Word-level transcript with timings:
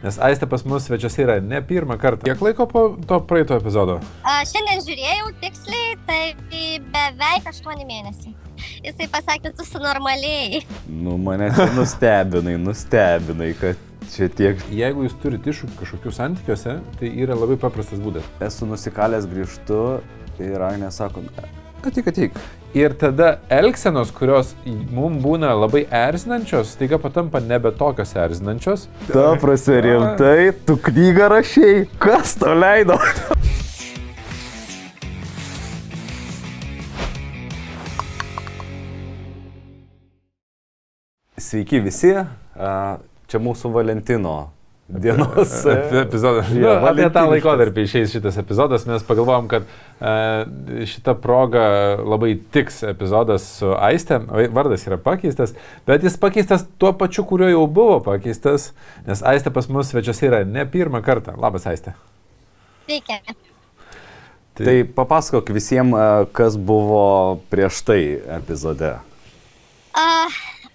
Nes 0.00 0.16
Aistė 0.16 0.46
pas 0.48 0.62
mus 0.64 0.86
svečiuose 0.88 1.20
yra 1.26 1.34
ne 1.44 1.58
pirmą 1.60 1.98
kartą. 2.00 2.24
Kiek 2.24 2.40
laiko 2.40 2.64
po 2.70 2.84
to 3.08 3.18
praeito 3.28 3.58
epizodo? 3.60 3.98
A, 4.24 4.38
šiandien 4.48 4.80
žiūrėjau 4.86 5.26
tiksliai, 5.42 5.98
tai 6.08 6.20
beveik 6.94 7.50
8 7.50 7.84
mėnesiai. 7.84 8.32
Jisai 8.80 9.10
pasakė, 9.12 9.52
tu 9.58 9.66
sunormaliai. 9.68 10.62
Nu, 10.88 11.18
mane 11.20 11.50
nustebinai, 11.76 12.56
nustebinai, 12.62 13.50
kad 13.60 13.84
čia 14.14 14.30
tiek. 14.32 14.64
Jeigu 14.72 15.04
jūs 15.04 15.18
turite 15.20 15.52
iššūkių 15.52 15.76
kažkokių 15.82 16.14
santykiuose, 16.16 16.78
tai 16.96 17.12
yra 17.20 17.36
labai 17.36 17.60
paprastas 17.60 18.00
būdas. 18.00 18.24
Esu 18.48 18.68
nusikalęs 18.70 19.28
grįžtu 19.28 19.82
ir 20.40 20.64
Agnė 20.64 20.88
sako, 20.96 21.26
atik, 21.84 22.08
atik. 22.08 22.40
Ir 22.70 22.92
tada 22.94 23.40
elgsenos, 23.50 24.12
kurios 24.14 24.52
mums 24.94 25.18
būna 25.24 25.48
labai 25.58 25.80
erzinančios, 25.90 26.76
taiga 26.78 27.00
patampa 27.02 27.40
nebe 27.42 27.72
tokios 27.74 28.12
erzinančios. 28.14 28.84
Ta 29.08 29.32
prasme 29.42 29.80
rimtai, 29.82 30.52
tu 30.68 30.76
knygą 30.78 31.26
rašiai, 31.32 31.80
kas 31.98 32.36
to 32.38 32.54
leido? 32.54 32.94
Sveiki 41.34 41.82
visi, 41.82 42.14
a, 42.14 42.72
čia 43.26 43.42
mūsų 43.42 43.74
Valentino 43.74 44.36
dienos 44.92 45.52
epizodas. 46.04 46.50
Jo, 46.54 46.74
Nu, 46.80 46.88
apie 46.90 47.06
tą 47.14 47.24
laikotarpį 47.30 47.84
išeis 47.86 48.14
šitas 48.14 48.38
epizodas, 48.42 48.86
mes 48.88 49.04
pagalvojom, 49.06 49.48
kad 49.50 49.66
e, 49.66 50.14
šitą 50.90 51.14
progą 51.22 51.62
labai 52.04 52.34
tiks 52.54 52.82
epizodas 52.90 53.46
su 53.60 53.72
Aiste, 53.78 54.20
O 54.30 54.46
vardas 54.54 54.86
yra 54.88 54.98
pakeistas, 55.00 55.54
bet 55.86 56.04
jis 56.06 56.18
pakeistas 56.20 56.66
tuo 56.78 56.92
pačiu, 56.92 57.24
kuriuo 57.28 57.50
jau 57.52 57.66
buvo 57.66 58.00
pakeistas, 58.10 58.72
nes 59.06 59.22
Aiste 59.22 59.52
pas 59.54 59.68
mus 59.68 59.92
svečiuose 59.92 60.26
yra 60.30 60.42
ne 60.44 60.66
pirmą 60.66 61.02
kartą. 61.06 61.36
Labas 61.40 61.66
Aiste. 61.70 61.94
Veikia. 62.90 63.20
Tai 64.60 64.74
papasakok 64.96 65.54
visiems, 65.56 65.94
kas 66.36 66.56
buvo 66.58 67.40
prieš 67.48 67.78
tai 67.86 68.02
epizode. 68.36 68.96
A, 69.96 70.26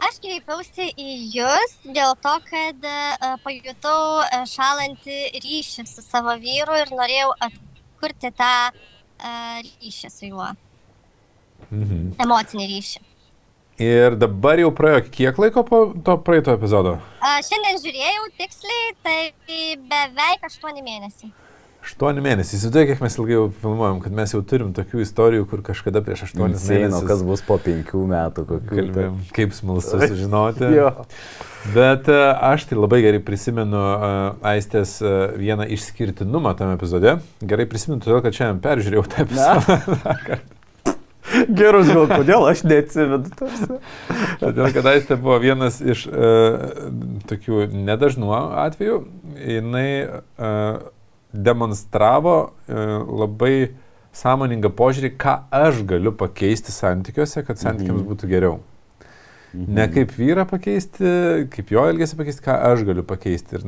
aš 0.04 0.20
kreipiausi 0.24 0.90
į 1.00 1.16
Jūs 1.36 1.78
dėl 1.86 2.16
to, 2.24 2.36
kad 2.50 2.88
a, 2.90 3.36
pajutau 3.44 4.22
a, 4.24 4.44
šalantį 4.50 5.20
ryšį 5.40 5.88
su 5.90 6.04
savo 6.06 6.36
vyru 6.42 6.78
ir 6.82 6.94
norėjau 6.96 7.32
atkurti 7.48 8.32
tą 8.36 8.54
a, 8.70 9.34
ryšį 9.64 10.12
su 10.12 10.32
juo. 10.32 10.52
Mhm. 11.72 12.16
Emocinį 12.26 12.70
ryšį. 12.76 13.06
Ir 13.86 14.16
dabar 14.16 14.60
jau 14.62 14.70
praėjo 14.72 15.02
kiek 15.12 15.40
laiko 15.42 15.66
po 15.68 15.80
to 16.06 16.16
praeito 16.24 16.54
epizodo? 16.56 16.96
A, 17.20 17.42
šiandien 17.44 17.82
žiūrėjau 17.84 18.30
tiksliai, 18.40 18.94
tai 19.04 19.18
beveik 19.90 20.48
8 20.48 20.80
mėnesiai. 20.80 21.34
8 21.86 22.22
mėnesiai. 22.26 22.58
Įsivaizduoju, 22.58 22.88
kiek 22.90 23.02
mes 23.04 23.18
ilgai 23.20 23.36
jau 23.36 23.44
filmuojam, 23.62 24.00
kad 24.02 24.16
mes 24.18 24.34
jau 24.34 24.42
turim 24.48 24.72
tokių 24.76 25.04
istorijų, 25.04 25.46
kur 25.52 25.62
kažkada 25.66 26.02
prieš 26.06 26.26
8 26.32 26.42
Insane, 26.48 26.80
mėnesius. 26.88 27.04
o 27.04 27.10
kas 27.10 27.22
bus 27.28 27.44
po 27.46 27.60
penkių 27.62 28.02
metų, 28.10 28.46
kokių. 28.50 28.78
Kalbėjom, 28.80 29.20
kaip 29.36 29.54
smalsu 29.58 30.00
sužinoti. 30.10 30.72
Bet 31.76 32.10
e, 32.10 32.18
aš 32.50 32.66
tai 32.70 32.80
labai 32.80 33.02
gerai 33.06 33.22
prisimenu 33.26 33.78
e, 33.78 34.10
Aistės 34.54 34.98
e, 35.02 35.14
vieną 35.42 35.70
išskirtinumą 35.78 36.56
tame 36.58 36.78
epizode. 36.80 37.20
Gerai 37.46 37.70
prisimenu, 37.70 38.02
todėl 38.06 38.22
kad 38.26 38.38
šiandien 38.38 38.62
peržiūrėjau 38.66 39.06
tą 39.14 39.26
epizodą. 39.26 40.42
Gerus 41.60 41.90
gal, 41.90 42.06
kodėl 42.10 42.46
aš 42.48 42.62
neatsimenu. 42.70 43.30
Todėl 44.42 44.70
kad 44.74 44.90
Aistė 44.94 45.18
buvo 45.20 45.38
vienas 45.42 45.82
iš 45.82 46.06
uh, 46.08 46.60
tokių 47.28 47.66
nedažnų 47.74 48.30
atvejų. 48.66 49.00
Jis 49.42 49.74
uh, 49.74 50.86
demonstravo 51.44 52.36
uh, 52.46 52.86
labai 53.20 53.74
sąmoningą 54.16 54.70
požiūrį, 54.72 55.12
ką 55.20 55.36
aš 55.52 55.82
galiu 55.90 56.14
pakeisti 56.16 56.72
santykiuose, 56.72 57.44
kad 57.44 57.60
santykiams 57.60 58.02
Mhm. 58.02 58.08
būtų 58.14 58.30
geriau. 58.32 58.62
Ne 59.56 59.86
kaip 59.88 60.12
vyrą 60.12 60.44
pakeisti, 60.50 61.08
kaip 61.48 61.70
jo 61.72 61.84
elgesį 61.88 62.18
pakeisti, 62.20 62.44
ką 62.44 62.56
aš 62.74 62.82
galiu 62.84 63.04
pakeisti. 63.08 63.56
Ir, 63.56 63.62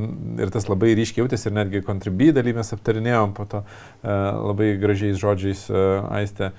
ir 0.44 0.50
tas 0.52 0.68
labai 0.68 0.90
ryškiai 1.00 1.24
jautėsi 1.24 1.48
ir 1.48 1.56
netgi 1.56 1.80
kontribį 1.88 2.34
daly 2.36 2.52
mes 2.58 2.74
aptarinėjom 2.76 3.32
po 3.38 3.46
to 3.48 3.62
uh, 3.64 4.10
labai 4.50 4.74
gražiais 4.82 5.16
žodžiais 5.22 5.70
uh, 5.72 6.04
aistę. 6.12 6.52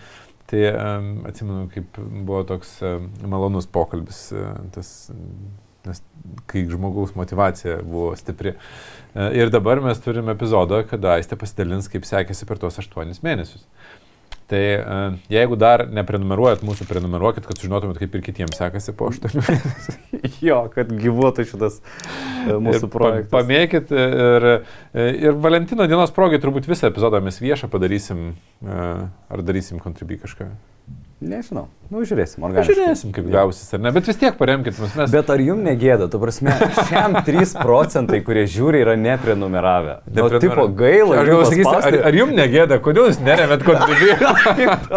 Tai 0.48 0.62
um, 0.72 1.10
atsimenu, 1.28 1.66
kaip 1.74 1.98
buvo 2.00 2.40
toks 2.48 2.78
uh, 2.80 3.02
malonus 3.28 3.66
pokalbis, 3.68 4.30
uh, 4.32 4.54
tas, 4.72 5.10
nes 5.86 6.02
kai 6.50 6.64
žmogaus 6.68 7.14
motivacija 7.18 7.78
buvo 7.84 8.14
stipri. 8.18 8.56
Uh, 9.14 9.30
ir 9.36 9.52
dabar 9.54 9.80
mes 9.84 10.00
turime 10.04 10.34
epizodą, 10.34 10.82
kada 10.90 11.14
aistė 11.18 11.38
pasidalins, 11.40 11.88
kaip 11.92 12.08
sekėsi 12.08 12.48
per 12.48 12.58
tuos 12.62 12.78
aštuonis 12.82 13.22
mėnesius. 13.24 13.64
Tai 14.48 14.60
uh, 14.80 15.16
jeigu 15.28 15.58
dar 15.60 15.82
neprenumeruojat 15.92 16.62
mūsų, 16.64 16.86
prenumeruokit, 16.88 17.44
kad 17.44 17.58
sužinotumėt, 17.60 17.98
kaip 18.00 18.14
ir 18.16 18.22
kitiems 18.24 18.56
sekasi 18.56 18.94
po 18.96 19.10
8 19.12 19.34
mėnesių. 19.38 19.96
Jo, 20.42 20.64
kad 20.72 20.88
gyvuotų 20.90 21.44
šitas 21.46 21.76
e, 21.80 22.54
mūsų 22.54 22.78
Ir 22.78 22.82
pa- 22.84 22.90
projektas. 22.94 23.30
Pamėkit 23.32 23.90
ir, 23.94 24.46
ir 24.98 25.36
Valentino 25.42 25.86
dienos 25.90 26.12
progai 26.14 26.38
turbūt 26.42 26.66
visą 26.70 26.88
epizodą 26.90 27.20
mes 27.22 27.38
viešą 27.42 27.68
padarysim, 27.70 28.32
ar 28.64 29.42
darysim 29.46 29.78
kontribį 29.82 30.20
kažką. 30.24 30.48
Nežinau, 31.18 31.64
nu 31.90 32.04
žiūrėsim, 32.06 32.44
organiškai. 32.46 32.76
Pažiūrėsim, 32.76 33.10
kaip 33.16 33.26
gausis, 33.32 33.72
ar 33.74 33.80
ne, 33.82 33.90
bet 33.90 34.06
vis 34.06 34.20
tiek 34.20 34.36
paremkit 34.38 34.76
mus. 34.78 34.92
Mes... 34.94 35.10
Bet 35.10 35.32
ar 35.34 35.40
jums 35.42 35.64
negėda, 35.66 36.06
tu 36.12 36.20
prasme, 36.22 36.52
šiam 36.86 37.16
3 37.26 37.56
procentai, 37.58 38.20
kurie 38.22 38.44
žiūri, 38.46 38.84
yra 38.84 38.94
neprenumeravę. 38.94 39.96
Nu, 40.06 40.28
Neprenumeravę. 40.28 40.40
tipo 40.44 40.68
gaila, 40.78 41.18
Aš 41.18 41.30
gal 41.32 41.42
sakysiu, 41.50 41.74
ar, 41.74 41.98
ar 42.06 42.18
jums 42.20 42.38
negėda, 42.38 42.78
kodėl 42.86 43.10
jūs 43.10 43.18
neremėt 43.26 43.66
kontribį? 43.66 44.14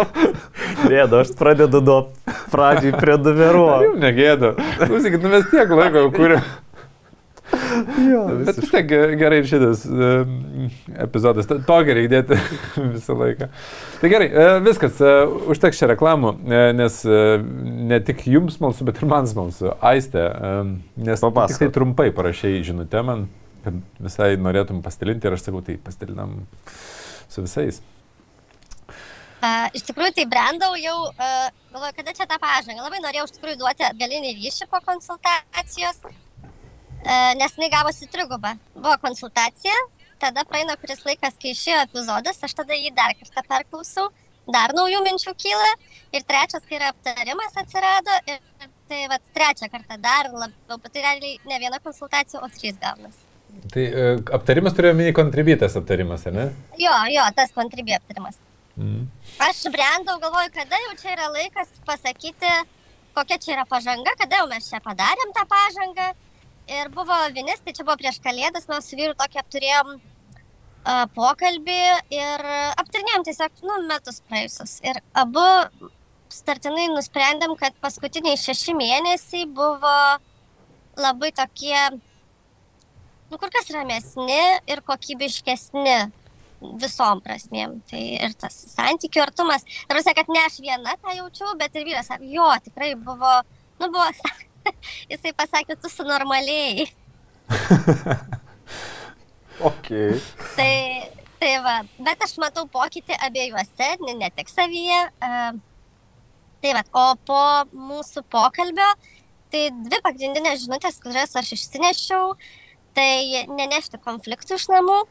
Gėda, 0.91 1.23
aš 1.23 1.33
pradedu 1.41 1.81
nuo 1.89 1.97
pradžiai 2.53 2.93
Ar 2.95 3.01
prenumeruoti. 3.01 3.89
jums 3.89 4.05
negėda? 4.05 4.53
Klausykit, 4.83 5.25
nu 5.25 5.33
mes 5.33 5.49
tiek 5.49 5.73
laiko 5.73 6.05
jau 6.05 6.13
kūrėm. 7.51 8.43
Bet 8.47 8.59
vis 8.61 8.71
tiek 8.71 8.87
ge- 8.89 9.17
gerai 9.19 9.41
ir 9.41 9.47
šitas 9.49 9.83
epizodas. 11.05 11.49
To 11.51 11.77
gerai 11.87 12.05
įdėti 12.07 12.37
visą 12.95 13.15
laiką. 13.19 13.49
Tai 14.01 14.11
gerai, 14.13 14.27
e, 14.31 14.47
viskas, 14.65 14.97
e, 15.03 15.13
užteks 15.53 15.81
čia 15.81 15.91
reklamų, 15.93 16.33
e, 16.47 16.63
nes 16.77 17.01
ne 17.91 18.01
tik 18.07 18.25
jums 18.31 18.57
smalsu, 18.59 18.87
bet 18.87 19.01
ir 19.01 19.09
man 19.11 19.29
smalsu. 19.29 19.73
Aiste, 19.91 20.25
nes 20.97 21.21
Papasakok. 21.23 21.53
tik 21.57 21.63
tai 21.67 21.71
trumpai 21.79 22.09
parašiai 22.15 22.63
žinutę 22.65 23.03
man, 23.05 23.27
kad 23.65 23.77
visai 24.01 24.33
norėtum 24.41 24.81
pasidalinti 24.85 25.29
ir 25.29 25.37
aš 25.37 25.47
sakau, 25.49 25.63
tai 25.65 25.77
pasidalinam 25.81 26.43
su 27.31 27.43
visais. 27.45 27.81
Uh, 29.41 29.65
iš 29.73 29.81
tikrųjų, 29.87 30.13
tai 30.13 30.23
brandau 30.29 30.75
jau, 30.77 30.97
uh, 31.09 31.47
galvoju, 31.73 31.95
kada 31.97 32.11
čia 32.13 32.27
tą 32.29 32.35
pažangą. 32.37 32.83
Labai 32.85 32.99
norėjau 33.01 33.23
iš 33.25 33.31
tikrųjų 33.39 33.57
duoti 33.57 33.87
atgalinį 33.87 34.35
ryšį 34.37 34.67
po 34.69 34.77
konsultacijos, 34.85 35.97
nes 37.39 37.55
jinai 37.57 37.71
gavosi 37.73 38.09
trigubą. 38.11 38.55
Buvo 38.75 38.97
konsultacija, 39.01 39.77
tada 40.21 40.45
praeina 40.47 40.77
kuris 40.81 41.01
laikas, 41.07 41.37
kai 41.41 41.55
išėjo 41.55 41.85
epizodas, 41.87 42.41
aš 42.45 42.53
tada 42.59 42.77
jį 42.77 42.93
dar 42.97 43.15
kartą 43.17 43.43
perklausau, 43.47 44.09
dar 44.51 44.75
naujų 44.77 45.01
minčių 45.07 45.33
kyla. 45.39 45.73
Ir 46.11 46.25
trečias, 46.27 46.63
kai 46.67 46.77
yra 46.77 46.91
aptarimas 46.91 47.57
atsirado, 47.61 48.17
ir 48.27 48.39
tai 48.91 49.05
va 49.11 49.17
trečią 49.33 49.69
kartą 49.71 49.97
dar 50.03 50.29
labiau, 50.33 50.77
bet 50.77 50.91
tai 50.91 51.05
realiai 51.05 51.37
ne 51.47 51.59
viena 51.63 51.79
konsultacija, 51.83 52.41
o 52.43 52.49
trys 52.51 52.79
gaunasi. 52.81 53.27
Tai 53.71 53.83
e, 53.83 54.05
aptarimas 54.35 54.75
turėjo 54.75 54.95
mini 54.97 55.13
kontribytas 55.15 55.75
aptarimas, 55.79 56.23
ar 56.27 56.35
ne? 56.35 56.47
Jo, 56.79 56.93
jo, 57.11 57.25
tas 57.35 57.51
kontribė 57.55 57.97
aptarimas. 57.97 58.39
Mm. 58.79 59.07
Aš 59.43 59.65
brendau, 59.73 60.17
galvoju, 60.23 60.51
kada 60.55 60.79
jau 60.85 60.93
čia 61.01 61.15
yra 61.15 61.27
laikas 61.33 61.71
pasakyti, 61.87 62.51
kokia 63.15 63.39
čia 63.43 63.55
yra 63.57 63.65
pažanga, 63.69 64.15
kada 64.19 64.41
jau 64.41 64.49
mes 64.51 64.69
čia 64.69 64.79
padarėm 64.83 65.33
tą 65.35 65.47
pažangą. 65.51 66.11
Ir 66.69 66.91
buvo 66.93 67.15
vinis, 67.35 67.61
tai 67.63 67.73
čia 67.73 67.85
buvo 67.85 67.97
prieš 67.99 68.21
kalėdas, 68.23 68.67
mes 68.69 68.85
su 68.87 68.99
vyru 68.99 69.15
tokį 69.17 69.39
apturėjom 69.41 69.95
uh, 69.97 71.05
pokalbį 71.15 71.81
ir 72.13 72.45
aptarinėjom 72.81 73.25
tiesiog, 73.27 73.63
nu, 73.65 73.79
metus 73.89 74.21
praėjusius. 74.29 74.77
Ir 74.85 75.01
abu 75.17 75.45
startinai 76.31 76.87
nusprendėm, 76.93 77.57
kad 77.59 77.75
paskutiniai 77.83 78.39
šeši 78.39 78.75
mėnesiai 78.77 79.49
buvo 79.51 79.97
labai 80.99 81.31
tokie, 81.35 81.77
nu, 83.31 83.37
kur 83.37 83.51
kas 83.51 83.69
ramesni 83.75 84.41
ir 84.69 84.83
kokybiškesni 84.87 85.97
visom 86.81 87.21
prasmėm. 87.25 87.79
Tai 87.89 88.01
ir 88.27 88.35
tas 88.39 88.55
santykių 88.75 89.25
artumas. 89.25 89.65
Ir 89.89 89.97
visai, 89.97 90.15
kad 90.17 90.29
ne 90.31 90.43
aš 90.45 90.59
viena 90.63 90.95
tą 91.01 91.15
jaučiu, 91.17 91.51
bet 91.59 91.75
ir 91.75 91.87
vyras, 91.87 92.11
jo, 92.21 92.47
tikrai 92.65 92.93
buvo, 92.95 93.41
nu 93.81 93.91
buvo, 93.91 94.07
jisai 95.11 95.33
pasakė, 95.37 95.77
tu 95.81 95.91
su 95.91 96.07
normaliai. 96.07 96.87
Okay. 99.61 100.17
Tai, 100.55 100.75
tai 101.37 101.51
va, 101.61 101.75
bet 102.01 102.23
aš 102.25 102.31
matau 102.41 102.65
pokytį 102.71 103.13
abiejuose, 103.27 103.89
ne, 104.01 104.15
ne 104.17 104.29
tik 104.33 104.49
savyje. 104.49 105.03
Uh, 105.21 105.59
tai 106.63 106.73
va, 106.77 106.83
o 106.97 107.05
po 107.29 107.41
mūsų 107.69 108.23
pokalbio, 108.31 108.87
tai 109.53 109.67
dvi 109.85 110.01
pagrindinės 110.05 110.65
žinutės, 110.65 110.97
kurias 111.03 111.37
aš 111.37 111.53
išsinešiau, 111.57 112.35
tai 112.97 113.45
nenešti 113.53 114.01
konfliktų 114.01 114.57
iš 114.57 114.69
namų. 114.73 115.01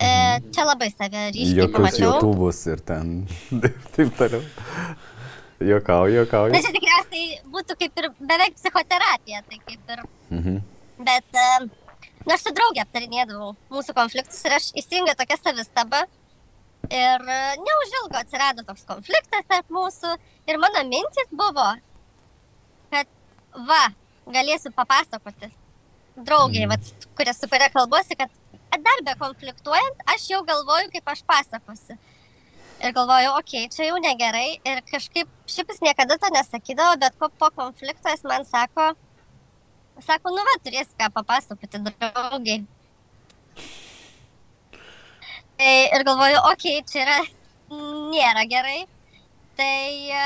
E, 0.00 0.10
čia 0.54 0.64
labai 0.64 0.88
save 0.92 1.26
ryškiai 1.34 1.58
Jokius 1.58 1.76
pamačiau. 1.76 2.12
YouTube'us 2.14 2.60
ir 2.72 2.80
ten. 2.88 3.10
Taip 3.96 4.14
toliau. 4.16 4.40
Jokauju, 5.60 6.14
Na 6.14 6.20
jokauju. 6.24 6.54
čia 6.56 6.72
tikriausiai 6.72 7.40
būtų 7.52 7.76
kaip 7.80 7.98
ir 8.00 8.06
beveik 8.20 8.54
psichoterapija, 8.56 9.42
tai 9.48 9.58
kaip 9.66 9.92
ir. 9.94 10.02
Mhm. 10.30 10.54
Bet, 11.04 11.26
e, 11.36 11.68
nu 12.24 12.32
aš 12.34 12.46
su 12.46 12.52
draugė 12.56 12.80
aptarinėdavau 12.86 13.52
mūsų 13.70 13.94
konfliktus 13.96 14.40
ir 14.48 14.56
aš 14.56 14.70
įsijungiau 14.80 15.16
tokią 15.20 15.36
savistabą. 15.42 16.02
Ir 16.90 17.20
e, 17.28 17.38
neužilgo 17.60 18.16
atsirado 18.22 18.64
toks 18.64 18.86
konfliktas 18.88 19.44
tarp 19.48 19.68
mūsų. 19.70 20.14
Ir 20.48 20.58
mano 20.58 20.82
mintis 20.88 21.28
buvo, 21.30 21.68
kad 22.90 23.06
va, 23.68 23.82
galėsiu 24.26 24.72
papasakoti 24.72 25.50
draugiai, 26.16 26.64
Mhm. 26.66 26.70
vat, 26.72 27.06
kuria, 27.16 27.34
su 27.36 27.48
kuria 27.48 27.68
kalbuosi, 27.70 28.16
kad 28.16 28.30
dar 28.80 29.00
be 29.04 29.14
konfliktuojant, 29.20 30.00
aš 30.14 30.30
jau 30.30 30.40
galvoju, 30.44 30.90
kaip 30.92 31.04
aš 31.08 31.22
pasakosiu. 31.28 31.98
Ir 32.80 32.94
galvoju, 32.96 33.34
okei, 33.36 33.66
okay, 33.66 33.70
čia 33.74 33.90
jau 33.90 33.98
negerai. 34.00 34.56
Ir 34.64 34.78
kažkaip 34.88 35.28
šiaip 35.50 35.72
jis 35.72 35.82
niekada 35.84 36.16
to 36.16 36.30
nesakydavo, 36.32 36.96
bet 37.02 37.16
po, 37.20 37.28
po 37.28 37.50
konflikto 37.52 38.08
jis 38.08 38.24
man 38.24 38.46
sako, 38.48 38.86
sako, 40.00 40.32
nu 40.32 40.44
va, 40.46 40.54
turėsi 40.64 40.96
ką 40.96 41.10
papasakoti 41.12 41.82
draugiai. 41.90 42.62
Tai 45.60 45.74
ir 45.98 46.06
galvoju, 46.08 46.40
okei, 46.54 46.78
okay, 46.80 46.88
čia 46.88 47.04
yra, 47.04 47.18
nėra 48.14 48.46
gerai. 48.48 48.80
Tai 49.60 49.84
e, 50.16 50.24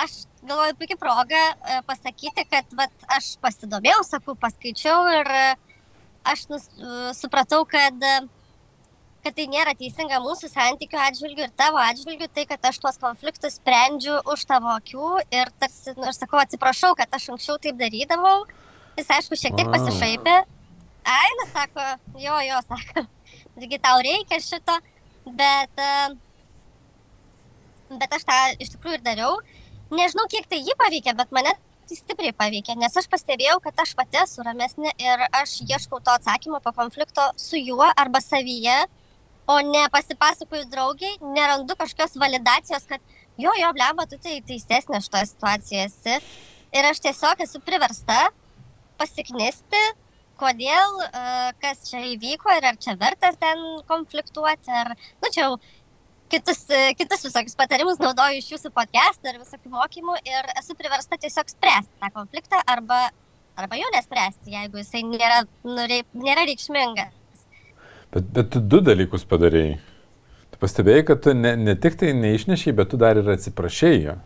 aš 0.00 0.22
galvoju, 0.40 0.78
puikia 0.80 0.96
proga 0.96 1.44
e, 1.52 1.82
pasakyti, 1.84 2.48
kad 2.48 2.76
vat, 2.80 2.94
aš 3.12 3.34
pasidomėjau, 3.44 4.00
sakau, 4.08 4.38
paskaičiau 4.40 5.04
ir 5.18 5.34
e, 5.36 5.46
aš 6.32 6.48
nus, 6.48 6.64
supratau, 7.20 7.66
kad, 7.68 8.00
e, 8.00 8.22
kad 9.24 9.36
tai 9.36 9.46
nėra 9.50 9.74
teisinga 9.76 10.20
mūsų 10.24 10.48
santykių 10.50 10.98
atžvilgių 11.06 11.44
ir 11.46 11.52
tavo 11.58 11.80
atžvilgių, 11.82 12.28
tai 12.34 12.46
kad 12.48 12.64
aš 12.70 12.78
tuos 12.82 12.98
konfliktus 13.00 13.58
sprendžiu 13.60 14.16
už 14.32 14.44
tavo 14.48 14.72
akių 14.72 15.10
ir 15.34 15.52
tarsi, 15.60 15.94
nu, 15.98 16.06
aš 16.08 16.22
sakau, 16.22 16.40
atsiprašau, 16.40 16.94
kad 16.98 17.12
aš 17.16 17.30
anksčiau 17.34 17.58
taip 17.62 17.78
darydavau. 17.80 18.46
Jis, 18.98 19.12
aišku, 19.18 19.38
šiek 19.38 19.56
tiek 19.58 19.68
pasišaipė. 19.72 20.36
Ai, 21.10 21.30
nu, 21.40 21.46
sako, 21.52 21.86
jo, 22.20 22.36
jo, 22.48 22.60
sako, 22.70 23.06
taigi 23.56 23.80
tau 23.82 23.96
reikia 24.04 24.40
šito, 24.44 24.76
bet, 25.26 25.80
e, 25.80 25.92
bet 28.00 28.14
aš 28.18 28.28
tą 28.28 28.38
iš 28.58 28.76
tikrųjų 28.76 29.00
ir 29.00 29.04
dariau. 29.06 29.40
Nežinau, 29.90 30.28
kiek 30.30 30.46
tai 30.48 30.60
jį 30.62 30.76
paveikė, 30.78 31.16
bet 31.18 31.32
mane 31.34 31.52
tai 31.90 31.98
stipriai 31.98 32.34
paveikė, 32.36 32.76
nes 32.78 32.94
aš 32.96 33.08
pastebėjau, 33.10 33.58
kad 33.64 33.80
aš 33.82 33.96
pati 33.98 34.20
esu 34.22 34.44
ramesnė 34.46 34.92
ir 35.02 35.24
aš 35.34 35.56
ieškau 35.66 35.98
to 36.04 36.12
atsakymo 36.14 36.60
po 36.62 36.72
konflikto 36.76 37.24
su 37.40 37.58
juo 37.58 37.88
arba 37.98 38.20
savyje, 38.22 38.76
o 39.46 39.56
ne 39.66 39.86
pasipasakoju 39.92 40.68
draugiai, 40.72 41.16
nerandu 41.36 41.76
kažkokios 41.78 42.18
validacijos, 42.20 42.86
kad 42.90 43.00
jo, 43.38 43.52
jo, 43.60 43.72
blemba, 43.76 44.06
tu 44.10 44.18
tai 44.22 44.40
teisesnė 44.46 45.00
šitoje 45.04 45.32
situacijoje 45.32 45.88
esi. 45.88 46.20
Ir 46.76 46.86
aš 46.86 47.00
tiesiog 47.02 47.42
esu 47.42 47.58
priversta 47.66 48.28
pasiknisti, 49.00 49.80
kodėl, 50.40 51.00
e, 51.04 51.22
kas 51.62 51.84
čia 51.88 52.04
įvyko 52.14 52.52
ir 52.56 52.68
ar 52.70 52.78
čia 52.80 52.96
vertas 53.00 53.36
ten 53.40 53.60
konfliktuoti, 53.90 54.72
ar, 54.82 54.94
nu 55.20 55.32
čia 55.34 55.48
jau 55.48 55.56
kitus, 56.32 56.62
e, 56.70 56.94
kitus 56.98 57.24
visokius 57.26 57.58
patarimus 57.58 58.00
naudoju 58.02 58.40
iš 58.40 58.52
jūsų 58.54 58.72
podcast'o 58.76 59.32
ir 59.32 59.40
visokių 59.42 59.72
mokymų 59.74 60.20
ir 60.30 60.52
esu 60.60 60.76
priversta 60.78 61.18
tiesiog 61.20 61.50
spręsti 61.52 62.00
tą 62.02 62.12
konfliktą 62.14 62.60
arba, 62.66 63.08
arba 63.58 63.80
jo 63.80 63.90
nespręsti, 63.96 64.54
jeigu 64.54 64.80
jisai 64.80 65.02
nėra, 65.08 65.42
nėra 65.64 66.46
reikšmingas. 66.48 67.19
Bet, 68.10 68.30
bet 68.34 68.50
tu 68.54 68.62
du 68.62 68.80
dalykus 68.82 69.26
padarėjai. 69.30 69.76
Tu 70.50 70.62
pastebėjai, 70.62 71.04
kad 71.12 71.22
tu 71.22 71.34
ne, 71.36 71.54
ne 71.56 71.76
tik 71.78 71.98
tai 72.00 72.10
neišnešiai, 72.18 72.74
bet 72.80 72.90
tu 72.90 72.98
dar 73.00 73.20
ir 73.20 73.28
atsiprašėjai 73.36 74.00
jo. 74.02 74.16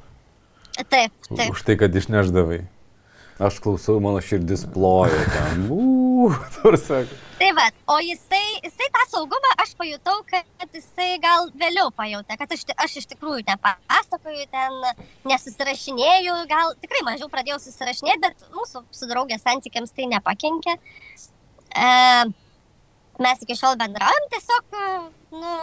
Taip, 0.89 1.13
taip. 1.29 1.51
Už 1.53 1.61
tai, 1.67 1.77
kad 1.79 1.95
išneždavai. 1.95 2.65
Aš 3.43 3.59
klausau, 3.59 3.99
mano 3.99 4.21
širdis 4.23 4.63
ploja 4.71 5.21
ten. 5.35 5.67
Uuu. 5.75 6.31
Tai 7.35 7.49
va, 7.59 7.65
o 7.91 7.97
jisai, 8.01 8.43
jisai 8.63 8.87
tą 8.95 9.03
saugumą 9.11 9.51
aš 9.61 9.73
pajutau, 9.77 10.21
kad 10.31 10.71
jisai 10.71 11.19
gal 11.23 11.51
vėliau 11.59 11.91
pajutė, 11.93 12.39
kad 12.41 12.55
aš, 12.55 12.63
aš 12.87 12.95
iš 13.03 13.09
tikrųjų 13.11 13.43
nepasakoju, 13.49 14.47
ten 14.55 14.79
nesusirašinėjau, 15.29 16.39
gal 16.49 16.73
tikrai 16.81 17.03
mažiau 17.11 17.29
pradėjau 17.33 17.59
susirašinėti, 17.67 18.23
bet 18.23 18.47
mūsų 18.55 18.85
su 18.95 19.11
draugė 19.11 19.41
santykiams 19.43 19.93
tai 19.93 20.09
nepakenkė. 20.15 20.79
E, 21.75 21.91
mes 23.23 23.43
iki 23.45 23.57
šiol 23.59 23.77
bendraujam, 23.81 24.29
tiesiog, 24.33 24.79
nu, 25.35 25.55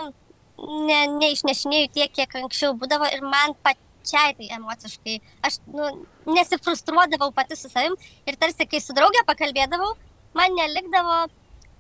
ne, 0.88 1.00
neišnešinėjau 1.20 1.92
tiek, 1.98 2.14
kiek 2.16 2.36
anksčiau 2.42 2.76
būdavo 2.80 3.10
ir 3.12 3.24
man 3.26 3.56
pačiai 3.66 4.36
tai 4.38 4.50
emociškai, 4.58 5.18
aš 5.48 5.60
nu, 5.72 5.90
nesifrustruodavau 6.30 7.32
pati 7.36 7.58
su 7.60 7.72
savim 7.72 7.98
ir 8.30 8.40
tarsi, 8.40 8.68
kai 8.70 8.82
su 8.84 8.96
draugė 8.98 9.26
pakalbėdavau, 9.28 9.96
man 10.38 10.56
nelikdavo 10.58 11.24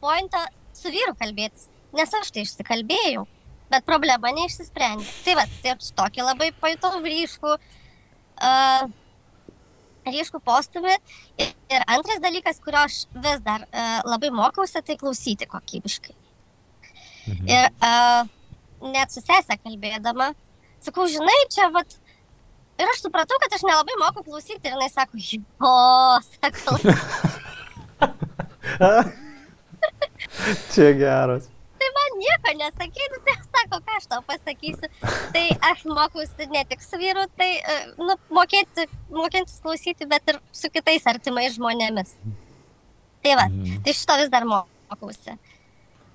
pointo 0.03 0.41
su 0.75 0.91
vyru 0.93 1.15
kalbėtis, 1.19 1.69
nes 1.95 2.17
aš 2.21 2.33
tai 2.33 2.45
išsikalbėjau, 2.45 3.27
bet 3.71 3.87
problema 3.87 4.33
neišsisprendė. 4.35 5.07
Tai 5.25 5.37
va, 5.39 5.45
tai 5.63 5.75
aš 5.75 5.93
tokį 5.95 6.25
labai 6.27 6.51
pajutau 6.59 6.99
ryškų, 7.05 7.55
uh, 7.55 8.89
ryškų 10.13 10.39
postumį. 10.45 10.95
Ir, 11.41 11.81
antras 11.85 12.19
dalykas, 12.23 12.61
kurio 12.63 12.81
aš 12.85 12.95
vis 13.15 13.39
dar 13.45 13.61
uh, 13.67 13.99
labai 14.07 14.29
mokausi, 14.35 14.81
tai 14.85 14.95
klausyti 14.99 15.45
kokybiškai. 15.49 16.15
Mhm. 17.31 17.45
Ir 17.49 17.63
uh, 17.85 18.21
net 18.91 19.09
su 19.13 19.21
sesė 19.23 19.55
kalbėdama, 19.61 20.27
sakau, 20.83 21.03
žinai, 21.11 21.39
čia 21.53 21.65
vat. 21.73 21.89
Ir 22.81 22.87
aš 22.89 22.99
supratau, 23.03 23.37
kad 23.43 23.51
aš 23.53 23.63
nelabai 23.67 23.95
moku 23.99 24.19
klausyti 24.25 24.65
ir 24.65 24.73
jinai 24.73 24.89
sako, 24.89 25.17
o, 25.61 25.63
sakau, 26.39 26.75
Čia 30.73 30.89
geras. 30.97 31.43
tai 31.79 31.89
man 31.97 32.09
nieko 32.21 32.49
nesakytų, 32.59 33.17
tai 33.25 33.33
sako, 33.61 33.79
ką 33.85 33.97
aš 33.97 34.07
tau 34.11 34.21
pasakysiu. 34.27 34.89
Tai 35.33 35.45
aš 35.71 35.85
mokausi 35.85 36.47
ne 36.51 36.63
tik 36.69 36.81
su 36.83 36.97
vyru, 37.01 37.25
tai 37.37 37.49
e, 37.59 37.77
nu, 37.97 38.15
mokėti, 38.33 38.87
mokintis 39.13 39.61
klausyti, 39.63 40.07
bet 40.09 40.27
ir 40.33 40.39
su 40.51 40.69
kitais 40.73 41.05
artimais 41.07 41.55
žmonėmis. 41.57 42.15
Tai 43.21 43.35
va, 43.37 43.47
Mhm. 43.49 43.83
tai 43.85 43.93
šito 43.93 44.17
vis 44.17 44.29
dar 44.33 44.43
mokausi. 44.49 45.37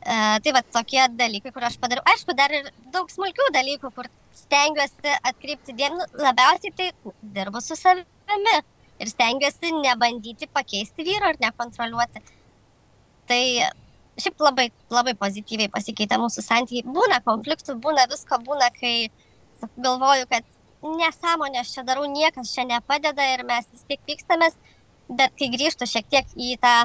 E, 0.06 0.14
tai 0.42 0.52
va, 0.52 0.62
tokie 0.62 1.02
dalykai, 1.18 1.52
kur 1.52 1.64
aš 1.66 1.78
padariau. 1.78 2.04
Aišku, 2.06 2.34
dar 2.36 2.50
ir 2.52 2.70
daug 2.92 3.08
smulkių 3.10 3.50
dalykų, 3.54 3.92
kur 3.94 4.06
stengiuosi 4.34 5.14
atkreipti 5.24 5.72
dėmesį, 5.74 6.10
labiausiai 6.22 6.74
tai 6.76 6.90
dirbu 7.22 7.62
su 7.62 7.74
savimi 7.74 8.56
ir 9.00 9.06
stengiuosi 9.10 9.72
nebandyti 9.82 10.46
pakeisti 10.46 11.02
vyro 11.04 11.30
ir 11.32 11.38
nekontroliuoti. 11.40 12.22
Tai 13.26 13.42
šiaip 14.20 14.42
labai, 14.42 14.68
labai 14.92 15.14
pozityviai 15.18 15.72
pasikeitė 15.72 16.18
mūsų 16.20 16.44
santykiai. 16.44 16.86
Būna 16.98 17.20
konfliktų, 17.24 17.76
būna 17.82 18.06
visko, 18.10 18.38
būna, 18.46 18.70
kai 18.76 19.10
galvoju, 19.76 20.28
kad 20.30 20.46
nesąmonė 20.86 21.62
aš 21.62 21.74
čia 21.76 21.86
darau, 21.86 22.06
niekas 22.10 22.52
čia 22.54 22.66
nepadeda 22.68 23.26
ir 23.34 23.44
mes 23.48 23.68
vis 23.72 23.84
tiek 23.88 24.02
pykstamės, 24.08 24.56
bet 25.08 25.34
kai 25.38 25.50
grįžtu 25.52 25.88
šiek 25.88 26.08
tiek 26.12 26.36
į 26.36 26.56
tą 26.62 26.76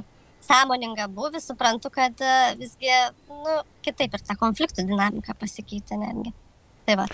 sąmoningą 0.45 1.07
buvį, 1.13 1.41
suprantu, 1.43 1.91
kad 1.93 2.23
e, 2.25 2.37
visgi, 2.59 2.93
nu, 3.29 3.59
kitaip 3.85 4.17
ir 4.17 4.23
ta 4.25 4.37
konfliktų 4.39 4.87
dinamika 4.89 5.37
pasikeitė 5.37 5.99
netgi. 6.01 6.33
Tai 6.87 6.97
va. 7.03 7.07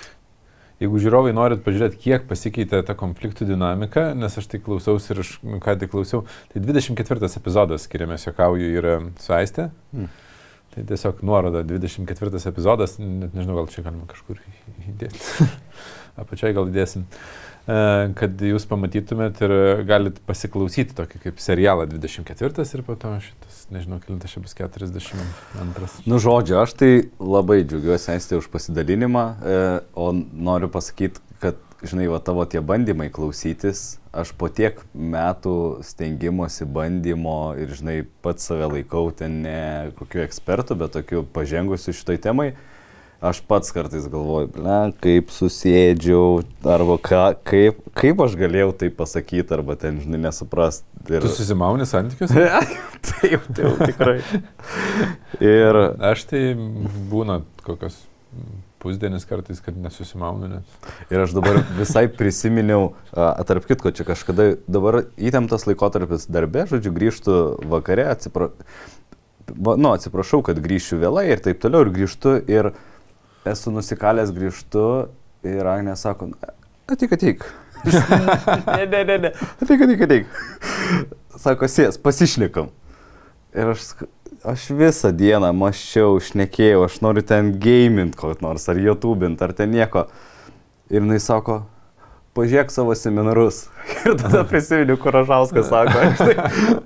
Jeigu 0.78 1.00
žiūrovai 1.02 1.32
norit 1.34 1.64
pažiūrėti, 1.66 1.98
kiek 2.04 2.28
pasikeitė 2.30 2.84
ta 2.86 2.94
konfliktų 2.98 3.48
dinamika, 3.50 4.12
nes 4.14 4.36
aš 4.38 4.46
tai 4.52 4.60
klausiausi 4.62 5.16
ir 5.16 5.24
aš 5.24 5.32
ką 5.64 5.74
tik 5.82 5.90
klausiau, 5.90 6.22
tai 6.52 6.62
24 6.62 7.32
epizodas, 7.40 7.88
skiriamės 7.90 8.28
jokauju, 8.28 8.70
yra 8.78 9.00
su 9.24 9.34
Aiste. 9.34 9.72
Mm. 9.96 10.12
Tai 10.76 10.84
tiesiog 10.92 11.24
nuoroda, 11.26 11.64
24 11.66 12.44
epizodas, 12.52 13.00
net 13.02 13.34
nežinau, 13.34 13.56
gal 13.58 13.72
čia 13.74 13.82
galima 13.88 14.06
kažkur 14.12 14.38
įdėti. 14.92 15.48
Apačiai 16.22 16.54
gal 16.54 16.70
įdėsim. 16.70 17.08
E, 17.66 17.80
Kad 18.20 18.46
jūs 18.46 18.70
pamatytumėt 18.70 19.42
ir 19.48 19.56
galit 19.90 20.22
pasiklausyti 20.30 20.94
tokį 21.00 21.24
kaip 21.26 21.42
serialą 21.42 21.90
24 21.90 22.68
ir 22.78 22.86
po 22.86 22.94
to 23.02 23.16
šitas, 23.26 23.57
nežinau, 23.74 24.00
kilintas 24.04 24.34
čia 24.34 24.42
bus 24.44 24.56
42. 24.58 25.88
Nu, 26.08 26.20
žodžiu, 26.24 26.60
aš 26.62 26.76
tai 26.80 26.92
labai 27.20 27.64
džiaugiuosi 27.64 28.14
Aistė 28.16 28.40
už 28.40 28.50
pasidalinimą, 28.54 29.24
e, 29.28 29.58
o 29.98 30.12
noriu 30.16 30.70
pasakyti, 30.72 31.22
kad, 31.44 31.60
žinai, 31.84 32.08
va 32.12 32.22
tavo 32.24 32.46
tie 32.50 32.62
bandymai 32.64 33.10
klausytis, 33.14 34.00
aš 34.16 34.32
po 34.40 34.50
tiek 34.50 34.80
metų 34.94 35.84
stengimosi, 35.86 36.66
bandymo 36.66 37.54
ir, 37.60 37.76
žinai, 37.78 38.00
pats 38.26 38.48
save 38.50 38.72
laikau 38.72 39.12
ten 39.16 39.42
ne 39.44 39.60
kokiu 40.00 40.24
ekspertu, 40.24 40.78
bet 40.80 40.96
tokiu 40.98 41.26
pažengusiu 41.36 41.96
šitoj 41.96 42.22
temai. 42.24 42.52
Aš 43.22 43.40
pats 43.50 43.72
kartais 43.74 44.04
galvoju, 44.06 44.52
ble, 44.54 44.76
kaip 45.02 45.32
susėdžiau, 45.34 46.44
arba 46.70 47.00
ką, 47.02 47.22
kaip, 47.50 47.80
kaip 47.98 48.20
aš 48.22 48.36
galėjau 48.38 48.76
tai 48.78 48.92
pasakyti, 48.94 49.56
arba 49.56 49.74
ten, 49.80 49.98
žinai, 50.04 50.20
nesuprast. 50.28 50.86
Ir... 51.10 51.24
Tu 51.26 51.32
susimauni 51.34 51.88
santykius? 51.90 52.36
taip, 53.10 53.48
taip, 53.58 53.82
tikrai. 53.82 54.20
Ir... 55.42 55.80
Aš 56.12 56.28
tai 56.30 56.44
būna 57.10 57.40
kokios 57.66 57.98
pusdienis 58.84 59.26
kartais, 59.26 59.64
kad 59.66 59.78
nesusimaunu 59.82 60.50
net. 60.52 60.92
Ir 61.10 61.24
aš 61.24 61.34
dabar 61.36 61.64
visai 61.80 62.06
prisiminiau, 62.14 62.92
tarp 63.50 63.66
kitko, 63.66 63.92
čia 63.98 64.06
kažkada 64.08 64.52
dabar 64.70 65.08
įtemptas 65.18 65.66
laikotarpis 65.66 66.28
darbė, 66.30 66.68
žodžiu, 66.70 66.94
grįžtų 66.96 67.40
vakare, 67.72 68.06
atsipra... 68.14 68.52
nu, 69.50 69.90
atsiprašau, 69.90 70.44
kad 70.46 70.62
grįšiu 70.62 71.02
vėlai 71.02 71.32
ir 71.32 71.42
taip 71.42 71.66
toliau, 71.66 71.88
ir 71.88 71.96
grįžtu, 71.98 72.38
ir 72.46 72.72
esu 73.52 73.74
nusikalęs, 73.76 74.34
grįžtu, 74.36 74.88
ir 75.48 75.70
Agnė 75.70 75.96
sako, 76.00 76.32
ateik, 76.90 77.16
ateik. 77.18 77.48
ne, 77.86 78.86
ne, 78.86 79.04
ne, 79.04 79.18
ne, 79.28 79.34
ateik, 79.62 79.88
ateik, 79.88 80.06
ateik. 80.08 80.38
Sako, 81.38 81.70
sės, 81.72 82.00
pasišnekam. 82.02 82.72
Ir 83.58 83.74
aš 83.74 83.92
aš 84.48 84.68
visą 84.78 85.12
dieną 85.16 85.50
maščiau, 85.56 86.20
šnekėjau, 86.24 86.86
aš 86.88 87.00
noriu 87.04 87.24
ten 87.26 87.54
gamint 87.62 88.16
kokį 88.18 88.46
nors, 88.46 88.68
ar 88.70 88.80
YouTube'int, 88.82 89.42
ar 89.44 89.54
ten 89.58 89.74
nieko. 89.74 90.08
Ir 90.94 91.04
jis 91.12 91.28
sako, 91.28 91.62
pažiūrėk 92.38 92.72
savo 92.72 92.96
seminarus. 92.96 93.66
Ir 94.06 94.16
tada 94.20 94.44
prisimenu, 94.48 94.98
kur 95.02 95.16
Ražauskas 95.18 95.70
sako, 95.74 96.04
tai, 96.20 96.36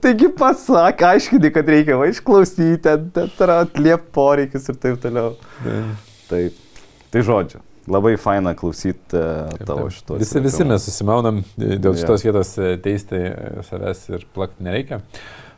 taigi 0.03 0.32
pats 0.38 0.65
sakė, 0.70 1.10
aiškini, 1.15 1.51
kad 1.53 1.70
reikia 1.70 2.00
va 2.00 2.08
išklausyti, 2.12 2.96
atliep 3.51 4.08
poreikius 4.15 4.72
ir 4.72 4.80
taip 4.82 5.01
toliau. 5.03 5.36
Taip, 6.32 6.88
tai 7.12 7.26
žodžiu. 7.28 7.62
Labai 7.92 8.14
faina 8.22 8.54
klausyti 8.56 9.18
uh, 9.18 9.50
tavo 9.66 9.88
šitos. 9.92 10.20
Visi, 10.22 10.42
visi 10.44 10.66
mes 10.70 10.84
susimaunam 10.86 11.42
dėl 11.58 11.96
šitos 11.98 12.22
yeah. 12.22 12.28
vietos 12.28 12.52
e, 12.62 12.76
teisti 12.84 13.22
savęs 13.68 14.04
ir 14.14 14.28
plakti 14.36 14.68
nereikia. 14.68 15.02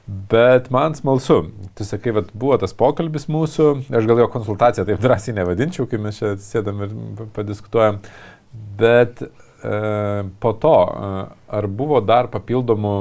Bet 0.06 0.70
man 0.72 0.96
smalsu, 0.96 1.46
tu 1.75 1.86
sakai, 1.88 2.12
kad 2.15 2.32
buvo 2.36 2.58
tas 2.60 2.74
pokalbis 2.75 3.30
mūsų, 3.32 3.68
aš 3.88 4.08
gal 4.08 4.20
jo 4.20 4.27
konsultaciją 4.32 4.84
taip 4.88 5.03
drąsiai 5.03 5.36
nevadinčiau, 5.38 5.88
kai 5.88 6.00
mes 6.03 6.20
čia 6.20 6.34
sėdam 6.44 6.82
ir 6.84 6.96
padiskutuojam, 7.36 8.01
bet 8.80 9.24
e, 9.24 9.30
po 10.44 10.51
to, 10.60 10.75
e, 10.84 11.12
ar 11.60 11.70
buvo 11.72 12.01
dar 12.03 12.27
papildomų 12.34 12.98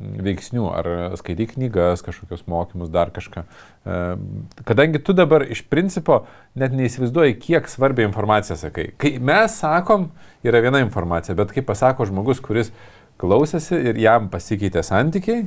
veiksnių, 0.00 0.64
ar 0.72 0.88
skaityk 1.20 1.54
knygas, 1.56 2.02
kažkokius 2.04 2.46
mokymus, 2.50 2.90
dar 2.92 3.12
kažką. 3.14 3.44
E, 3.44 3.98
kadangi 4.68 5.02
tu 5.04 5.14
dabar 5.16 5.44
iš 5.44 5.62
principo 5.68 6.22
net 6.58 6.74
neįsivaizduoji, 6.76 7.38
kiek 7.42 7.68
svarbią 7.68 8.08
informaciją 8.08 8.56
sakai. 8.60 8.90
Kai 9.00 9.14
mes 9.20 9.60
sakom, 9.60 10.08
yra 10.46 10.62
viena 10.64 10.82
informacija, 10.84 11.36
bet 11.38 11.52
kai 11.54 11.64
pasako 11.66 12.08
žmogus, 12.08 12.40
kuris 12.44 12.72
klausėsi 13.20 13.76
ir 13.92 14.00
jam 14.00 14.30
pasikeitė 14.32 14.84
santykiai, 14.86 15.44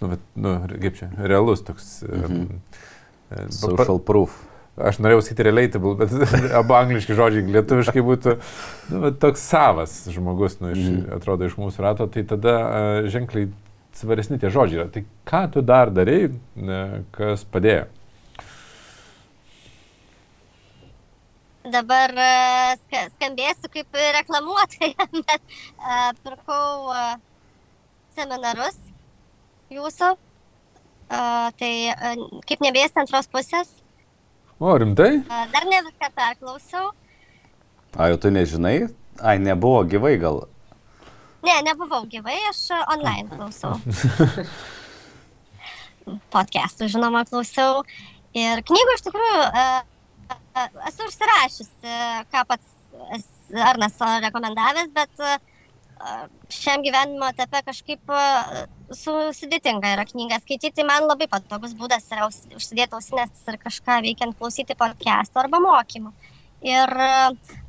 nu, 0.00 0.12
bet, 0.14 0.26
nu, 0.38 0.58
kaip 0.76 1.00
čia, 1.00 1.10
realus 1.18 1.66
toks. 1.66 1.98
Mhm. 2.06 2.44
Um, 3.26 3.50
Social 3.50 3.98
proof. 3.98 4.36
Aš 4.76 4.98
norėjau 5.00 5.22
sakyti 5.24 5.46
relatable, 5.48 5.94
bet 5.98 6.12
abu 6.60 6.74
angliški 6.76 7.16
žodžiai 7.16 7.48
lietuviškai 7.54 8.02
būtų 8.04 8.34
nu, 8.92 9.10
toks 9.18 9.42
savas 9.48 10.02
žmogus, 10.12 10.58
nu, 10.60 10.74
iš, 10.74 10.82
mm. 10.82 10.98
atrodo, 11.16 11.48
iš 11.48 11.56
mūsų 11.58 11.82
rato, 11.82 12.06
tai 12.12 12.26
tada 12.28 12.56
uh, 12.60 13.08
ženkliai 13.10 13.48
svaresni 13.96 14.38
tie 14.40 14.50
žodžiai 14.52 14.82
yra. 14.82 14.88
Tai 14.92 15.02
ką 15.28 15.42
tu 15.54 15.62
dar 15.64 15.92
darėjai, 15.94 16.32
uh, 16.32 16.98
kas 17.16 17.44
padėjo? 17.52 17.86
Dabar 21.66 22.12
uh, 22.14 23.06
skambėsiu 23.16 23.70
kaip 23.72 24.00
reklamuotoja, 24.18 25.08
bet 25.30 25.56
uh, 25.80 26.12
pirkau 26.22 26.92
seminarus 28.16 28.78
jūsų. 29.72 30.14
Tai 31.06 31.72
kaip 32.50 32.62
nebėsti 32.64 32.98
antros 32.98 33.28
pusės. 33.30 33.68
O, 34.58 34.72
rimtai? 34.74 35.20
Dar 35.52 35.66
ne 35.70 35.78
viską 35.84 36.08
perklausiau. 36.16 36.88
A, 37.94 38.08
jau 38.10 38.16
tu 38.18 38.32
nežinai? 38.34 38.88
Ai, 39.22 39.36
nebuvo 39.38 39.84
gyvai 39.86 40.16
gal? 40.18 40.42
Ne, 41.46 41.60
nebuvau 41.62 42.02
gyvai, 42.10 42.38
aš 42.50 42.64
online 42.90 43.28
klausau. 43.30 43.76
Podcastų, 46.34 46.88
žinoma, 46.90 47.22
klausau. 47.28 47.84
Ir 48.36 48.62
knygų 48.66 48.96
iš 48.96 49.04
tikrųjų 49.06 49.44
uh, 49.44 49.76
uh, 50.34 50.80
esu 50.90 51.06
užsirašysi, 51.06 51.92
ką 52.32 52.42
pats 52.50 52.72
Arnas 53.62 54.00
rekomendavęs, 54.24 54.90
bet 54.96 55.22
uh, 55.22 55.36
šiam 56.52 56.82
gyvenimo 56.84 57.28
etape 57.30 57.62
kažkaip 57.68 58.10
sudėtinga 58.92 59.94
yra 59.94 60.04
knygą 60.08 60.40
skaityti, 60.42 60.84
man 60.88 61.06
labai 61.06 61.28
patogus 61.30 61.76
būdas 61.78 62.10
yra 62.12 62.26
užsidėti 62.28 62.98
ausinės 62.98 63.46
ir 63.48 63.60
kažką 63.62 64.02
veikiant 64.04 64.36
klausyti 64.38 64.76
podcast'o 64.78 65.40
arba 65.44 65.62
mokymų. 65.62 66.12
Ir 66.66 66.92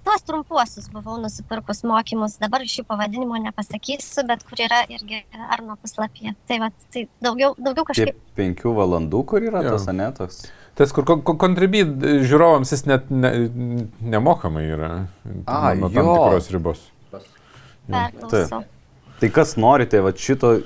tuos 0.08 0.24
trumpuosius 0.24 0.88
buvau 0.94 1.18
nusipirkus 1.22 1.84
mokymus, 1.88 2.38
dabar 2.42 2.64
iš 2.64 2.80
jų 2.80 2.86
pavadinimo 2.88 3.40
nepasakysiu, 3.48 4.24
bet 4.30 4.46
kur 4.48 4.62
yra 4.64 4.84
irgi 4.92 5.24
Arno 5.52 5.76
puslapyje. 5.82 6.34
Tai, 6.48 6.62
va, 6.64 6.70
tai 6.94 7.08
daugiau, 7.24 7.56
daugiau 7.60 7.88
kažkaip. 7.90 8.16
Tie 8.16 8.38
penkių 8.40 8.74
valandų, 8.78 9.24
kur 9.28 9.44
yra 9.44 9.66
jo. 9.66 9.76
tas 9.76 9.90
anetos? 9.92 10.40
Tas, 10.78 10.94
kur 10.94 11.08
kontribit 11.42 11.94
žiūrovams 12.30 12.72
jis 12.72 12.86
net 12.88 13.12
ne, 13.12 13.32
nemokamai 14.16 14.64
yra. 14.70 14.92
A, 15.50 15.74
nuo 15.76 15.90
tam 15.90 16.12
tikros 16.14 16.52
ribos. 16.54 16.84
Perklausau. 17.88 18.64
Tai 19.18 19.30
kas 19.34 19.56
norite, 19.58 20.00
va 20.06 20.14
šito 20.14 20.60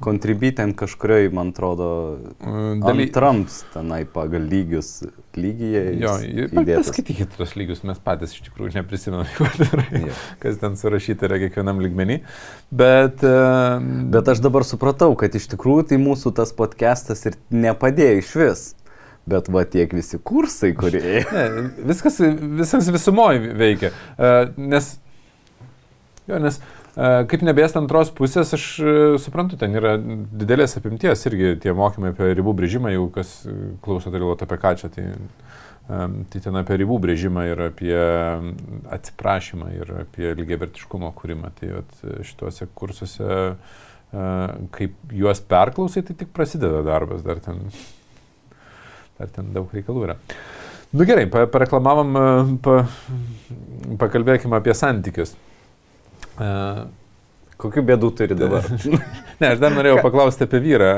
kontribiten 0.00 0.74
kažkurioje, 0.76 1.30
man 1.34 1.50
atrodo, 1.54 1.88
daly... 2.82 3.06
antrams 3.06 3.62
tenai 3.72 4.02
pagal 4.12 4.44
lygius 4.44 4.90
lygyje. 5.36 5.82
Jo, 6.00 6.14
paskaitykite 6.68 7.38
tos 7.38 7.54
lygius, 7.56 7.82
mes 7.88 8.00
patys 8.04 8.34
iš 8.36 8.44
tikrųjų 8.48 8.76
neprisimename, 8.76 10.02
kas 10.42 10.60
ten 10.60 10.76
surašyta 10.80 11.28
yra 11.30 11.40
kiekvienam 11.46 11.80
lygmenį. 11.84 12.18
Bet, 12.70 13.24
uh... 13.24 13.78
Bet 14.12 14.28
aš 14.32 14.44
dabar 14.44 14.66
supratau, 14.68 15.14
kad 15.18 15.34
iš 15.36 15.48
tikrųjų 15.54 15.88
tai 15.92 16.00
mūsų 16.02 16.34
tas 16.36 16.52
podcastas 16.56 17.24
ir 17.30 17.40
nepadėjo 17.54 18.20
iš 18.20 18.34
vis. 18.42 18.66
Bet 19.26 19.48
va 19.50 19.64
tiek 19.66 19.90
visi 19.96 20.20
kursai, 20.22 20.70
kurie. 20.78 21.02
ne, 21.34 21.48
viskas, 21.88 22.20
viskas 22.60 22.92
visumoje 22.94 23.56
veikia. 23.58 23.90
Uh, 24.14 24.52
nes 24.60 24.94
Jo, 26.26 26.40
nes 26.42 26.56
kaip 26.96 27.42
nebės 27.44 27.74
antros 27.76 28.08
pusės, 28.16 28.54
aš 28.56 28.64
e, 28.80 28.92
suprantu, 29.20 29.58
ten 29.60 29.74
yra 29.76 29.96
didelės 30.00 30.78
apimties 30.78 31.26
irgi 31.28 31.52
tie 31.60 31.74
mokymai 31.76 32.14
apie 32.14 32.30
ribų 32.38 32.54
brėžimą, 32.56 32.92
jau 32.94 33.10
kas 33.12 33.32
klauso 33.84 34.12
tai 34.12 34.22
galvotų 34.22 34.46
apie 34.46 34.58
ką 34.62 34.72
čia, 34.80 34.88
tai, 34.94 35.04
tai 36.32 36.40
ten 36.46 36.56
apie 36.56 36.78
ribų 36.80 36.96
brėžimą 37.04 37.44
ir 37.50 37.64
apie 37.68 37.98
atsiprašymą 38.96 39.68
ir 39.76 39.92
apie 40.06 40.32
lygiavertiškumo 40.40 41.12
kūrimą. 41.20 41.52
Tai 41.60 41.74
vat, 41.76 42.00
šituose 42.26 42.70
kursuose, 42.72 43.40
kaip 44.72 45.16
juos 45.20 45.42
perklausai, 45.44 46.00
tai 46.06 46.16
tik 46.16 46.32
prasideda 46.32 46.80
darbas, 46.86 47.20
dar 47.26 47.44
ten, 47.44 47.66
dar 49.20 49.36
ten 49.36 49.52
daug 49.52 49.68
reikalų 49.76 50.08
yra. 50.08 50.16
Na 50.96 51.02
nu, 51.02 51.04
gerai, 51.04 51.26
pareklamavom, 51.28 52.16
pa, 52.64 52.86
pakalbėkime 54.00 54.56
apie 54.56 54.72
santykius. 54.78 55.34
Kokių 57.56 57.82
bėdų 57.88 58.10
turi 58.18 58.36
dabar? 58.36 58.66
ne, 59.40 59.48
aš 59.48 59.60
dar 59.62 59.72
norėjau 59.72 60.02
paklausti 60.04 60.44
apie 60.44 60.60
vyrą. 60.60 60.90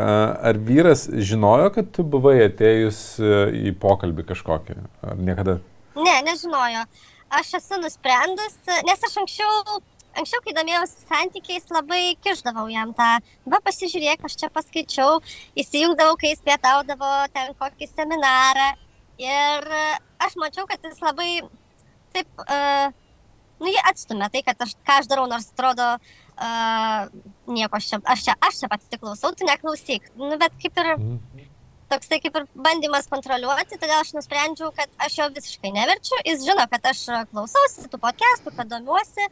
Ar 0.50 0.58
vyras 0.58 1.04
žinojo, 1.06 1.68
kad 1.76 1.92
tu 1.94 2.02
buvai 2.02 2.40
atėjus 2.48 2.98
į 3.54 3.76
pokalbį 3.78 4.26
kažkokį? 4.32 4.78
Ar 5.06 5.20
niekada? 5.22 5.58
Ne, 5.94 6.16
nežinojo. 6.26 6.82
Aš 7.38 7.54
esu 7.60 7.78
nusprendus, 7.78 8.58
nes 8.88 9.06
aš 9.06 9.16
anksčiau, 9.22 9.78
anksčiau 10.18 10.42
kai 10.42 10.56
domėjausi 10.56 11.04
santykiais, 11.04 11.70
labai 11.70 12.16
kiždavau 12.24 12.66
jam 12.72 12.94
tą, 12.96 13.08
va 13.52 13.60
pasižiūrėk, 13.62 14.24
aš 14.26 14.38
čia 14.40 14.50
paskaičiau, 14.50 15.18
įsijungdavau, 15.62 16.16
kai 16.18 16.32
jis 16.32 16.42
pietaudavo 16.46 17.12
ten 17.34 17.52
kokį 17.60 17.90
seminarą. 17.92 18.70
Ir 19.22 19.74
aš 20.24 20.38
mačiau, 20.40 20.66
kad 20.66 20.82
jis 20.82 20.98
labai 21.04 21.36
taip... 22.16 22.48
Uh, 22.48 22.88
nu, 23.60 23.68
jie 23.70 23.82
atstumia 23.90 24.30
tai, 24.32 24.42
kad 24.46 24.66
aš, 24.66 24.74
ką 24.86 25.00
aš 25.02 25.10
darau, 25.10 25.26
nors 25.30 25.50
atrodo, 25.52 25.90
uh, 25.98 27.06
nieko 27.50 27.78
aš 27.78 27.90
čia, 27.92 28.00
aš 28.04 28.26
čia, 28.28 28.36
aš 28.48 28.62
čia 28.62 28.70
pati 28.72 29.00
klausau, 29.00 29.34
tu 29.34 29.48
neklausyk. 29.48 30.10
Nu, 30.18 30.34
bet 30.40 30.56
kaip 30.62 30.78
ir 30.82 30.92
toksai 31.88 32.20
kaip 32.20 32.36
ir 32.36 32.46
bandymas 32.54 33.08
kontroliuoti, 33.10 33.78
todėl 33.80 33.98
aš 34.02 34.12
nusprendžiau, 34.16 34.70
kad 34.76 34.90
aš 35.04 35.18
jo 35.20 35.28
visiškai 35.34 35.72
neverčiu. 35.74 36.18
Jis 36.26 36.44
žino, 36.46 36.64
kad 36.70 36.88
aš 36.90 37.04
klausausi 37.32 37.88
tų 37.88 38.00
podcastų, 38.02 38.52
kad 38.56 38.70
domiuosi, 38.72 39.28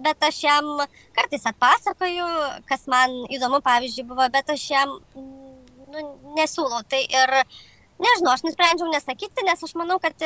bet 0.00 0.24
aš 0.24 0.40
jam 0.46 0.70
kartais 1.16 1.44
atpasakoju, 1.50 2.28
kas 2.70 2.86
man 2.90 3.14
įdomu, 3.34 3.60
pavyzdžiui, 3.64 4.06
buvo, 4.08 4.28
bet 4.32 4.54
aš 4.54 4.64
jam 4.72 4.96
nu, 5.14 6.06
nesiūlau. 6.38 6.80
Tai 6.88 7.02
ir 7.02 7.34
nežinau, 8.00 8.32
aš 8.32 8.46
nusprendžiau 8.46 8.90
nesakyti, 8.92 9.44
nes 9.46 9.64
aš 9.68 9.76
manau, 9.78 10.00
kad 10.02 10.16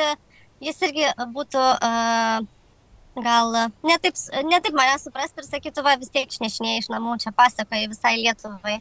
jis 0.63 0.83
irgi 0.87 1.09
būtų 1.35 1.63
uh, 1.75 2.45
gal 3.21 3.53
e, 3.55 3.65
netaip, 3.85 4.17
netaip 4.47 4.75
mane 4.77 4.95
suprastų 5.01 5.43
ir 5.43 5.49
sakytų, 5.49 5.83
va 5.85 5.97
vis 6.01 6.11
tiek 6.13 6.31
išnešinėjai 6.31 6.83
iš 6.83 6.89
namų, 6.93 7.17
čia 7.23 7.33
pasakoji 7.35 7.91
visai 7.91 8.15
Lietuvai. 8.21 8.79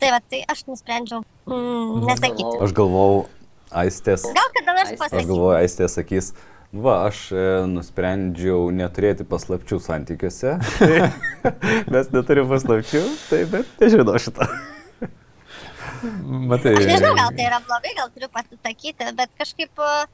Tai 0.00 0.14
va, 0.14 0.20
tai 0.32 0.40
aš 0.48 0.64
nusprendžiau 0.70 1.20
mm, 1.44 2.06
nesakyti. 2.08 2.54
Aš 2.64 2.72
galvau, 2.76 3.26
Aistės. 3.70 4.24
Gal 4.34 4.48
kada 4.56 4.72
nors 4.78 4.94
Aš 4.94 4.98
pasakysiu. 4.98 5.28
galvoju, 5.28 5.58
Aistė 5.60 5.86
sakys, 5.92 6.32
va, 6.72 6.94
aš 7.10 7.20
e, 7.36 7.44
nusprendžiau 7.70 8.70
neturėti 8.74 9.26
paslapčių 9.28 9.78
santykiuose. 9.84 10.56
Mes 11.94 12.10
neturim 12.16 12.48
paslapčių, 12.50 13.04
tai 13.28 13.44
bet 13.52 13.76
nežinau 13.82 14.16
šitą. 14.22 14.48
Matai. 16.24 16.72
Aš 16.80 16.88
nežinau, 16.88 17.12
gal 17.18 17.36
tai 17.36 17.46
yra 17.50 17.60
blogai, 17.66 17.92
gal 17.98 18.08
turiu 18.14 18.30
pasisakyti, 18.32 19.12
bet 19.20 19.30
kažkaip, 19.38 19.70
mm, 19.76 20.08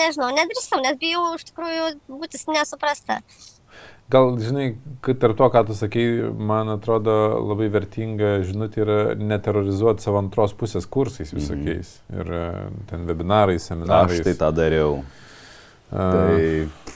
nežinau, 0.00 0.30
nedrįsau, 0.36 0.82
nes 0.84 0.98
bijau 1.00 1.32
iš 1.36 1.48
tikrųjų 1.50 1.88
būti 2.08 2.42
nesuprasta. 2.52 3.20
Gal, 4.10 4.32
žinai, 4.42 4.72
kad 5.06 5.20
tarp 5.22 5.36
to, 5.38 5.46
ką 5.54 5.60
tu 5.68 5.74
sakai, 5.78 6.04
man 6.34 6.72
atrodo 6.72 7.12
labai 7.46 7.68
vertinga 7.70 8.40
žinutė 8.42 8.82
yra 8.82 8.96
neterrorizuoti 9.14 10.02
savo 10.02 10.18
antros 10.18 10.54
pusės 10.58 10.88
kursais 10.90 11.30
visokiais. 11.30 11.92
Mm. 12.10 12.16
Ir 12.18 12.32
e, 12.34 12.46
ten 12.90 13.04
webinarais, 13.06 13.68
seminarais. 13.70 14.18
Aš 14.18 14.26
tai 14.26 14.34
tą 14.40 14.50
dariau. 14.56 14.96
A, 15.94 16.08
Tai 16.10 16.90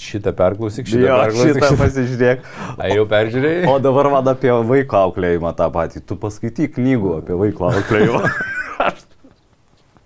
Šitą 0.00 0.32
perklausyk, 0.32 0.86
šitą 0.88 1.00
jo, 1.04 1.16
perklausyk. 1.20 1.58
šitą 1.58 1.76
pasižiūrėk. 1.82 2.46
A, 2.76 2.86
jau 2.88 3.02
peržiūrėjai? 3.08 3.64
O 3.68 3.74
dabar 3.84 4.08
man 4.14 4.30
apie 4.32 4.52
vaiko 4.68 5.00
auklėjimą 5.00 5.52
tą 5.58 5.66
patį. 5.74 6.00
Tu 6.08 6.16
paskaityk 6.20 6.76
knygų 6.78 7.18
apie 7.18 7.36
vaiko 7.40 7.68
auklėjimą. 7.68 8.22
Aš 8.86 9.03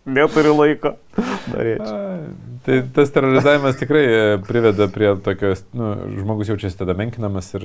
neturiu 0.09 0.55
laiko. 0.59 0.97
Norėčiau. 1.53 1.99
Tai 2.69 2.83
tas 2.93 3.09
terrorizavimas 3.15 3.79
tikrai 3.81 4.03
e, 4.05 4.25
priveda 4.45 4.89
prie 4.93 5.09
tokios, 5.25 5.63
nu, 5.73 5.93
žmogus 6.19 6.51
jaučiasi 6.51 6.77
tada 6.77 6.93
menkinamas 6.99 7.49
ir, 7.57 7.65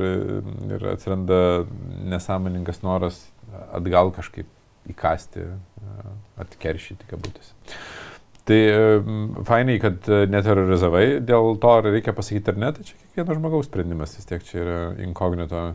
ir 0.69 0.85
atsiranda 0.93 1.39
nesąmoningas 2.07 2.79
noras 2.85 3.17
atgal 3.75 4.13
kažkaip 4.15 4.47
įkasti, 4.93 5.43
e, 5.43 6.13
atkeršyti 6.45 7.09
kabutėse. 7.09 7.51
Tai 8.47 8.61
e, 8.69 8.79
fainai, 9.49 9.75
kad 9.83 10.07
neterrorizavai, 10.31 11.05
dėl 11.25 11.57
to 11.59 11.75
ar 11.81 11.89
reikia 11.89 12.15
pasakyti 12.15 12.53
ar 12.53 12.63
ne, 12.63 12.71
tai 12.77 12.87
čia 12.87 12.95
kiekvieno 13.01 13.39
žmogaus 13.41 13.67
sprendimas, 13.67 14.15
vis 14.19 14.31
tiek 14.31 14.47
čia 14.47 14.63
yra 14.63 14.81
inkognito. 15.03 15.67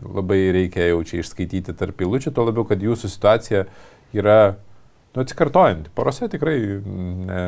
Labai 0.00 0.42
reikia 0.54 0.86
jau 0.92 1.02
čia 1.04 1.24
išskaityti 1.24 1.74
tarp 1.76 1.98
pilučių, 1.98 2.30
tuo 2.32 2.46
labiau, 2.46 2.62
kad 2.68 2.78
jūsų 2.78 3.10
situacija 3.10 3.66
yra 4.16 4.40
nu, 5.14 5.24
atsikartojanti. 5.24 5.92
Porose 5.94 6.28
tikrai 6.30 6.58
ne, 7.26 7.42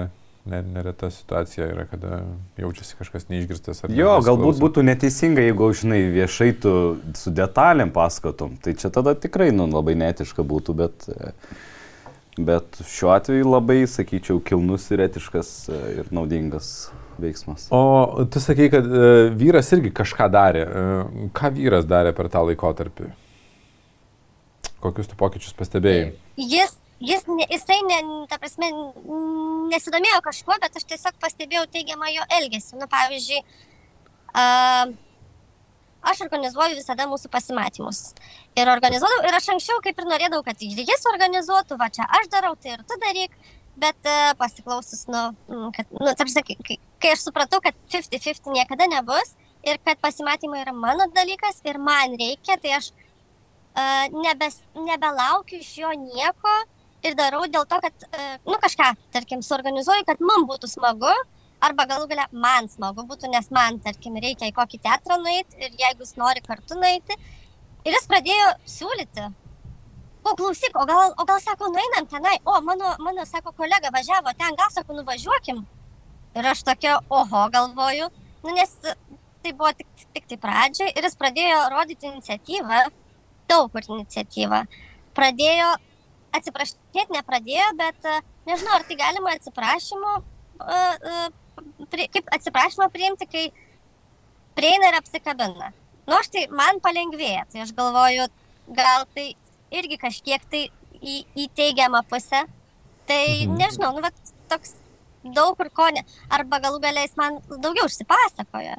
ne, 0.45 0.63
nereta 0.63 1.11
situacija 1.11 1.67
yra, 1.71 1.87
kada 1.91 2.23
jaučiasi 2.61 2.97
kažkas 2.99 3.29
neišgirstas. 3.31 3.85
ar 3.85 3.95
Jo, 3.97 4.15
galbūt 4.25 4.63
būtų 4.63 4.87
neteisinga, 4.87 5.45
jeigu, 5.47 5.69
žinai, 5.83 6.01
viešai 6.15 6.51
tu 6.63 6.73
su 7.19 7.35
detalėm 7.35 7.93
pasakotum. 7.95 8.57
Tai 8.63 8.75
čia 8.79 8.91
tada 8.95 9.15
tikrai, 9.19 9.53
nu, 9.55 9.69
labai 9.71 9.95
netiška 10.01 10.47
būtų, 10.47 10.77
bet, 10.83 11.07
bet 12.39 12.83
šiuo 12.91 13.15
atveju 13.15 13.55
labai, 13.55 13.83
sakyčiau, 13.91 14.43
kilnus 14.43 14.91
ir 14.91 15.07
etiškas 15.07 15.55
ir 15.99 16.11
naudingas 16.15 16.91
veiksmas. 17.23 17.69
O 17.71 18.25
tu 18.31 18.41
sakai, 18.41 18.69
kad 18.73 18.87
e, 18.87 19.31
vyras 19.39 19.71
irgi 19.77 19.93
kažką 19.95 20.29
darė. 20.33 20.63
E, 20.65 21.27
ką 21.37 21.53
vyras 21.57 21.87
darė 21.89 22.15
per 22.17 22.31
tą 22.33 22.45
laikotarpį? 22.49 23.11
Kokius 24.83 25.11
tu 25.11 25.19
pokyčius 25.19 25.55
pastebėjai? 25.55 26.13
Jis, 26.41 26.75
jis, 27.03 27.25
jisai, 27.51 27.79
ne, 27.89 28.01
ta 28.31 28.39
prasme, 28.41 28.69
nesidomėjo 29.73 30.21
kažkuo, 30.25 30.59
bet 30.63 30.77
aš 30.81 30.87
tiesiog 30.93 31.17
pastebėjau 31.23 31.67
teigiamą 31.73 32.11
jo 32.15 32.27
elgesį. 32.39 32.79
Nu, 32.81 32.89
pavyzdžiui, 32.93 33.41
uh, 34.33 34.93
aš 36.13 36.23
organizuoju 36.27 36.79
visada 36.79 37.07
mūsų 37.11 37.31
pasimatymus. 37.33 38.03
Ir 38.59 38.71
organizuodavau, 38.73 39.27
ir 39.29 39.39
aš 39.39 39.51
anksčiau 39.55 39.83
kaip 39.85 39.99
ir 40.03 40.09
norėdavau, 40.11 40.45
kad 40.47 40.63
jis 40.63 41.09
organizuotų, 41.15 41.79
va 41.81 41.91
čia 41.95 42.09
aš 42.21 42.31
darau, 42.33 42.55
tai 42.57 42.77
ir 42.77 42.87
tu 42.89 42.99
daryk. 43.03 43.37
Bet 43.83 43.97
uh, 44.05 44.35
pasiklausus, 44.37 45.07
nu, 45.09 45.23
kad, 45.73 45.89
nu, 45.97 46.11
tarsi, 46.19 46.43
kai- 46.45 46.77
kai 47.01 47.13
aš 47.15 47.23
supratau, 47.25 47.63
kad 47.65 47.73
50-50 47.89 48.53
niekada 48.53 48.85
nebus 48.91 49.33
ir 49.65 49.79
kad 49.81 49.97
pasimatymai 50.03 50.61
yra 50.61 50.75
mano 50.77 51.07
dalykas 51.17 51.63
ir 51.65 51.79
man 51.81 52.13
reikia, 52.21 52.59
tai 52.61 52.75
aš 52.77 52.91
uh, 52.93 54.13
nebes, 54.13 54.59
nebelaukiu 54.77 55.63
iš 55.63 55.71
jo 55.81 55.93
nieko 55.97 56.53
ir 57.07 57.17
darau 57.19 57.45
dėl 57.51 57.67
to, 57.69 57.79
kad, 57.85 58.09
uh, 58.09 58.35
nu, 58.49 58.59
kažką, 58.63 58.93
tarkim, 59.15 59.43
suorganizuoju, 59.47 60.07
kad 60.09 60.23
man 60.23 60.47
būtų 60.49 60.71
smagu, 60.71 61.13
arba 61.63 61.87
galų 61.91 62.09
galia 62.11 62.27
man 62.33 62.69
smagu 62.71 63.05
būtų, 63.07 63.31
nes 63.33 63.51
man, 63.55 63.79
tarkim, 63.85 64.17
reikia 64.23 64.51
į 64.51 64.57
kokį 64.57 64.83
teatrą 64.87 65.19
nueiti 65.23 65.61
ir 65.61 65.71
jeigu 65.79 66.07
jis 66.07 66.17
nori 66.21 66.43
kartu 66.47 66.79
nueiti. 66.79 67.19
Ir 67.83 67.97
jis 67.97 68.07
pradėjo 68.11 68.51
siūlyti. 68.71 69.29
O 70.23 70.35
klausyk, 70.39 70.77
o 70.79 70.85
gal, 70.87 71.15
o 71.19 71.25
gal 71.27 71.41
sako, 71.43 71.71
nueinam 71.75 72.07
tenai, 72.11 72.37
o 72.47 72.61
mano, 72.63 72.93
mano, 73.03 73.25
sako, 73.27 73.51
kolega 73.59 73.91
važiavo 73.95 74.31
ten, 74.39 74.55
gal 74.59 74.71
sako, 74.71 74.95
nuvažiuokim. 75.01 75.65
Ir 76.39 76.47
aš 76.47 76.63
tokia, 76.69 77.01
oho, 77.11 77.41
galvoju, 77.55 78.07
nu, 78.45 78.55
nes 78.55 78.77
tai 79.43 79.51
buvo 79.51 79.73
tik, 79.75 79.89
tik 80.15 80.29
tai 80.31 80.39
pradžia 80.45 80.91
ir 80.93 81.09
jis 81.09 81.19
pradėjo 81.19 81.59
rodyti 81.75 82.07
iniciatyvą, 82.07 82.85
daug 83.51 83.73
kur 83.75 83.89
iniciatyvą. 83.97 84.63
Pradėjo, 85.19 85.73
atsiprašyti 86.37 87.07
nepradėjo, 87.13 87.69
bet 87.79 88.09
e, 88.09 88.21
nežinau, 88.49 88.77
ar 88.79 88.87
tai 88.89 88.97
galima 89.01 89.35
atsiprašymu, 89.37 90.15
e, 90.63 90.81
e, 91.13 92.09
kaip 92.17 92.31
atsiprašymą 92.37 92.89
priimti, 92.93 93.29
kai 93.29 93.45
prieina 94.57 94.91
ir 94.93 94.99
apsikabina. 95.01 95.73
Nu, 96.07 96.17
aš 96.19 96.33
tai 96.35 96.47
man 96.51 96.81
palengvėja, 96.83 97.47
tai 97.53 97.63
aš 97.65 97.73
galvoju, 97.79 98.27
gal 98.75 99.07
tai 99.15 99.33
irgi 99.73 99.99
kažkiek 100.01 100.45
tai 100.51 100.67
į, 101.01 101.23
į 101.37 101.49
teigiamą 101.57 102.03
pusę. 102.09 102.45
Tai 103.07 103.25
Mhm. 103.47 103.57
nežinau, 103.59 103.93
nu, 103.97 104.03
vat, 104.05 104.15
toks 104.49 104.77
daug 105.25 105.57
kur 105.57 105.69
ko 105.71 105.89
ne. 105.91 106.05
Arba 106.31 106.61
galų 106.63 106.81
galiais 106.83 107.17
man 107.17 107.41
daugiau 107.49 107.87
užsipasakoja. 107.87 108.77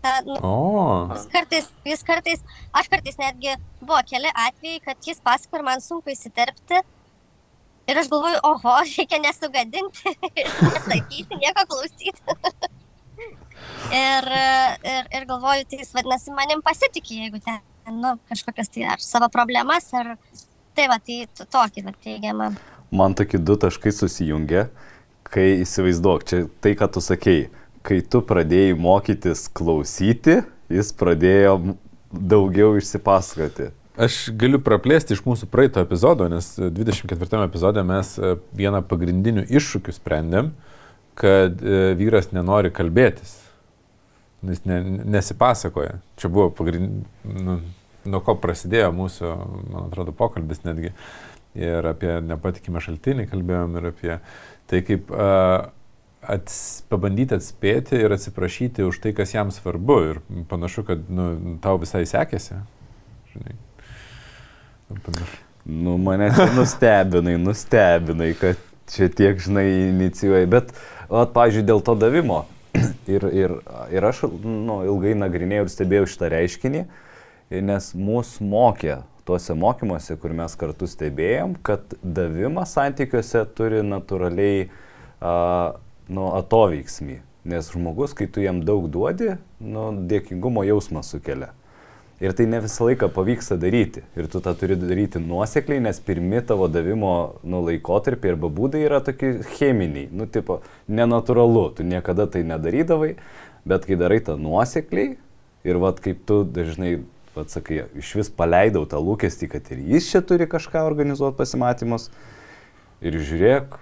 Ta, 0.00 0.14
nu, 0.24 0.36
O, 0.40 1.08
Jis 1.12 1.26
kartais, 1.32 1.66
jis 1.84 2.02
kartais, 2.08 2.40
aš 2.72 2.88
kartais 2.88 3.18
netgi 3.20 3.52
buvo 3.82 3.98
keli 4.08 4.30
atvejai, 4.32 4.80
kad 4.86 4.96
jis 5.04 5.20
pasako 5.24 5.60
ir 5.60 5.66
man 5.66 5.82
sunku 5.84 6.12
įsiterpti. 6.14 6.80
Ir 7.90 7.98
aš 8.00 8.08
galvoju, 8.12 8.38
oho, 8.46 8.74
reikia 8.94 9.18
nesugadinti, 9.20 10.12
nesakyti, 10.62 11.36
nieko 11.42 11.64
klausyti. 11.68 12.36
ir, 13.92 14.28
ir, 14.86 15.08
ir 15.18 15.26
galvoju, 15.28 15.66
tai 15.68 15.80
jis 15.82 15.92
vadinasi, 15.96 16.32
manim 16.36 16.62
pasitikė, 16.64 17.18
jeigu 17.24 17.40
ten, 17.44 17.60
nu, 17.98 18.14
kažkokias 18.30 18.70
tai 18.72 18.86
ar 18.94 19.02
savo 19.04 19.28
problemas, 19.32 19.90
ar... 19.96 20.14
Tai 20.78 20.84
va, 20.86 21.00
tai 21.02 21.24
to- 21.34 21.44
tokį 21.50 21.82
va 21.88 21.92
teigiamą. 22.04 22.52
Man 22.94 23.16
tokie 23.18 23.40
du 23.42 23.56
taškai 23.58 23.90
susijungia, 23.92 24.68
kai 25.26 25.48
įsivaizduok, 25.64 26.24
čia 26.30 26.38
tai, 26.62 26.76
ką 26.78 26.86
tu 26.94 27.02
sakei, 27.02 27.48
kai 27.86 28.00
tu 28.04 28.20
pradėjai 28.24 28.76
mokytis 28.78 29.46
klausyti, 29.56 30.40
jis 30.70 30.92
pradėjo 30.96 31.56
daugiau 32.10 32.76
išsipasakoti. 32.78 33.70
Aš 34.00 34.30
galiu 34.38 34.60
praplėsti 34.64 35.16
iš 35.16 35.24
mūsų 35.26 35.48
praeito 35.50 35.82
epizodo, 35.82 36.28
nes 36.30 36.54
24 36.56 37.42
epizode 37.44 37.82
mes 37.84 38.14
e, 38.16 38.36
vieną 38.56 38.80
pagrindinių 38.88 39.44
iššūkių 39.50 39.92
sprendėm, 39.96 40.52
kad 41.18 41.60
e, 41.60 41.80
vyras 41.98 42.30
nenori 42.32 42.70
kalbėtis. 42.72 43.34
Jis 44.46 44.62
ne, 44.64 44.78
nesipasakoja. 45.18 45.98
Čia 46.20 46.30
buvo 46.32 46.48
pagrind... 46.54 47.02
nu, 47.28 47.58
nuo 48.08 48.22
ko 48.24 48.36
prasidėjo 48.40 48.88
mūsų, 48.96 49.34
man 49.74 49.90
atrodo, 49.90 50.14
pokalbis 50.16 50.64
netgi. 50.64 50.94
Ir 51.58 51.84
apie 51.90 52.14
nepatikimą 52.24 52.80
šaltinį 52.80 53.26
kalbėjom 53.28 53.76
ir 53.76 53.90
apie 53.90 54.12
tai, 54.70 54.80
kaip 54.86 55.10
uh, 55.10 55.66
ats, 56.20 56.82
pabandyti 56.92 57.36
atspėti 57.36 57.98
ir 58.00 58.12
atsiprašyti 58.14 58.84
už 58.86 59.00
tai, 59.02 59.12
kas 59.16 59.34
jam 59.34 59.52
svarbu. 59.54 59.98
Ir 60.10 60.20
panašu, 60.50 60.84
kad 60.88 61.08
nu, 61.12 61.56
tau 61.64 61.80
visai 61.80 62.04
sekėsi. 62.08 62.60
Žinai. 63.34 63.56
Panašu. 64.90 65.42
Nu, 65.70 65.96
mane 66.00 66.30
nustebinai, 66.56 67.36
nustebinai, 67.40 68.32
kad 68.38 68.60
čia 68.90 69.10
tiek, 69.12 69.38
žinai, 69.40 69.66
inicijuoji. 69.90 70.48
Bet, 70.50 70.72
at, 71.08 71.34
pažiūrėjau, 71.36 71.68
dėl 71.74 71.84
to 71.84 71.96
davimo. 72.00 72.44
Ir, 73.10 73.24
ir, 73.34 73.52
ir 73.90 74.04
aš 74.06 74.22
nu, 74.30 74.80
ilgai 74.86 75.16
nagrinėjau 75.18 75.64
ir 75.66 75.70
stebėjau 75.72 76.08
šitą 76.12 76.28
reiškinį, 76.30 76.84
nes 77.66 77.88
mūsų 77.98 78.46
mokė 78.46 79.00
tuose 79.26 79.56
mokymuose, 79.58 80.14
kur 80.22 80.34
mes 80.38 80.54
kartu 80.58 80.86
stebėjom, 80.90 81.56
kad 81.66 81.96
davimas 82.02 82.76
santykiuose 82.76 83.42
turi 83.58 83.82
natūraliai 83.86 84.68
uh, 84.68 85.74
nu, 86.10 86.30
atoveiksmį. 86.36 87.20
Nes 87.50 87.70
žmogus, 87.72 88.12
kai 88.12 88.26
tu 88.28 88.42
jam 88.44 88.60
daug 88.66 88.90
duodi, 88.92 89.38
nu, 89.64 89.88
dėkingumo 90.10 90.66
jausmą 90.68 91.00
sukelia. 91.06 91.54
Ir 92.20 92.34
tai 92.36 92.44
ne 92.44 92.58
visą 92.60 92.84
laiką 92.84 93.08
pavyksta 93.16 93.56
daryti. 93.56 94.02
Ir 94.12 94.26
tu 94.28 94.42
tą 94.44 94.52
turi 94.60 94.76
daryti 94.76 95.22
nuosekliai, 95.24 95.80
nes 95.80 96.02
pirmi 96.04 96.42
tavo 96.44 96.68
davimo 96.68 97.14
nu, 97.40 97.62
laikotarpiai 97.64 98.34
arba 98.34 98.50
būdai 98.52 98.82
yra 98.84 99.00
tokie 99.00 99.38
cheminiai, 99.54 100.10
nu, 100.12 100.28
tipo, 100.28 100.58
nenatūralu, 100.84 101.70
tu 101.78 101.86
niekada 101.88 102.28
tai 102.28 102.44
nedarydavai, 102.44 103.14
bet 103.64 103.88
kai 103.88 103.96
darai 104.00 104.20
tą 104.26 104.36
nuosekliai 104.36 105.16
ir 105.64 105.80
vad 105.80 106.04
kaip 106.04 106.20
tu 106.28 106.42
dažnai, 106.44 106.98
vad 107.32 107.48
sakai, 107.52 107.86
iš 107.96 108.12
vis 108.20 108.28
paleidau 108.32 108.84
tą 108.88 109.00
lūkestį, 109.00 109.48
kad 109.52 109.72
ir 109.72 109.80
jis 109.94 110.12
čia 110.12 110.20
turi 110.20 110.48
kažką 110.50 110.84
organizuoti 110.88 111.40
pasimatymus 111.40 112.10
ir 113.00 113.16
žiūrėk, 113.16 113.80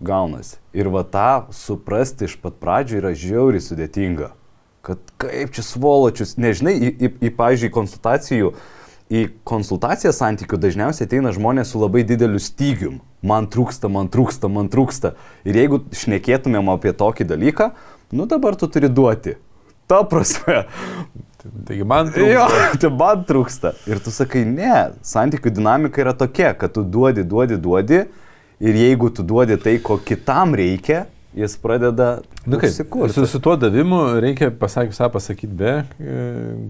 gaunasi. 0.00 0.58
Ir 0.76 0.90
va 0.92 1.04
tą 1.04 1.52
suprasti 1.54 2.28
iš 2.28 2.36
pat 2.40 2.60
pradžių 2.62 3.00
yra 3.02 3.14
žiauriai 3.16 3.64
sudėtinga 3.64 4.34
kad 4.82 4.98
kaip 5.20 5.52
čia 5.54 5.64
svoločius, 5.64 6.36
nežinai, 6.40 6.74
į, 6.78 6.90
į, 6.90 7.10
į 7.28 7.32
pavyzdžiui, 7.36 7.72
konsultacijų, 7.74 8.52
į 9.10 9.24
konsultaciją 9.48 10.12
santykių 10.14 10.58
dažniausiai 10.62 11.08
ateina 11.08 11.32
žmonės 11.34 11.72
su 11.72 11.82
labai 11.82 12.04
dideliu 12.06 12.40
stygium. 12.40 13.00
Man 13.26 13.50
trūksta, 13.52 13.90
man 13.92 14.08
trūksta, 14.12 14.48
man 14.48 14.70
trūksta. 14.72 15.12
Ir 15.44 15.58
jeigu 15.60 15.82
šnekėtumėm 15.92 16.72
apie 16.72 16.94
tokį 16.96 17.26
dalyką, 17.34 17.70
nu 18.16 18.28
dabar 18.30 18.56
tu 18.56 18.70
turi 18.70 18.88
duoti. 18.88 19.36
Ta 19.90 20.04
prasme. 20.06 20.62
Taigi 21.40 21.84
man 21.88 22.08
trūksta. 22.14 22.32
Jo, 22.32 22.46
tai 22.80 22.92
man 22.94 23.26
trūksta. 23.28 23.74
Ir 23.90 24.00
tu 24.00 24.14
sakai, 24.14 24.46
ne, 24.48 24.94
santykių 25.04 25.52
dinamika 25.58 26.00
yra 26.04 26.14
tokia, 26.16 26.54
kad 26.56 26.72
tu 26.76 26.86
duodi, 26.86 27.26
duodi, 27.26 27.60
duodi. 27.60 28.04
Ir 28.60 28.76
jeigu 28.76 29.08
tu 29.14 29.24
duodi 29.24 29.56
tai, 29.60 29.78
ko 29.80 29.96
kitam 30.04 30.52
reikia, 30.58 31.06
jis 31.36 31.54
pradeda 31.62 32.18
Nu, 32.46 32.56
kaip, 32.56 32.72
su, 33.12 33.26
su 33.26 33.40
tuo 33.40 33.56
davimu 33.56 33.98
reikia 34.20 34.50
pasakyk, 34.50 34.94
savo 34.96 35.12
pasakyti 35.12 35.52
be, 35.52 35.72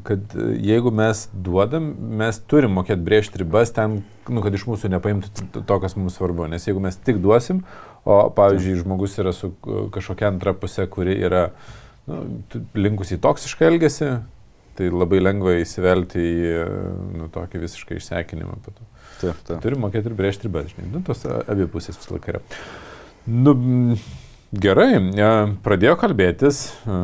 kad 0.02 0.34
jeigu 0.58 0.90
mes 0.90 1.28
duodam, 1.32 1.92
mes 2.18 2.40
turim 2.50 2.74
mokėti 2.74 3.06
brėžti 3.06 3.38
ribas 3.44 3.70
ten, 3.74 4.00
nu, 4.26 4.42
kad 4.42 4.54
iš 4.58 4.66
mūsų 4.66 4.90
nepaimtų 4.90 5.62
to, 5.62 5.78
kas 5.84 5.94
mums 5.94 6.18
svarbu. 6.18 6.48
Nes 6.50 6.66
jeigu 6.66 6.82
mes 6.82 6.98
tik 7.06 7.22
duosim, 7.22 7.62
o 8.02 8.18
pavyzdžiui, 8.34 8.80
žmogus 8.82 9.14
yra 9.22 9.30
su 9.36 9.52
kažkokia 9.94 10.26
antra 10.32 10.56
pusė, 10.58 10.88
kuri 10.90 11.14
yra 11.22 11.46
nu, 12.10 12.24
linkusi 12.74 13.14
į 13.14 13.22
toksišką 13.22 13.70
elgesį, 13.70 14.10
tai 14.80 14.90
labai 14.90 15.22
lengva 15.22 15.54
įsivelti 15.60 16.26
į 16.26 16.56
nu, 17.14 17.30
tokį 17.30 17.62
visiškai 17.62 18.00
išsekinimą. 18.02 18.58
Taip, 19.20 19.44
taip. 19.46 19.60
Turim 19.62 19.84
mokėti 19.84 20.10
ir 20.10 20.16
brėžti 20.18 20.48
ribas, 20.48 20.72
žinai. 20.72 20.88
Nu, 20.94 21.04
tos 21.04 21.26
abi 21.28 21.68
pusės 21.70 22.00
visą 22.00 22.16
laiką 22.16 22.34
yra. 22.34 22.42
Nu, 23.30 23.54
Gerai, 24.50 24.96
e, 24.98 25.26
pradėjo 25.62 25.94
kalbėtis. 26.00 26.64
E, 26.82 26.94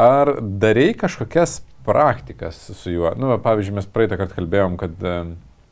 ar 0.00 0.30
darėjai 0.40 0.94
kažkokias 1.04 1.58
praktikas 1.84 2.56
su 2.78 2.94
juo? 2.94 3.10
Nu, 3.20 3.34
pavyzdžiui, 3.42 3.74
mes 3.76 3.88
praeitą 3.92 4.16
kartą 4.16 4.38
kalbėjom, 4.38 4.78
kad 4.80 5.04
e, 5.04 5.18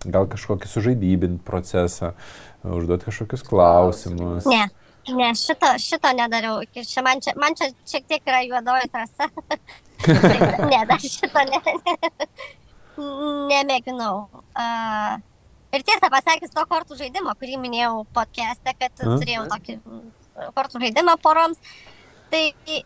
gal 0.05 0.29
kažkokį 0.29 0.69
sužaidybinti 0.69 1.41
procesą, 1.47 2.13
užduoti 2.61 3.09
kažkokius 3.09 3.47
klausimus. 3.49 4.51
Ne, 4.53 4.67
ne, 5.17 5.31
šito, 5.41 5.73
šito 5.81 6.13
nedariau. 6.19 6.61
Čia 6.77 7.07
man, 7.09 7.25
čia, 7.25 7.33
man 7.41 7.57
čia 7.57 7.73
šiek 7.89 8.05
tiek 8.13 8.29
yra 8.29 8.45
juodoji 8.45 8.93
trasa. 8.93 9.31
ne, 10.75 10.85
dar 10.93 11.01
šito 11.01 11.47
ne, 11.49 11.63
ne, 11.65 11.97
nemėginau. 13.51 14.29
Uh, 14.55 15.19
ir 15.77 15.85
tiesą 15.87 16.11
pasakius, 16.13 16.53
to 16.55 16.65
kortų 16.71 16.99
žaidimo, 17.01 17.35
kurį 17.41 17.61
minėjau 17.63 18.05
podcast'e, 18.17 18.75
kad 18.79 18.93
A? 19.01 19.17
turėjau 19.21 19.47
tokį 19.53 19.79
kortų 20.57 20.85
žaidimą 20.87 21.17
poroms. 21.23 21.61
Tai 22.31 22.43
e, 22.47 22.83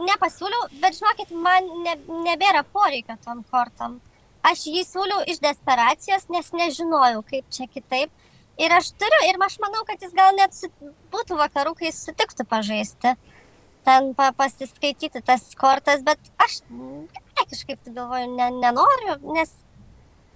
nepasiūliau, 0.00 0.70
bet 0.80 0.96
žinokit, 0.96 1.32
man 1.44 1.66
ne, 1.84 1.98
nebėra 2.24 2.62
poreikio 2.64 3.18
tom 3.26 3.42
kortom. 3.52 3.98
Aš 4.40 4.62
jį 4.72 4.86
siūliau 4.88 5.20
iš 5.28 5.42
desperacijos, 5.44 6.24
nes 6.32 6.48
nežinojau, 6.56 7.20
kaip 7.28 7.50
čia 7.52 7.68
kitaip. 7.68 8.12
Ir 8.60 8.72
aš 8.72 8.94
turiu, 8.96 9.20
ir 9.28 9.36
aš 9.44 9.58
manau, 9.60 9.84
kad 9.88 10.00
jis 10.00 10.14
gal 10.16 10.32
net 10.36 10.56
būtų 11.12 11.36
vakarų, 11.42 11.74
kai 11.76 11.92
sutiktų 11.92 12.48
pažaisti. 12.48 13.14
Ten 13.84 14.10
pa, 14.16 14.30
pasiskaityti 14.36 15.20
tas 15.24 15.44
kortas, 15.60 16.00
bet 16.04 16.32
aš 16.40 16.60
ne, 17.40 17.50
kažkaip 17.50 17.88
galvoju, 17.88 18.32
ne, 18.36 18.50
nenoriu, 18.60 19.18
nes 19.34 19.54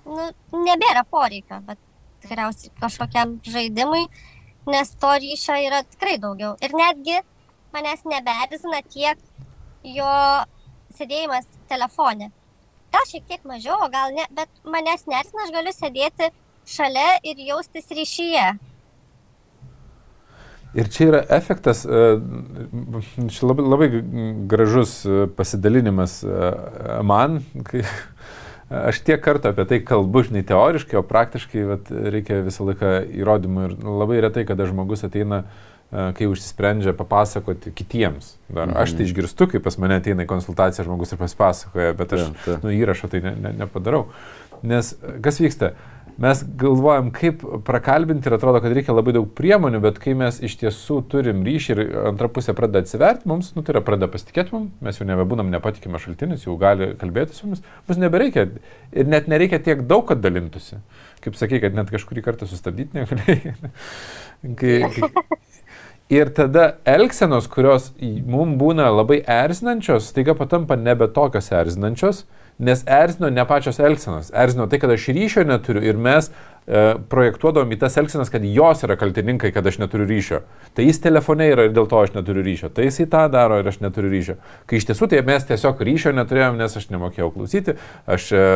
nu, 0.08 0.30
nebėra 0.64 1.04
poreikio, 1.10 1.60
bet 1.68 1.80
tikriausiai 2.24 2.72
kažkokiam 2.80 3.38
žaidimui 3.44 4.06
nes 4.66 4.94
to 5.00 5.12
ryšio 5.20 5.56
yra 5.66 5.82
tikrai 5.84 6.16
daugiau. 6.18 6.56
Ir 6.64 6.72
netgi 6.72 7.18
manęs 7.74 8.04
neberzina 8.08 8.80
tiek 8.88 9.20
jo 9.84 10.14
sėdėjimas 10.96 11.48
telefone. 11.68 12.30
Gal 12.94 13.08
šiek 13.10 13.26
tiek 13.28 13.44
mažiau, 13.48 13.88
gal 13.92 14.14
ne, 14.16 14.24
bet 14.30 14.48
manęs 14.64 15.04
nerzina, 15.10 15.44
aš 15.44 15.52
galiu 15.56 15.74
sėdėti 15.74 16.30
šalia 16.76 17.18
ir 17.26 17.42
jaustis 17.50 17.90
ryšyje. 17.90 18.46
Ir 20.74 20.88
čia 20.90 21.06
yra 21.06 21.20
efektas, 21.30 21.84
e, 21.86 22.16
čia 23.30 23.46
labai, 23.46 23.66
labai 23.66 23.88
gražus 24.50 24.96
e, 25.06 25.26
pasidalinimas 25.36 26.18
e, 26.26 26.48
man, 27.06 27.42
kai 27.68 27.84
Aš 28.74 29.02
tiek 29.04 29.20
kartų 29.22 29.50
apie 29.52 29.66
tai 29.70 29.78
kalbu, 29.86 30.22
žinai, 30.26 30.40
teoriškai, 30.48 30.96
o 30.98 31.04
praktiškai 31.06 31.66
vat, 31.68 31.90
reikia 32.10 32.40
visą 32.42 32.64
laiką 32.66 32.94
įrodymų 33.20 33.66
ir 33.68 33.74
labai 33.84 34.16
retai, 34.24 34.46
kada 34.48 34.64
žmogus 34.66 35.04
ateina, 35.06 35.42
kai 35.92 36.26
užsisprendžia 36.26 36.94
papasakoti 36.96 37.74
kitiems. 37.76 38.32
Dar. 38.48 38.64
Mhm. 38.64 38.78
Aš 38.80 38.96
tai 38.96 39.04
išgirstu, 39.06 39.46
kai 39.52 39.60
pas 39.62 39.76
mane 39.78 40.00
ateina 40.00 40.24
į 40.24 40.30
konsultaciją 40.32 40.88
žmogus 40.88 41.12
ir 41.12 41.20
pasipasakoja, 41.20 41.92
bet 42.00 42.16
aš 42.16 42.24
ja, 42.24 42.30
ta. 42.46 42.56
nu, 42.64 42.72
įrašo 42.74 43.12
tai 43.12 43.20
ne, 43.22 43.34
ne, 43.44 43.52
nepadarau. 43.60 44.06
Nes 44.64 44.94
kas 45.22 45.38
vyksta? 45.44 45.74
Mes 46.20 46.42
galvojam, 46.60 47.10
kaip 47.14 47.42
prakalbinti 47.66 48.28
ir 48.30 48.36
atrodo, 48.36 48.60
kad 48.62 48.74
reikia 48.76 48.94
labai 48.94 49.14
daug 49.16 49.26
priemonių, 49.36 49.80
bet 49.82 49.98
kai 50.02 50.14
mes 50.18 50.38
iš 50.44 50.56
tiesų 50.60 51.00
turim 51.10 51.42
ryšį 51.46 51.74
ir 51.74 51.82
antra 52.10 52.28
pusė 52.32 52.54
pradeda 52.56 52.84
atsiverti 52.84 53.28
mums, 53.30 53.52
nu 53.56 53.64
tai 53.64 53.74
yra 53.74 53.82
pradeda 53.86 54.10
pasitikėti 54.12 54.54
mums, 54.54 54.74
mes 54.84 55.00
jau 55.00 55.08
nebebūnam 55.08 55.50
nepatikimą 55.54 56.00
šaltinis, 56.02 56.46
jau 56.46 56.54
gali 56.60 56.92
kalbėti 57.00 57.36
su 57.36 57.48
mumis, 57.48 57.64
mums 57.88 58.02
nebereikia 58.02 58.46
ir 58.94 59.10
net 59.10 59.30
nereikia 59.30 59.62
tiek 59.64 59.82
daug, 59.90 60.06
kad 60.10 60.22
dalintųsi. 60.22 60.78
Kaip 61.24 61.38
sakai, 61.40 61.62
kad 61.64 61.74
net 61.76 61.90
kažkurį 61.90 62.22
kartą 62.26 62.46
sustabdyti 62.50 63.00
negalėjai. 63.00 63.56
Ir 66.12 66.28
tada 66.36 66.74
elgsenos, 66.84 67.46
kurios 67.48 67.86
mums 68.28 68.58
būna 68.60 68.90
labai 68.92 69.22
erzinančios, 69.24 70.10
staiga 70.12 70.34
patampa 70.36 70.76
nebe 70.76 71.08
tokios 71.08 71.48
erzinančios, 71.48 72.26
nes 72.58 72.84
erzino 72.86 73.30
ne 73.30 73.44
pačios 73.46 73.78
elgsenos, 73.78 74.30
erzino 74.34 74.66
tai, 74.70 74.78
kad 74.82 74.90
aš 74.94 75.08
ryšio 75.14 75.44
neturiu 75.48 75.82
ir 75.82 75.96
mes 75.98 76.28
e, 76.30 76.82
projektuodom 77.10 77.72
į 77.74 77.78
tas 77.82 77.96
elgsenas, 77.98 78.30
kad 78.30 78.44
jos 78.46 78.84
yra 78.86 78.96
kaltininkai, 79.00 79.50
kad 79.54 79.66
aš 79.66 79.80
neturiu 79.82 80.06
ryšio. 80.08 80.40
Tai 80.76 80.86
jis 80.86 81.02
telefone 81.02 81.48
yra 81.50 81.66
ir 81.66 81.74
dėl 81.74 81.88
to 81.90 81.98
aš 81.98 82.14
neturiu 82.14 82.44
ryšio. 82.46 82.70
Tai 82.74 82.86
jisai 82.86 83.08
tą 83.10 83.24
daro 83.32 83.58
ir 83.58 83.70
aš 83.70 83.80
neturiu 83.82 84.12
ryšio. 84.12 84.38
Kai 84.70 84.78
iš 84.78 84.86
tiesų 84.92 85.10
tai 85.10 85.24
mes 85.26 85.48
tiesiog 85.50 85.82
ryšio 85.90 86.14
neturėjom, 86.14 86.62
nes 86.62 86.78
aš 86.78 86.88
nemokėjau 86.94 87.32
klausyti, 87.34 87.76
aš 88.06 88.30
e, 88.30 88.46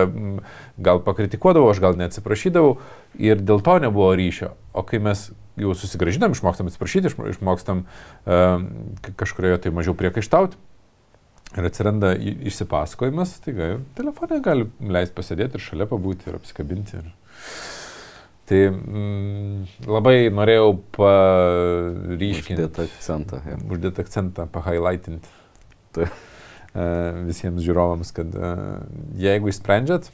gal 0.78 1.02
pakritikuodavau, 1.06 1.74
aš 1.74 1.82
gal 1.82 1.98
neatsiprašydavau 1.98 2.78
ir 3.18 3.42
dėl 3.42 3.66
to 3.66 3.78
nebuvo 3.82 4.14
ryšio. 4.18 4.54
O 4.78 4.86
kai 4.86 5.02
mes 5.02 5.28
jau 5.58 5.74
susigražinam, 5.74 6.32
išmokstam 6.36 6.68
atsiprašyti, 6.70 7.10
išmokstam 7.32 7.80
uh, 7.82 8.62
kažkurioje 9.18 9.64
tai 9.64 9.72
mažiau 9.74 9.96
priekaištauti, 9.98 10.54
Ir 11.56 11.64
atsiranda 11.64 12.12
išsipasakojimas, 12.18 13.38
taigi 13.44 13.78
telefonai 13.96 14.38
gali 14.44 14.68
leisti 14.84 15.16
pasėdėti 15.16 15.56
ir 15.56 15.64
šalia 15.64 15.88
pabūti 15.88 16.28
ir 16.28 16.36
apsikabinti. 16.36 17.00
Ir... 17.00 17.08
Tai 18.48 18.60
mm, 18.72 19.88
labai 19.88 20.16
norėjau 20.32 20.74
paryškinti. 20.96 22.62
Uždėti 22.68 22.84
akcentą. 22.84 23.40
Ja. 23.48 23.58
Uždėti 23.64 24.04
akcentą, 24.04 24.48
pahighlightinti. 24.52 25.36
Tai. 25.96 26.10
Visiems 27.26 27.64
žiūrovams, 27.64 28.10
kad 28.14 28.34
uh, 28.36 28.82
jeigu 29.18 29.48
išsprendžiat, 29.50 30.10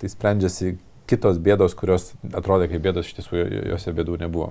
tai 0.00 0.08
sprendžiasi 0.10 0.72
kitos 1.08 1.38
bėdos, 1.44 1.76
kurios 1.78 2.10
atrodė 2.32 2.70
kaip 2.72 2.82
bėdos, 2.88 3.06
iš 3.06 3.20
tiesų 3.20 3.44
jose 3.70 3.94
bėdų 3.94 4.16
nebuvo. 4.24 4.50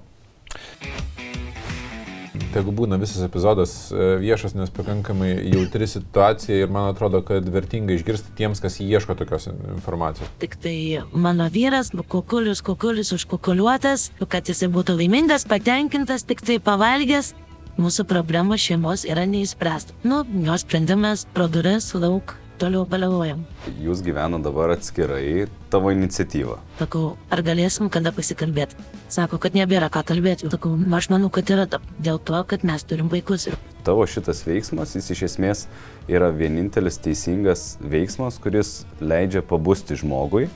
Tegu 2.53 2.71
būna 2.75 2.97
visas 3.01 3.23
epizodas 3.25 3.73
e, 3.91 4.07
viešas, 4.21 4.55
nes 4.57 4.71
pakankamai 4.73 5.33
jautri 5.51 5.87
situacija 5.89 6.61
ir 6.63 6.71
man 6.73 6.89
atrodo, 6.91 7.21
kad 7.25 7.47
vertinga 7.51 7.95
išgirsti 7.97 8.33
tiems, 8.37 8.61
kas 8.63 8.79
ieško 8.83 9.17
tokios 9.19 9.49
informacijos. 9.49 10.31
Tik 10.41 10.57
tai 10.63 10.77
mano 11.11 11.49
vyras, 11.53 11.91
kukulius, 12.07 12.63
kukulius 12.65 13.13
užkukuliuotas, 13.17 14.09
kad 14.31 14.47
jisai 14.47 14.71
būtų 14.73 14.97
laimingas, 15.01 15.47
patenkintas, 15.49 16.25
tik 16.27 16.41
tai 16.45 16.59
pavalgęs, 16.63 17.33
mūsų 17.77 18.07
problema 18.09 18.57
šeimos 18.57 19.05
yra 19.05 19.27
neįspręsta. 19.29 19.95
Nu, 20.07 20.23
jos 20.47 20.65
sprendimas 20.65 21.27
pro 21.33 21.49
duris 21.51 21.93
lauk 21.97 22.37
toliau 22.59 22.83
baliavojam. 22.89 23.45
Jūs 23.81 24.01
gyvenate 24.05 24.45
dabar 24.45 24.73
atskirai, 24.75 25.47
tavo 25.73 25.91
iniciatyva. 25.93 26.57
Sakau, 26.81 27.15
ar 27.33 27.43
galėsim 27.45 27.89
kada 27.93 28.13
pasikalbėti? 28.15 28.77
Sako, 29.13 29.39
kad 29.41 29.55
nebėra 29.57 29.89
ką 29.93 30.03
kalbėti. 30.07 30.49
Sakau, 30.51 30.75
aš 30.97 31.09
manau, 31.13 31.31
kad 31.33 31.49
yra 31.53 31.67
dėl 31.97 32.19
to, 32.19 32.43
kad 32.49 32.65
mes 32.67 32.83
turim 32.87 33.09
vaikus. 33.13 33.47
tavo 33.87 34.03
šitas 34.03 34.43
veiksmas, 34.43 34.95
jis 34.97 35.11
iš 35.15 35.21
esmės 35.29 35.65
yra 36.11 36.27
vienintelis 36.35 36.99
teisingas 36.99 37.77
veiksmas, 37.79 38.39
kuris 38.43 38.81
leidžia 38.99 39.41
pabusti 39.41 39.95
žmogui. 39.95 40.49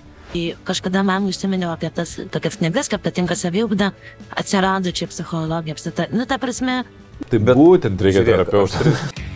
Kažkada 0.67 1.03
man 1.03 1.27
užsiminiau 1.27 1.71
apie 1.73 1.89
tas 1.95 2.17
tokias 2.31 2.59
knygas, 2.59 2.91
kaip 2.91 3.03
patinka 3.03 3.35
saviugda, 3.35 3.91
atsirado 4.35 4.91
čia 4.95 5.07
psichologija, 5.11 5.75
apsita. 5.75 6.07
Nu, 6.11 6.27
ta 6.27 6.39
prasme. 6.39 6.83
Tai 7.27 7.39
bet 7.39 7.59
būtent 7.59 8.03
reikia 8.03 8.23
terapeutų. 8.27 9.29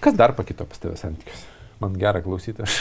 Kas 0.00 0.16
dar 0.16 0.32
pakito 0.36 0.64
pas 0.64 0.80
tavęs 0.80 1.02
santykius? 1.04 1.46
Man 1.80 1.96
gera 2.00 2.22
klausyti 2.24 2.62
aš. 2.64 2.74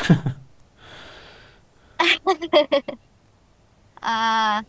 uh, 3.99 4.59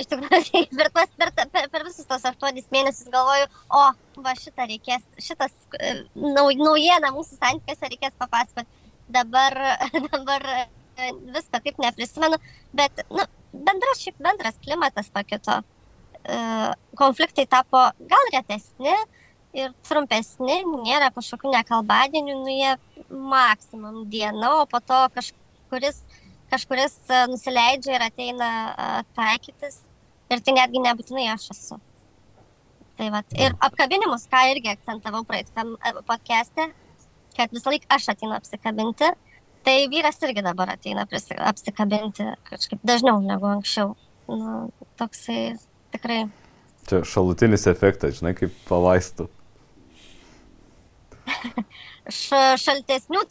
iš 0.00 0.08
tikrųjų, 0.08 0.62
per, 0.76 0.90
tas, 0.94 1.12
per, 1.20 1.32
per, 1.36 1.68
per 1.72 1.84
visus 1.84 2.08
tos 2.08 2.24
aštuonis 2.30 2.68
mėnesius 2.72 3.12
galvoju, 3.12 3.48
o, 3.76 3.82
va 4.24 4.34
šitą 4.38 4.66
reikės, 4.70 5.04
šitas 5.20 5.52
nau, 6.16 6.48
naujiena 6.48 7.12
mūsų 7.16 7.36
santykiuose 7.36 7.92
reikės 7.92 8.16
papasakoti. 8.20 8.68
Dabar, 9.10 9.56
dabar 10.06 10.46
viską 11.34 11.60
taip 11.64 11.80
neprisimenu, 11.82 12.40
bet 12.76 13.04
nu, 13.10 13.24
bendras, 13.52 14.00
šiaip 14.04 14.20
bendras 14.22 14.60
klimatas 14.64 15.12
pakito. 15.12 15.60
Konfliktai 17.00 17.46
tapo 17.48 17.80
gal 18.08 18.30
retesni 18.34 18.92
ir 19.56 19.74
trumpesni, 19.88 20.62
nėra 20.86 21.10
kažkokių 21.14 21.52
nekalbadienių, 21.56 22.38
nu 22.44 22.54
jie 22.54 22.74
maksimum 23.10 24.04
diena, 24.10 24.56
o 24.62 24.66
po 24.70 24.80
to 24.84 24.98
kažkuris, 25.16 26.02
kažkuris 26.52 26.98
nusileidžia 27.30 27.96
ir 27.98 28.06
ateina 28.10 28.50
taikytis 29.18 29.80
Ir 30.30 30.42
tai 30.46 30.54
netgi 30.54 30.82
nebūtinai 30.82 31.26
aš 31.32 31.48
esu. 31.54 31.76
Tai 32.98 33.08
vat. 33.14 33.32
Ir 33.34 33.56
apkabinimus, 33.66 34.28
ką 34.30 34.44
irgi 34.52 34.70
akcentavau 34.70 35.24
praeitam 35.26 35.72
e, 35.74 35.92
podcast'e, 36.06 36.68
kad 37.34 37.50
visą 37.54 37.72
laiką 37.72 37.90
aš 37.96 38.10
ateinu 38.12 38.36
apsikabinti, 38.36 39.08
tai 39.66 39.74
vyras 39.90 40.20
irgi 40.22 40.44
dabar 40.46 40.76
ateina 40.76 41.06
apsikabinti 41.50 42.28
kažkaip 42.46 42.84
dažniau 42.86 43.18
negu 43.24 43.48
anksčiau. 43.50 43.96
Nu, 44.30 44.68
toksai 45.00 45.56
tikrai. 45.90 46.22
Čia 46.86 47.02
šalutinis 47.02 47.66
efektas, 47.70 48.20
žinai, 48.20 48.36
kaip 48.38 48.54
pavaistų. 48.68 49.26
Šaltesnių 52.64 53.22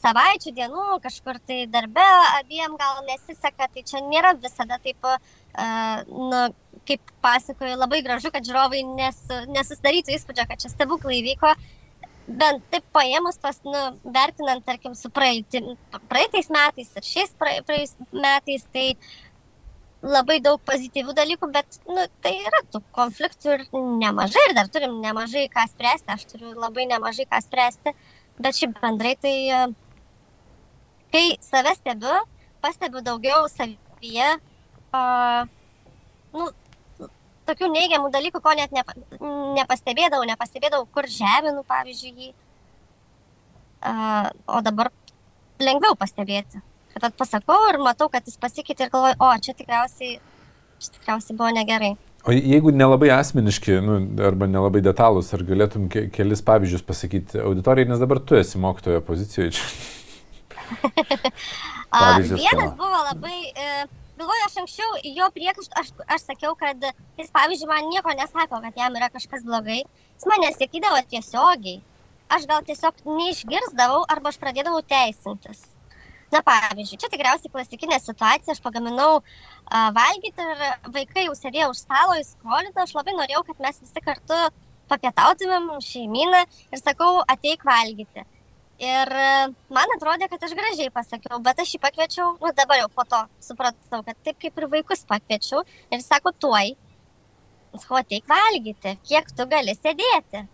savaičių, 0.00 0.52
dienų, 0.56 0.86
kažkur 1.04 1.38
tai 1.46 1.64
darbe 1.70 2.04
abiem 2.36 2.76
gal 2.80 3.02
nesiseka, 3.08 3.68
tai 3.72 3.84
čia 3.86 4.02
nėra 4.06 4.34
visada 4.40 4.78
taip, 4.82 4.98
uh, 5.06 5.18
nu, 6.06 6.42
kaip 6.86 7.14
pasakoju, 7.24 7.78
labai 7.78 8.02
gražu, 8.06 8.30
kad 8.34 8.46
žiūrovai 8.46 8.82
nes, 8.96 9.18
nesusidarytų 9.50 10.14
įspūdžio, 10.16 10.46
kad 10.50 10.62
čia 10.62 10.70
stebuklai 10.72 11.20
įvyko, 11.22 11.54
bent 12.26 12.64
taip 12.72 12.86
paėmus 12.94 13.38
tos, 13.42 13.60
nu, 13.66 13.82
vertinant, 14.14 14.64
tarkim, 14.66 14.94
su 14.98 15.10
praeiti, 15.14 15.62
praeitais 16.10 16.50
metais 16.52 16.90
ir 16.98 17.06
šiais 17.06 17.34
praeitais 17.38 17.94
metais, 18.12 18.66
tai 18.74 18.86
labai 20.06 20.38
daug 20.42 20.60
pozityvių 20.66 21.14
dalykų, 21.16 21.48
bet 21.54 21.78
nu, 21.88 22.04
tai 22.22 22.32
yra 22.38 22.60
tų 22.70 22.80
konfliktų 22.94 23.54
ir 23.56 23.64
nemažai, 23.74 24.44
ir 24.48 24.54
dar 24.58 24.68
turim 24.72 25.00
nemažai 25.02 25.46
ką 25.52 25.66
spręsti, 25.72 26.12
aš 26.14 26.26
turiu 26.30 26.52
labai 26.54 26.86
nemažai 26.90 27.26
ką 27.30 27.40
spręsti, 27.42 27.94
bet 28.38 28.58
šiaip 28.58 28.76
bendrai 28.82 29.16
tai, 29.20 29.34
kai 31.14 31.24
save 31.42 31.74
stebiu, 31.78 32.20
pastebiu 32.62 33.02
daugiau 33.06 33.48
savyje, 33.50 34.30
uh, 34.94 35.42
nu, 36.36 36.48
tokių 37.50 37.70
neigiamų 37.74 38.12
dalykų, 38.14 38.42
ko 38.42 38.54
net 38.58 38.74
nepa, 38.74 38.94
nepastebėdavau, 39.58 40.26
nepastebėdavau, 40.30 40.86
kur 40.94 41.10
žeminu, 41.10 41.66
pavyzdžiui, 41.66 42.30
jį. 42.30 42.32
Uh, 43.86 44.32
o 44.50 44.62
dabar 44.66 44.88
lengviau 45.62 45.94
pastebėti 45.98 46.62
kad 47.00 47.16
pasakau 47.18 47.58
ir 47.70 47.78
matau, 47.82 48.08
kad 48.12 48.26
jis 48.26 48.38
pasikeitė 48.40 48.86
ir 48.86 48.92
galvoju, 48.92 49.16
o 49.20 49.30
čia 49.42 49.54
tikriausiai, 49.56 50.18
čia 50.80 50.92
tikriausiai 50.98 51.38
buvo 51.38 51.50
negerai. 51.56 51.94
O 52.26 52.34
jeigu 52.34 52.72
nelabai 52.74 53.12
asmeniški, 53.14 53.76
nu, 53.86 54.00
arba 54.26 54.48
nelabai 54.50 54.80
detalus, 54.82 55.28
ar 55.36 55.44
galėtum 55.46 55.86
ke 55.92 56.08
kelis 56.14 56.42
pavyzdžius 56.46 56.82
pasakyti 56.86 57.38
auditorijai, 57.38 57.86
nes 57.92 58.02
dabar 58.02 58.18
tu 58.18 58.34
esi 58.38 58.58
mokytojo 58.58 59.04
pozicijoje 59.06 59.52
čia. 59.58 59.68
Vienas 62.34 62.72
buvo 62.74 62.98
labai, 63.04 63.36
e, 63.54 63.68
galvoju, 64.18 64.48
aš 64.48 64.56
anksčiau 64.64 64.98
jo 65.06 65.28
priekaištų, 65.36 65.78
aš, 65.78 65.92
aš 66.16 66.26
sakiau, 66.32 66.56
kad 66.58 66.82
jis, 66.82 67.30
pavyzdžiui, 67.30 67.70
man 67.70 67.86
nieko 67.92 68.16
nesako, 68.18 68.58
kad 68.64 68.82
jam 68.82 68.98
yra 68.98 69.12
kažkas 69.14 69.46
blogai. 69.46 69.84
Jis 70.16 70.26
mane 70.32 70.50
sakydavo 70.56 70.98
tiesiogiai. 71.12 71.78
Aš 72.34 72.50
gal 72.50 72.66
tiesiog 72.66 73.06
neišgirsdavau 73.06 74.02
arba 74.10 74.34
aš 74.34 74.42
pradėdavau 74.42 74.82
teisintis. 74.82 75.62
Na, 76.36 76.42
pavyzdžiui, 76.44 76.98
čia 77.00 77.08
tikriausiai 77.08 77.48
klasikinė 77.48 77.96
situacija, 77.96 78.52
aš 78.52 78.58
pagaminau 78.60 79.22
uh, 79.22 79.86
valgyti 79.96 80.44
ir 80.44 80.64
vaikai 80.92 81.22
jau 81.24 81.36
sėdėjo 81.38 81.70
už 81.72 81.78
stalo, 81.80 82.16
jis 82.18 82.34
skolino, 82.34 82.74
aš 82.82 82.92
labai 82.92 83.14
norėjau, 83.16 83.40
kad 83.46 83.62
mes 83.64 83.78
visi 83.80 84.02
kartu 84.04 84.40
papietautumėm 84.90 85.70
šeiminą 85.80 86.42
ir 86.44 86.82
sakau, 86.82 87.22
ateik 87.24 87.64
valgyti. 87.64 88.26
Ir 88.84 89.12
man 89.72 89.94
atrodė, 89.94 90.28
kad 90.28 90.44
aš 90.44 90.52
gražiai 90.58 90.92
pasakiau, 90.92 91.40
bet 91.40 91.62
aš 91.64 91.72
jį 91.72 91.80
pakviečiau, 91.80 92.34
nu 92.42 92.52
dabar 92.58 92.82
jau 92.82 92.90
po 92.92 93.06
to 93.08 93.22
supratau, 93.46 94.02
kad 94.04 94.20
taip 94.20 94.36
kaip 94.42 94.60
ir 94.60 94.68
vaikus 94.74 95.06
pakviečiau 95.08 95.64
ir 95.88 96.04
sako, 96.04 96.34
tuoj, 96.36 96.74
sakau, 97.80 98.02
ateik 98.02 98.28
valgyti, 98.28 98.98
kiek 99.08 99.32
tu 99.32 99.48
gali 99.48 99.72
sėdėti. 99.78 100.44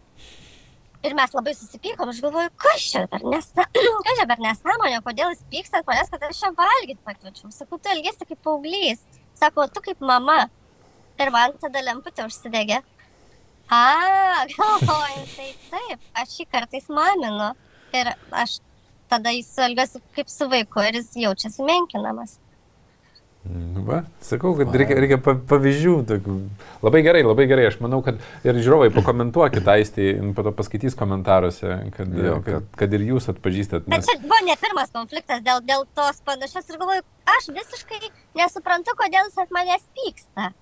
Ir 1.03 1.17
mes 1.19 1.33
labai 1.35 1.53
susipykom, 1.59 2.11
aš 2.13 2.21
galvoju, 2.23 2.51
kas 2.63 2.83
čia 2.93 3.01
per 3.11 3.25
nesąmonė, 3.27 4.27
per 4.31 4.43
nesąmonė, 4.45 5.01
kodėl 5.03 5.33
jis 5.33 5.41
pyksta, 5.51 5.81
kodėl, 5.87 6.07
kad 6.13 6.27
aš 6.29 6.43
čia 6.45 6.51
valgyti 6.59 7.03
pakviečiau. 7.09 7.51
Sakau, 7.51 7.81
tu 7.83 7.91
elgesi 7.91 8.29
kaip 8.29 8.39
paauglys. 8.47 9.03
Sako, 9.39 9.67
tu 9.75 9.83
kaip 9.83 10.05
mama. 10.13 10.45
Ir 11.19 11.33
man 11.35 11.57
tada 11.63 11.83
lemputė 11.83 12.27
užsidegė. 12.29 12.79
A, 13.73 13.83
galvoju, 14.55 15.27
tai 15.35 15.51
taip, 15.73 16.07
aš 16.23 16.37
šį 16.39 16.49
kartais 16.55 16.87
maminu. 16.87 17.51
Ir 17.99 18.15
aš 18.31 18.61
tada 19.11 19.35
jis 19.35 19.51
elgiasi 19.67 20.01
kaip 20.17 20.31
su 20.31 20.49
vaiku 20.55 20.87
ir 20.87 21.01
jis 21.01 21.11
jaučiasi 21.25 21.67
menkinamas. 21.67 22.39
Nu 23.43 23.83
va, 23.83 24.05
sakau, 24.23 24.53
kad 24.55 24.71
reikia, 24.79 24.95
reikia 25.03 25.17
pavyzdžių. 25.19 25.93
Tokių. 26.07 26.35
Labai 26.85 27.01
gerai, 27.03 27.25
labai 27.27 27.49
gerai. 27.51 27.65
Aš 27.73 27.81
manau, 27.83 27.99
kad 28.07 28.21
ir 28.47 28.59
žiūrovai 28.63 28.93
pakomentuokit 28.95 29.67
aistį, 29.67 30.13
po 30.37 30.45
to 30.47 30.53
paskaitys 30.55 30.95
komentaruose, 30.99 31.73
kad, 31.97 32.13
jo, 32.15 32.37
kad, 32.47 32.69
kad 32.79 32.95
ir 32.95 33.03
jūs 33.09 33.27
atpažįstat. 33.33 33.89
Nes... 33.91 34.07
Bet 34.07 34.07
čia 34.07 34.23
buvo 34.23 34.39
ne 34.47 34.55
pirmas 34.63 34.95
konfliktas 34.95 35.43
dėl, 35.43 35.59
dėl 35.67 35.83
tos 35.99 36.23
panašios 36.29 36.71
ir 36.71 36.79
galvoju, 36.79 37.03
aš 37.35 37.49
visiškai 37.57 38.13
nesuprantu, 38.39 38.95
kodėl 39.01 39.27
jis 39.27 39.43
ant 39.43 39.59
manęs 39.59 39.91
pyksta. 39.99 40.53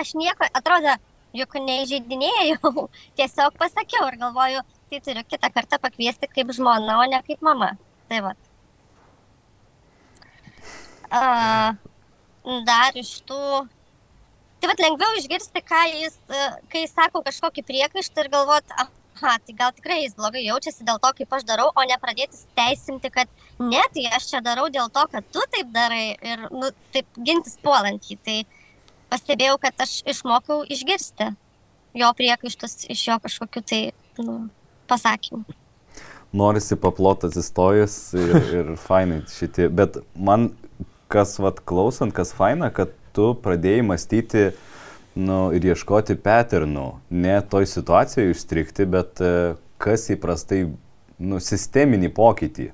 Aš 0.00 0.14
nieko, 0.16 0.48
atrodo, 0.56 0.96
juk 1.36 1.60
neįžeidinėjau, 1.60 2.86
tiesiog 3.20 3.60
pasakiau 3.60 4.08
ir 4.08 4.16
galvoju, 4.24 4.64
tai 4.88 5.02
turiu 5.04 5.26
kitą 5.28 5.52
kartą 5.52 5.82
pakviesti 5.84 6.32
kaip 6.32 6.56
žmona, 6.56 7.02
o 7.02 7.06
ne 7.12 7.20
kaip 7.28 7.44
mama. 7.44 7.74
Tai 8.08 8.24
va. 8.30 8.34
Uh, 11.10 11.76
dar 12.66 12.96
iš 12.98 13.20
tų. 13.28 13.66
Tai 14.60 14.68
vad 14.68 14.80
lengviau 14.82 15.16
išgirsti, 15.16 15.62
ką 15.64 15.82
jis, 15.88 16.16
kai 16.72 16.84
jis 16.84 16.92
sako 16.92 17.22
kažkokį 17.24 17.64
priekaištą 17.64 18.24
ir 18.24 18.28
galvot, 18.32 18.74
aha, 18.76 19.36
tai 19.46 19.54
gal 19.56 19.72
tikrai 19.76 20.02
jis 20.02 20.16
blogai 20.18 20.42
jaučiasi 20.44 20.84
dėl 20.84 21.00
to, 21.00 21.12
kaip 21.16 21.32
aš 21.32 21.46
darau, 21.48 21.70
o 21.72 21.84
ne 21.88 21.96
pradėti 22.00 22.42
teisinti, 22.58 23.12
kad 23.14 23.30
ne, 23.58 23.80
tai 23.94 24.04
aš 24.16 24.28
čia 24.32 24.42
darau 24.44 24.68
dėl 24.72 24.92
to, 24.92 25.06
kad 25.12 25.30
tu 25.32 25.44
taip 25.54 25.72
darai 25.72 26.16
ir, 26.16 26.44
nu, 26.52 26.72
taip 26.92 27.08
gintis 27.16 27.56
puolant 27.64 28.04
jį. 28.04 28.18
Tai 28.26 28.36
pastebėjau, 29.12 29.56
kad 29.64 29.86
aš 29.86 30.02
išmokau 30.12 30.60
išgirsti 30.68 31.32
jo 31.96 32.12
priekaištus 32.20 32.84
iš 32.92 33.08
jo 33.08 33.16
kažkokiu 33.24 33.64
tai, 33.64 33.82
nu, 34.20 34.42
pasakymu 34.92 35.60
norisi 36.32 36.76
paplot 36.78 37.24
atsistojus 37.26 37.94
ir, 38.14 38.36
ir 38.54 38.68
fainai 38.78 39.22
šitie, 39.30 39.66
bet 39.74 39.98
man 40.14 40.50
kas 41.10 41.38
vat 41.42 41.60
klausant, 41.66 42.14
kas 42.14 42.32
faina, 42.36 42.70
kad 42.74 42.92
tu 43.16 43.32
pradėjai 43.42 43.86
mąstyti 43.86 44.44
nu, 45.18 45.40
ir 45.56 45.66
ieškoti 45.72 46.16
patternų, 46.22 46.86
ne 47.10 47.38
toj 47.50 47.66
situacijoje 47.70 48.34
užstrikti, 48.34 48.86
bet 48.90 49.22
e, 49.24 49.32
kas 49.82 50.06
įprastai, 50.14 50.62
nu, 51.20 51.40
sisteminį 51.42 52.12
pokytį. 52.16 52.70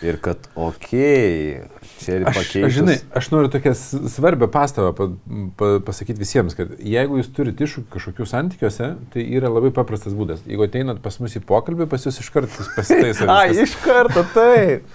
Ir 0.00 0.16
kad, 0.24 0.46
okei, 0.56 1.60
okay, 1.60 1.88
čia 2.00 2.14
ir 2.16 2.22
aš, 2.30 2.52
žinai, 2.72 2.94
aš 3.16 3.26
noriu 3.34 3.50
tokią 3.52 3.74
svarbią 3.76 4.46
pastabą 4.48 4.94
pa, 4.96 5.08
pa, 5.60 5.68
pasakyti 5.84 6.22
visiems, 6.22 6.56
kad 6.56 6.72
jeigu 6.80 7.18
jūs 7.18 7.28
turite 7.36 7.66
iššūkių 7.66 7.92
kažkokių 7.92 8.26
santykiuose, 8.30 8.88
tai 9.12 9.24
yra 9.36 9.50
labai 9.52 9.68
paprastas 9.76 10.16
būdas. 10.16 10.40
Jeigu 10.48 10.64
ateinat 10.64 11.02
pas 11.04 11.20
mus 11.20 11.36
į 11.36 11.44
pokalbį, 11.44 11.84
pas 11.92 12.08
jūs 12.08 12.22
iš 12.22 12.32
karto 12.32 12.64
pasitaiso. 12.78 13.28
A, 13.34 13.42
iš 13.52 13.76
karto, 13.84 14.24
taip. 14.32 14.88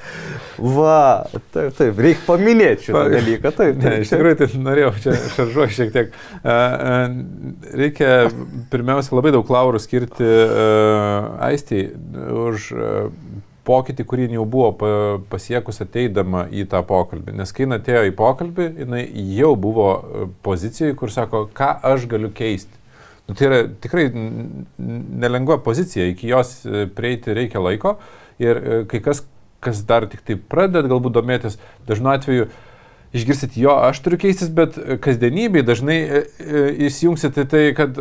Va, 0.58 1.28
taip, 1.54 1.78
taip, 1.78 2.02
reikia 2.02 2.26
paminėti 2.26 2.89
šitą 2.89 2.98
Pa- 2.98 3.13
dalyką, 3.13 3.54
taip. 3.62 3.80
Ne, 3.86 3.95
iš 4.02 4.13
tikrųjų, 4.15 4.41
tai 4.41 4.65
norėjau 4.65 4.93
čia 5.06 5.17
šaržuoti 5.38 5.78
šiek 5.78 5.93
tiek. 5.93 6.21
A, 6.41 6.58
a, 6.58 7.00
Reikia 7.76 8.12
pirmiausia 8.71 9.13
labai 9.17 9.36
daug 9.36 9.50
laurų 9.52 9.80
skirti 9.84 10.26
uh, 10.26 11.36
Aistiai 11.45 11.91
už 12.45 12.71
uh, 12.74 13.10
pokytį, 13.65 14.06
kurį 14.08 14.30
jau 14.36 14.45
buvo 14.49 14.71
pa, 14.80 14.89
pasiekus 15.32 15.82
ateidama 15.84 16.45
į 16.54 16.67
tą 16.71 16.82
pokalbį. 16.88 17.36
Nes 17.39 17.54
kai 17.56 17.67
atėjo 17.78 18.06
į 18.10 18.15
pokalbį, 18.17 18.67
jinai 18.84 19.04
jau 19.38 19.54
buvo 19.60 19.89
e, 19.95 20.25
pozicijoje, 20.45 20.97
kur 20.99 21.13
sako, 21.13 21.45
ką 21.56 21.71
aš 21.93 22.08
galiu 22.12 22.32
keisti. 22.36 22.82
Nu, 23.25 23.34
tai 23.34 23.47
yra 23.49 23.62
tikrai 23.82 24.06
nelengva 24.13 25.58
pozicija, 25.65 26.06
iki 26.12 26.30
jos 26.30 26.60
e, 26.65 26.86
prieiti 26.86 27.34
reikia 27.34 27.63
laiko 27.63 27.97
ir 28.41 28.62
e, 28.62 28.80
kai 28.91 29.01
kas, 29.06 29.23
kas 29.65 29.82
dar 29.89 30.06
tik 30.12 30.21
tai 30.28 30.38
pradedat 30.38 30.91
galbūt 30.91 31.17
domėtis, 31.17 31.58
dažnu 31.89 32.13
atveju 32.13 32.49
išgirsit 33.15 33.56
jo, 33.58 33.73
aš 33.88 34.01
turiu 34.04 34.19
keistis, 34.19 34.49
bet 34.54 34.78
e, 34.80 34.97
kasdienybėj 35.01 35.63
dažnai 35.67 35.97
e, 36.04 36.21
e, 36.43 36.65
įsijungsit 36.89 37.39
į 37.41 37.45
tai, 37.51 37.63
kad 37.78 37.97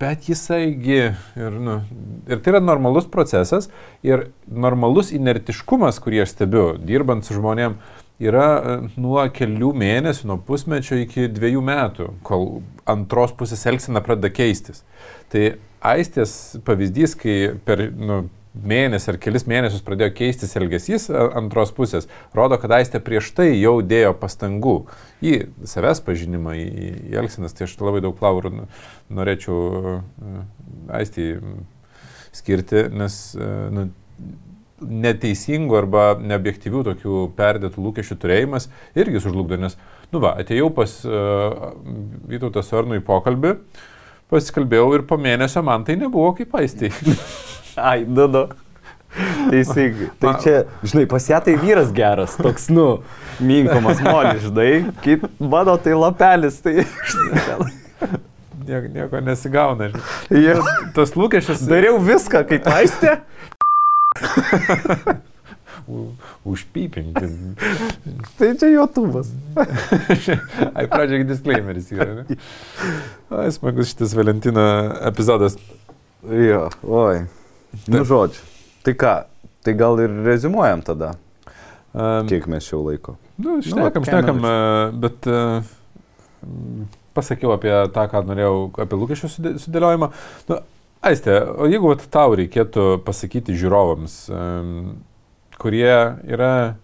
bet 0.00 0.26
jisaigi 0.30 0.98
ir, 1.12 1.60
nu, 1.68 1.80
ir 2.30 2.42
tai 2.42 2.54
yra 2.54 2.62
normalus 2.64 3.06
procesas 3.10 3.70
ir 4.06 4.28
normalus 4.50 5.14
inertiškumas, 5.14 6.02
kurį 6.02 6.24
aš 6.24 6.34
stebiu, 6.34 6.66
dirbant 6.78 7.26
su 7.26 7.38
žmonėm, 7.38 7.78
yra 8.20 8.80
nuo 9.00 9.22
kelių 9.32 9.70
mėnesių, 9.80 10.26
nuo 10.28 10.40
pusmečio 10.44 10.98
iki 11.00 11.30
dviejų 11.32 11.62
metų, 11.64 12.10
kol 12.26 12.60
antros 12.90 13.32
pusės 13.36 13.64
elgsena 13.70 14.02
pradeda 14.04 14.32
keistis. 14.34 14.82
Tai 15.32 15.54
aistės 15.80 16.34
pavyzdys, 16.66 17.16
kai 17.16 17.36
per 17.64 17.86
nu, 17.96 18.24
mėnesį 18.54 19.12
ar 19.12 19.18
kelis 19.22 19.46
mėnesius 19.46 19.84
pradėjo 19.86 20.10
keistis 20.18 20.56
elgesys 20.58 21.08
a- 21.10 21.28
antros 21.38 21.70
pusės, 21.76 22.08
rodo, 22.34 22.58
kad 22.58 22.74
aistė 22.80 23.00
prieš 23.04 23.30
tai 23.36 23.52
jau 23.54 23.78
dėjo 23.82 24.12
pastangų 24.18 24.76
į 25.22 25.34
savęs 25.70 26.02
pažinimą, 26.06 26.56
į, 26.58 26.90
į 27.12 27.18
elgsenas. 27.22 27.54
Tai 27.54 27.68
aš 27.68 27.76
labai 27.80 28.02
daug 28.04 28.18
laurų 28.20 28.52
norėčiau 29.14 29.60
e, 29.60 30.44
aistį 31.00 31.28
skirti, 32.34 32.88
nes 32.94 33.20
e, 33.38 33.50
nu, 33.74 33.86
neteisingų 34.80 35.76
arba 35.76 36.04
neobjektyvių 36.18 36.82
tokių 36.88 37.22
perdėtų 37.36 37.84
lūkesčių 37.84 38.16
turėjimas 38.20 38.70
irgi 38.98 39.20
sužlugdo, 39.22 39.58
nes, 39.60 39.76
nu 40.12 40.22
va, 40.24 40.32
atėjau 40.40 40.70
pas 40.72 40.94
uh, 41.04 41.74
Vytautą 42.30 42.64
Sarnų 42.64 43.02
į 43.02 43.04
pokalbį, 43.04 43.54
pasikalbėjau 44.32 44.88
ir 44.96 45.04
po 45.10 45.20
mėnesio 45.20 45.60
man 45.66 45.84
tai 45.84 45.98
nebuvo 46.00 46.32
kaip 46.38 46.56
aistai. 46.62 46.94
Ai, 47.80 48.04
nu, 48.08 48.26
nu. 48.26 48.44
Teisingai. 49.50 50.10
Tai 50.22 50.36
čia, 50.42 50.64
žinai, 50.86 51.06
pas 51.10 51.24
ją 51.26 51.40
tai 51.42 51.56
vyras 51.58 51.90
geras, 51.94 52.36
toks, 52.38 52.68
nu, 52.70 53.02
minkomas 53.42 53.98
molis, 54.04 54.44
žinai, 54.44 54.84
kaip 55.02 55.24
mano 55.42 55.74
tai 55.82 55.96
lapelis, 55.98 56.60
tai, 56.62 56.84
žinai, 57.10 57.70
nieko, 58.68 58.92
nieko 58.94 59.22
nesigauna. 59.26 59.90
žinai. 59.90 60.44
jau 60.44 60.62
Tas 60.94 61.16
lūkesčius 61.18 61.66
dariau 61.66 61.98
viską, 61.98 62.44
kaip 62.52 62.70
aistė. 62.70 63.18
užpypinti. 66.44 67.26
Tai 68.38 68.52
čia 68.60 68.70
YouTube'as. 68.70 69.32
Ai, 70.76 70.86
pradžiai 70.86 71.26
disclaimeris 71.26 71.90
yra. 71.94 72.22
Ne? 72.22 72.38
Ai, 73.34 73.50
smagus 73.54 73.90
šitas 73.92 74.14
Valentino 74.18 74.64
epizodas. 75.10 75.58
Jo, 76.30 76.68
oi. 76.86 77.26
Nu, 77.88 78.04
žodžiu. 78.04 78.42
Tai 78.86 78.94
ką, 78.96 79.14
tai 79.64 79.74
gal 79.78 80.00
ir 80.00 80.14
rezumuojam 80.26 80.82
tada, 80.86 81.14
Um, 81.90 82.28
kiek 82.30 82.44
mes 82.46 82.62
jau 82.62 82.84
laiko. 82.86 83.16
Nu, 83.42 83.56
vat 83.56 83.66
šnekam, 83.66 84.04
ką 84.06 84.12
šnekam, 84.12 84.36
e, 84.46 84.50
bet 85.02 85.26
m, 85.26 86.84
pasakiau 87.18 87.50
apie 87.56 87.72
tą, 87.90 88.04
ką 88.12 88.20
norėjau, 88.28 88.52
apie 88.84 88.98
lūkesčių 89.00 89.30
sudė- 89.32 89.56
sudėliojimą. 89.58 90.10
Nu, 90.52 90.60
Aistė, 91.02 91.34
o 91.58 91.66
jeigu 91.66 91.90
vat, 91.90 92.04
tau 92.12 92.36
reikėtų 92.38 93.00
pasakyti 93.02 93.56
žiūrovams, 93.58 94.14
em, 94.30 94.70
kurie 95.58 95.90
yra 96.30 96.76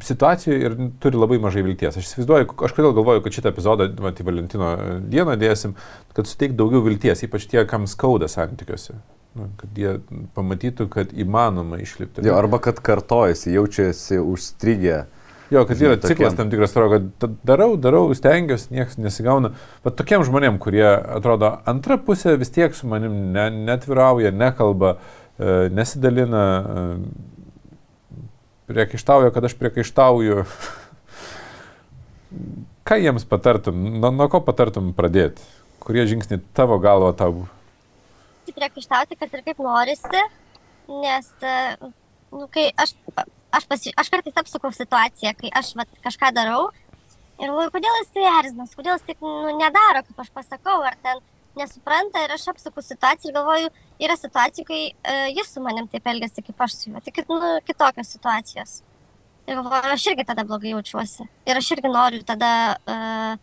situacijoje 0.00 0.60
ir 0.64 0.76
turi 1.02 1.18
labai 1.18 1.38
mažai 1.42 1.62
vilties. 1.66 1.98
Aš 1.98 2.08
įsivaizduoju, 2.08 2.48
aš 2.66 2.74
kodėl 2.74 2.94
galvoju, 2.96 3.22
kad 3.26 3.36
šitą 3.36 3.52
epizodą, 3.52 3.88
vat, 4.02 4.18
į 4.18 4.26
Valentino 4.26 4.70
dieną 5.10 5.36
dėsim, 5.38 5.74
kad 6.16 6.30
suteik 6.30 6.56
daugiau 6.58 6.80
vilties, 6.86 7.22
ypač 7.26 7.46
tie, 7.50 7.62
kam 7.68 7.86
skauda 7.90 8.26
santykiuose. 8.30 8.96
Nu, 9.34 9.48
kad 9.58 9.78
jie 9.78 9.96
pamatytų, 10.36 10.86
kad 10.92 11.10
įmanoma 11.10 11.80
išlipti. 11.82 12.22
Jo, 12.22 12.36
arba 12.38 12.60
kad 12.62 12.78
kartojasi, 12.84 13.50
jaučiasi 13.56 14.20
užstrigę. 14.22 15.00
Jo, 15.50 15.64
kad 15.66 15.80
yra 15.82 15.96
ciklas 16.00 16.36
tam 16.38 16.50
tikras, 16.50 16.72
atrodo, 16.72 17.00
kad 17.18 17.34
darau, 17.46 17.74
darau, 17.76 18.06
stengiuosi, 18.14 18.70
niekas 18.74 18.96
nesigauna. 18.98 19.50
Bet 19.84 19.96
tokiem 19.98 20.22
žmonėm, 20.26 20.60
kurie 20.62 20.86
atrodo, 20.86 21.50
antra 21.68 21.98
pusė 22.00 22.36
vis 22.40 22.54
tiek 22.54 22.74
su 22.78 22.88
manim 22.90 23.34
ne, 23.34 23.48
netvirauja, 23.68 24.32
nekalba, 24.34 24.94
e, 25.36 25.68
nesidalina, 25.74 26.44
e, 26.54 28.22
priekaištauja, 28.70 29.34
kad 29.34 29.50
aš 29.50 29.58
priekaištauju. 29.60 30.46
Ką 32.88 33.00
jiems 33.02 33.26
patartum, 33.28 33.82
nuo, 33.98 34.14
nuo 34.14 34.30
ko 34.32 34.40
patartum 34.46 34.94
pradėti? 34.96 35.42
Kurie 35.84 36.06
žingsniai 36.08 36.40
tavo 36.56 36.78
galvo 36.80 37.10
tau? 37.18 37.44
Priekaištauti, 38.52 39.16
kad 39.16 39.32
ir 39.32 39.44
kaip 39.46 39.62
norisi, 39.64 40.22
nes, 40.90 41.30
e, 41.40 41.56
nu, 42.34 42.48
kai 42.52 42.68
aš, 42.76 42.92
aš, 43.16 43.68
pasi, 43.70 43.92
aš 43.96 44.10
kartais 44.12 44.36
apsukau 44.42 44.72
situaciją, 44.74 45.32
kai 45.40 45.52
aš 45.62 45.72
vat, 45.78 45.88
kažką 46.04 46.34
darau 46.36 46.66
ir 47.40 47.48
galvoju, 47.48 47.72
kodėl 47.74 48.00
jis 48.02 48.18
erzinas, 48.30 48.74
kodėl 48.76 48.98
jis 48.98 49.06
tik 49.08 49.22
nu, 49.24 49.54
nedaro, 49.58 50.04
kaip 50.06 50.20
aš 50.24 50.30
pasakau, 50.34 50.82
ar 50.86 50.96
ten 51.02 51.22
nesupranta 51.58 52.22
ir 52.24 52.34
aš 52.34 52.48
apsuku 52.52 52.82
situaciją 52.82 53.30
ir 53.30 53.36
galvoju, 53.38 53.70
yra 54.02 54.16
situacijų, 54.18 54.66
kai 54.68 54.80
uh, 54.90 55.28
jis 55.30 55.52
su 55.54 55.62
manim 55.62 55.88
taip 55.90 56.06
elgesi, 56.10 56.42
kaip 56.46 56.66
aš 56.66 56.76
su 56.78 56.90
juo, 56.90 57.02
tik 57.04 57.22
nu, 57.30 57.40
kitokios 57.66 58.12
situacijos. 58.16 58.76
Ir 59.44 59.58
galvoju, 59.58 59.92
aš 59.92 60.06
irgi 60.10 60.24
tada 60.26 60.46
blogai 60.48 60.72
jaučiuosi. 60.72 61.26
Ir 61.44 61.60
aš 61.60 61.70
irgi 61.76 61.90
noriu 61.92 62.22
tada 62.26 62.52
uh, 62.74 63.34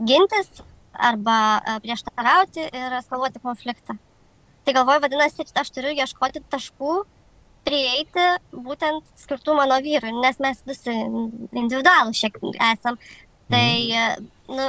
gintis 0.00 0.62
arba 0.92 1.36
uh, 1.60 1.76
prieštarauti 1.84 2.70
ir 2.70 2.98
eskaluoti 2.98 3.42
konfliktą. 3.42 3.98
Tai 4.62 4.74
galvoju, 4.76 5.02
vadinasi, 5.02 5.46
aš 5.58 5.72
turiu 5.74 5.90
ieškoti 5.96 6.42
taškų, 6.52 6.94
prieiti 7.66 8.26
būtent 8.52 9.06
skirtų 9.22 9.56
mano 9.58 9.78
vyrui, 9.82 10.12
nes 10.22 10.38
mes 10.42 10.62
visi 10.66 10.94
individualų 10.94 12.14
šiek 12.14 12.38
tiek 12.38 12.58
esam. 12.70 12.98
Tai, 13.50 13.66
nu, 14.48 14.68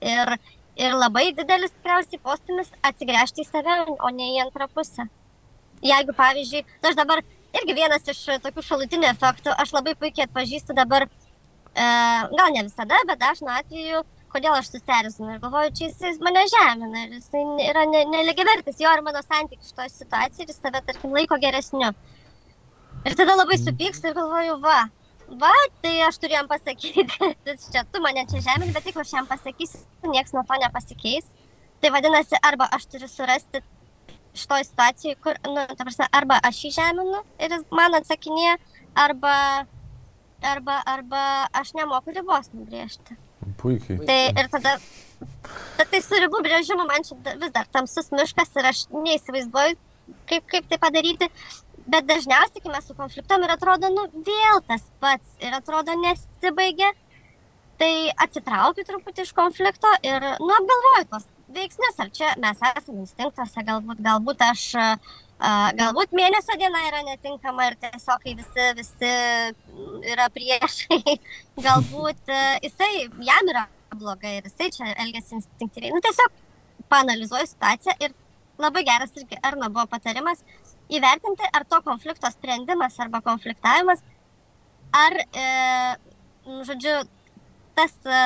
ir, 0.00 0.32
ir 0.80 0.96
labai 0.96 1.28
didelis 1.36 1.74
tikriausiai 1.76 2.22
postumis 2.24 2.72
atsigręžti 2.86 3.44
į 3.44 3.48
save, 3.48 3.76
o 3.96 4.12
ne 4.16 4.32
į 4.34 4.42
antrą 4.46 4.68
pusę. 4.72 5.06
Jeigu, 5.84 6.16
pavyzdžiui, 6.16 6.64
nu, 6.80 6.90
aš 6.90 6.98
dabar 6.98 7.22
irgi 7.56 7.76
vienas 7.76 8.08
iš 8.08 8.24
tokių 8.44 8.64
šalutinių 8.64 9.10
efektų, 9.12 9.52
aš 9.52 9.76
labai 9.76 9.94
puikiai 10.00 10.26
atpažįstu 10.26 10.76
dabar, 10.76 11.06
e, 11.06 11.86
gal 12.32 12.54
ne 12.56 12.64
visada, 12.66 13.00
bet 13.08 13.20
dažnu 13.20 13.52
atveju, 13.52 14.02
kodėl 14.32 14.56
aš 14.58 14.70
susierzinu 14.74 15.34
ir 15.34 15.40
galvoju, 15.42 15.72
čia 15.78 15.88
jis 15.90 16.20
mane 16.24 16.42
žemina 16.52 17.06
ir 17.06 17.16
jis 17.16 17.30
yra 17.68 17.86
neligiavertis 17.88 18.82
jo 18.82 18.92
ir 18.92 19.02
mano 19.06 19.22
santykių 19.24 19.70
šitoje 19.70 19.92
situacijoje 19.94 20.46
ir 20.46 20.52
jis 20.52 20.60
save, 20.60 20.82
tarkim, 20.88 21.14
laiko 21.16 21.38
geresniu. 21.42 21.92
Ir 23.06 23.14
tada 23.18 23.36
labai 23.38 23.58
supykstu 23.60 24.10
ir 24.10 24.16
galvoju, 24.16 24.58
va, 24.64 24.78
va, 25.42 25.52
tai 25.82 25.94
aš 26.08 26.18
turiu 26.22 26.38
jam 26.38 26.50
pasakyti, 26.50 27.06
kad 27.46 27.68
čia 27.70 27.84
tu 27.92 28.02
mane 28.02 28.26
čia 28.30 28.42
žemini, 28.48 28.74
bet 28.74 28.88
jeigu 28.88 29.02
aš 29.04 29.14
jam 29.18 29.28
pasakysiu, 29.30 29.84
niekas 30.10 30.34
nuo 30.36 30.44
to 30.48 30.58
nepasikeis. 30.62 31.30
Tai 31.80 31.92
vadinasi, 31.92 32.38
arba 32.48 32.68
aš 32.72 32.86
turiu 32.88 33.08
surasti 33.12 33.60
šitoje 34.36 34.64
situacijoje, 34.64 35.16
kur, 35.24 35.38
nu, 35.48 35.66
ta 35.76 35.84
prasme, 35.84 36.08
arba 36.12 36.40
aš 36.44 36.64
jį 36.64 36.72
žeminu 36.76 37.22
ir 37.40 37.52
jis 37.52 37.64
man 37.72 37.96
atsakinėja, 37.98 38.56
arba, 39.06 39.36
arba, 40.54 40.80
arba 40.88 41.22
aš 41.56 41.72
nemoku 41.78 42.16
ribos 42.16 42.50
nubrėžti. 42.52 43.16
Puikiai. 43.66 43.98
Tai 44.06 44.18
ir 44.30 44.50
tada, 44.52 44.76
bet 45.78 45.90
tai 45.92 46.00
su 46.04 46.18
ribų 46.22 46.42
brėžimu 46.46 46.86
man 46.86 47.06
čia 47.06 47.36
vis 47.42 47.54
dar 47.54 47.66
tamsus 47.74 48.12
miškas 48.14 48.52
ir 48.60 48.68
aš 48.70 48.82
neįsivaizduoju, 48.94 49.78
kaip, 50.30 50.44
kaip 50.52 50.68
tai 50.70 50.78
padaryti. 50.82 51.30
Bet 51.86 52.06
dažniausiai, 52.06 52.62
kai 52.62 52.70
mes 52.72 52.86
su 52.86 52.94
konfliktom 52.98 53.44
ir 53.46 53.52
atrodo, 53.54 53.90
nu, 53.94 54.06
vėl 54.26 54.62
tas 54.66 54.86
pats 55.02 55.36
ir 55.42 55.54
atrodo 55.54 55.94
nesibaigia. 56.00 56.88
Tai 57.78 57.90
atsitraukiu 58.24 58.86
truputį 58.88 59.26
iš 59.26 59.34
konflikto 59.36 59.90
ir, 60.06 60.24
nu, 60.40 60.50
apgalvoju 60.56 61.08
tos 61.10 61.26
veiksnius, 61.52 61.98
ar 62.02 62.10
čia 62.18 62.32
mes 62.42 62.62
esame 62.70 63.04
instinktuose, 63.04 63.64
galbūt, 63.68 64.00
galbūt 64.06 64.42
aš, 64.46 64.62
galbūt 65.38 66.14
mėnesio 66.16 66.56
diena 66.58 66.80
yra 66.88 67.02
netinkama 67.04 67.68
ir 67.70 67.76
tiesiog, 67.80 68.22
kai 68.22 68.34
visi, 68.38 68.66
visi 68.78 69.12
yra 70.12 70.28
priešai, 70.32 71.18
galbūt 71.66 72.34
jisai, 72.64 72.92
jam 73.28 73.52
yra 73.52 73.66
blogai 73.96 74.38
ir 74.38 74.48
jisai 74.48 74.70
čia 74.72 74.94
elgesi 74.96 75.36
instinktyviai. 75.38 75.92
Nu, 75.94 76.00
tiesiog 76.04 76.32
panalizuoju 76.92 77.50
situaciją 77.50 77.96
ir 78.00 78.14
labai 78.58 78.84
geras 78.88 79.12
irgi 79.16 79.38
Arno 79.44 79.68
buvo 79.68 79.86
patarimas 79.90 80.42
įvertinti, 80.92 81.46
ar 81.52 81.66
to 81.68 81.80
konflikto 81.84 82.30
sprendimas 82.32 82.96
arba 83.02 83.20
konfliktavimas, 83.24 84.02
ar, 84.94 85.16
e, 85.18 85.46
nu, 86.46 86.62
žodžiu, 86.68 87.00
tas, 87.76 87.96
e, 88.06 88.20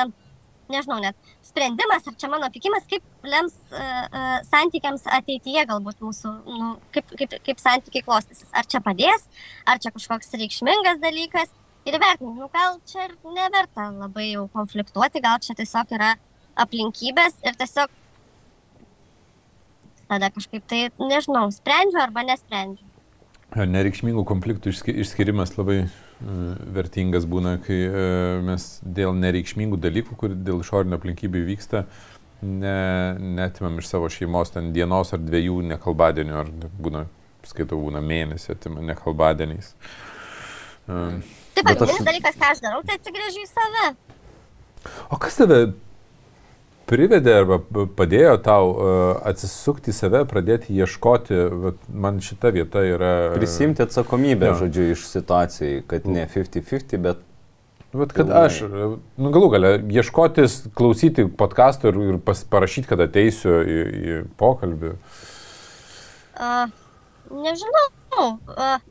nežinau, 0.71 0.99
net 1.03 1.31
sprendimas, 1.45 2.07
ar 2.07 2.17
čia 2.19 2.29
mano 2.31 2.49
pikimas, 2.53 2.87
kaip 2.89 3.27
lems 3.27 3.55
e, 3.71 3.83
e, 3.83 4.23
santykiams 4.47 5.07
ateityje 5.19 5.65
galbūt 5.69 6.03
mūsų, 6.03 6.33
nu, 6.47 6.73
kaip, 6.95 7.13
kaip, 7.19 7.37
kaip 7.45 7.61
santykiai 7.61 8.05
klostysis. 8.07 8.49
Ar 8.55 8.67
čia 8.67 8.83
padės, 8.83 9.27
ar 9.69 9.81
čia 9.83 9.93
kažkoks 9.95 10.33
reikšmingas 10.41 11.01
dalykas. 11.03 11.53
Ir 11.81 11.95
vertinti, 11.97 12.37
nu, 12.37 12.45
gal 12.53 12.75
čia 12.85 13.07
ir 13.07 13.15
neverta 13.25 13.87
labai 13.89 14.27
jau 14.27 14.45
konfliktuoti, 14.53 15.23
gal 15.23 15.39
čia 15.41 15.55
tiesiog 15.57 15.95
yra 15.97 16.11
aplinkybės 16.61 17.39
ir 17.41 17.57
tiesiog 17.57 17.89
tada 20.11 20.29
kažkaip 20.35 20.67
tai, 20.67 20.81
nežinau, 20.99 21.47
sprendžiu 21.55 22.01
arba 22.03 22.25
nesprendžiu. 22.27 22.85
Nereikšmingų 23.55 24.23
konfliktų 24.27 24.71
išskirimas 25.01 25.55
labai 25.57 25.85
vertingas 26.75 27.25
būna, 27.29 27.55
kai 27.65 27.79
e, 27.87 28.05
mes 28.45 28.67
dėl 28.81 29.15
nereikšmingų 29.17 29.79
dalykų, 29.81 30.17
kur 30.19 30.35
dėl 30.35 30.61
išorinio 30.61 30.99
aplinkybių 30.99 31.43
vyksta, 31.47 31.85
ne, 32.41 32.77
netimam 33.39 33.79
iš 33.81 33.89
savo 33.89 34.09
šeimos 34.11 34.53
ten 34.53 34.71
dienos 34.75 35.13
ar 35.15 35.21
dviejų 35.23 35.61
nekalbadienių, 35.73 36.37
ar 36.43 36.51
būna, 36.81 37.05
skaitau, 37.47 37.81
būna 37.81 38.03
mėnesį 38.05 38.55
atimam 38.55 38.85
nekalbadieniais. 38.89 39.73
Taip, 40.87 41.65
pagrindinis 41.65 41.99
aš... 41.99 42.07
dalykas, 42.07 42.37
ką 42.41 42.51
aš 42.55 42.63
darau, 42.65 42.81
tai 42.85 42.97
atsigrėžiu 42.99 43.45
į 43.45 43.49
save. 43.49 43.87
O 45.13 45.19
kas 45.21 45.37
tave 45.37 45.59
privedė 46.91 47.33
arba 47.39 47.57
padėjo 47.97 48.35
tau 48.43 48.71
uh, 48.71 48.91
atsisukti 49.31 49.93
į 49.93 49.97
save, 49.97 50.23
pradėti 50.29 50.75
ieškoti, 50.75 51.39
man 51.89 52.19
šita 52.23 52.51
vieta 52.55 52.83
yra... 52.85 53.11
Prisimti 53.35 53.85
atsakomybę, 53.85 54.51
ja. 54.51 54.57
žodžiu, 54.59 54.91
iš 54.95 55.07
situacijai, 55.09 55.81
kad 55.87 56.07
ne 56.09 56.27
50-50, 56.27 56.97
bet... 57.07 57.27
Bet 57.91 58.13
kad 58.15 58.29
aš, 58.31 58.61
nu 59.19 59.31
galų 59.35 59.47
galę, 59.51 59.71
ieškotis, 59.91 60.61
klausyti 60.79 61.25
podcastų 61.27 61.89
ir, 61.91 61.97
ir 62.13 62.19
pas, 62.23 62.39
parašyti, 62.47 62.87
kad 62.87 63.03
ateisiu 63.03 63.57
į, 63.59 63.79
į 63.81 64.19
pokalbį. 64.39 64.93
Uh, 66.39 66.71
nežinau, 67.35 67.83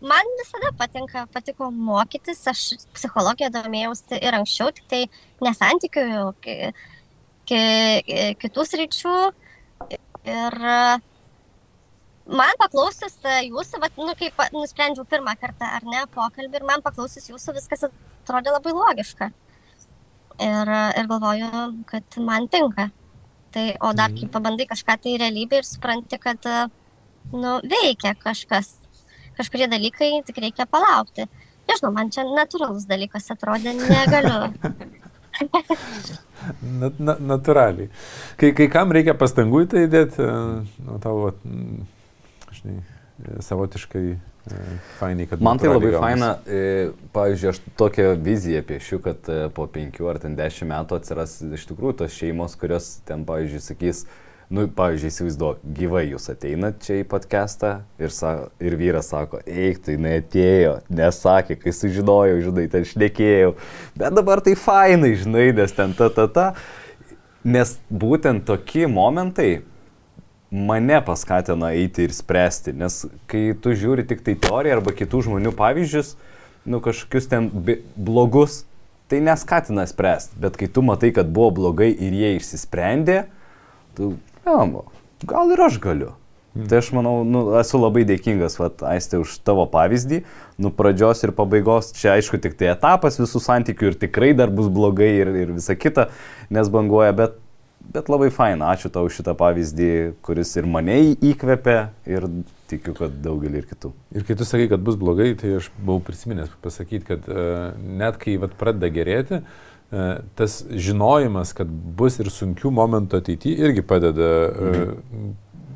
man 0.04 0.34
visada 0.38 0.72
patinka, 0.76 1.24
patiko 1.32 1.70
mokytis, 1.72 2.42
aš 2.52 2.66
psichologiją 2.96 3.50
domėjausi 3.54 4.20
ir 4.20 4.36
anksčiau, 4.36 4.68
tik 4.76 4.86
tai 4.90 5.02
nesantikiu, 5.44 6.34
ki, 6.44 6.72
kitų 7.50 8.66
sričių. 8.68 9.14
Ir 10.30 10.56
man 12.30 12.58
paklausius 12.60 13.16
jūsų, 13.24 13.80
vat, 13.82 13.96
nu, 13.98 14.12
kaip 14.18 14.42
nusprendžiau 14.54 15.06
pirmą 15.08 15.34
kartą 15.40 15.70
ar 15.78 15.86
ne 15.88 16.04
pokalbį 16.14 16.60
ir 16.60 16.66
man 16.68 16.84
paklausius 16.84 17.30
jūsų 17.32 17.56
viskas 17.56 17.86
atrodė 17.88 18.54
labai 18.54 18.74
logiška. 18.76 19.30
Ir, 20.40 20.72
ir 20.96 21.08
galvoju, 21.10 21.64
kad 21.88 22.20
man 22.24 22.48
tinka. 22.48 22.90
Tai, 23.50 23.64
o 23.82 23.90
dar 23.96 24.12
kai 24.14 24.28
mhm. 24.28 24.32
pabandai 24.34 24.68
kažką 24.70 24.94
tai 25.04 25.16
realybė 25.18 25.60
ir 25.60 25.66
supranti, 25.66 26.20
kad 26.22 26.46
nu, 27.32 27.58
veikia 27.66 28.14
kažkas, 28.18 28.76
kažkurie 29.38 29.66
dalykai, 29.70 30.12
tik 30.26 30.38
reikia 30.44 30.68
palaukti. 30.70 31.26
Nežinau, 31.70 31.90
man 31.94 32.12
čia 32.14 32.24
natūralus 32.26 32.86
dalykas 32.90 33.30
atrodė, 33.34 33.74
negaliu 33.78 34.50
Na, 36.64 36.88
na, 36.96 37.14
natūraliai. 37.34 37.90
Kai, 38.40 38.52
kai 38.56 38.66
kam 38.72 38.94
reikia 38.96 39.14
pastangų 39.18 39.64
į 39.64 39.68
tai 39.72 39.84
įdėti, 39.86 40.24
nu, 40.86 40.96
tavo, 41.04 41.34
žinai, 42.56 42.78
savotiškai 43.44 44.04
e, 44.08 44.60
fainai, 44.98 45.26
kad... 45.28 45.42
Man 45.44 45.60
tai 45.60 45.72
labai 45.72 45.92
faina, 46.00 46.30
e, 46.48 46.62
pavyzdžiui, 47.14 47.52
aš 47.52 47.60
tokią 47.80 48.14
viziją 48.24 48.62
piešiu, 48.70 49.00
kad 49.04 49.28
e, 49.32 49.42
po 49.56 49.68
penkių 49.70 50.08
ar 50.12 50.20
ten 50.22 50.36
dešimt 50.38 50.72
metų 50.72 51.00
atsiras 51.00 51.36
iš 51.44 51.68
tikrųjų 51.70 52.00
tos 52.02 52.16
šeimos, 52.16 52.56
kurios 52.60 52.94
ten, 53.08 53.26
pavyzdžiui, 53.28 53.64
sakys, 53.64 54.04
nu, 54.50 54.66
pavyzdžiui, 54.74 55.10
įsivaizduok, 55.12 55.62
gyvai 55.78 56.02
jūs 56.08 56.26
ateinat 56.32 56.80
čia 56.82 56.98
į 57.00 57.06
podcastą 57.10 57.72
ir, 58.02 58.10
sa, 58.10 58.50
ir 58.58 58.74
vyras 58.78 59.12
sako, 59.12 59.38
eik, 59.46 59.78
tai 59.86 59.94
jinai 59.94 60.16
atėjo, 60.18 60.72
nesakė, 60.90 61.54
kai 61.60 61.74
sužinojau, 61.76 62.40
žinai, 62.48 62.66
ten 62.72 62.86
šnekėjau, 62.90 63.52
bet 64.00 64.16
dabar 64.18 64.42
tai 64.42 64.56
fainai, 64.58 65.12
žinai, 65.20 65.52
nes 65.54 65.74
ten 65.76 65.94
ta 65.94 66.10
ta 66.14 66.26
ta. 66.26 66.46
Nes 67.46 67.76
būtent 67.88 68.42
tokie 68.48 68.88
momentai 68.90 69.62
mane 70.50 70.98
paskatina 71.06 71.70
eiti 71.78 72.08
ir 72.08 72.12
spręsti, 72.12 72.74
nes 72.76 73.04
kai 73.30 73.52
tu 73.54 73.72
žiūri 73.78 74.02
tik 74.10 74.24
tai 74.26 74.34
teoriją 74.34 74.80
arba 74.80 74.92
kitų 74.98 75.22
žmonių 75.28 75.54
pavyzdžius, 75.56 76.16
nu 76.66 76.82
kažkokius 76.82 77.30
ten 77.30 77.46
blogus, 77.94 78.64
tai 79.10 79.22
neskatina 79.22 79.86
spręsti, 79.88 80.34
bet 80.42 80.58
kai 80.58 80.66
tu 80.66 80.82
matai, 80.86 81.12
kad 81.14 81.30
buvo 81.30 81.54
blogai 81.62 81.92
ir 81.94 82.18
jie 82.18 82.34
išsisprendė, 82.40 83.22
tu 83.94 84.16
Jamba, 84.46 84.86
gal 85.28 85.52
ir 85.52 85.62
aš 85.66 85.78
galiu. 85.82 86.14
Mm. 86.54 86.66
Tai 86.66 86.78
aš 86.82 86.88
manau, 86.96 87.20
nu, 87.22 87.42
esu 87.60 87.78
labai 87.78 88.02
dėkingas, 88.08 88.56
vat, 88.58 88.82
Aistė, 88.90 89.20
už 89.22 89.36
tavo 89.46 89.68
pavyzdį. 89.70 90.24
Nu, 90.58 90.72
pradžios 90.74 91.22
ir 91.22 91.30
pabaigos, 91.36 91.92
čia 91.94 92.16
aišku 92.16 92.40
tik 92.42 92.56
tai 92.58 92.72
etapas 92.72 93.20
visų 93.20 93.42
santykių 93.44 93.92
ir 93.92 94.00
tikrai 94.00 94.32
dar 94.34 94.50
bus 94.50 94.66
blogai 94.72 95.12
ir, 95.20 95.30
ir 95.44 95.54
visa 95.54 95.78
kita, 95.78 96.08
nes 96.50 96.72
banguoja, 96.74 97.14
bet, 97.14 97.38
bet 97.94 98.10
labai 98.10 98.32
faina. 98.34 98.72
Ačiū 98.74 98.90
tau 98.90 99.06
už 99.06 99.20
šitą 99.20 99.36
pavyzdį, 99.38 99.92
kuris 100.26 100.56
ir 100.58 100.66
mane 100.66 100.98
įkvėpė 101.14 101.78
ir 102.10 102.26
tikiu, 102.72 102.98
kad 102.98 103.14
daugelį 103.22 103.62
ir 103.62 103.70
kitų. 103.70 103.94
Ir 104.18 104.26
kai 104.26 104.34
tu 104.38 104.48
sakai, 104.48 104.66
kad 104.74 104.82
bus 104.82 104.98
blogai, 104.98 105.30
tai 105.38 105.54
aš 105.60 105.70
buvau 105.78 106.02
prisiminęs 106.02 106.50
pasakyti, 106.66 107.06
kad 107.14 107.30
uh, 107.30 107.78
net 107.78 108.18
kai 108.18 108.34
vat, 108.42 108.58
pradeda 108.58 108.90
gerėti, 108.94 109.44
uh, 109.44 109.69
tas 110.38 110.60
žinojimas, 110.70 111.52
kad 111.56 111.70
bus 111.70 112.20
ir 112.22 112.30
sunkių 112.30 112.70
momentų 112.74 113.18
ateityje, 113.18 113.58
irgi 113.66 113.82
padeda 113.82 114.28
mhm. 114.50 115.32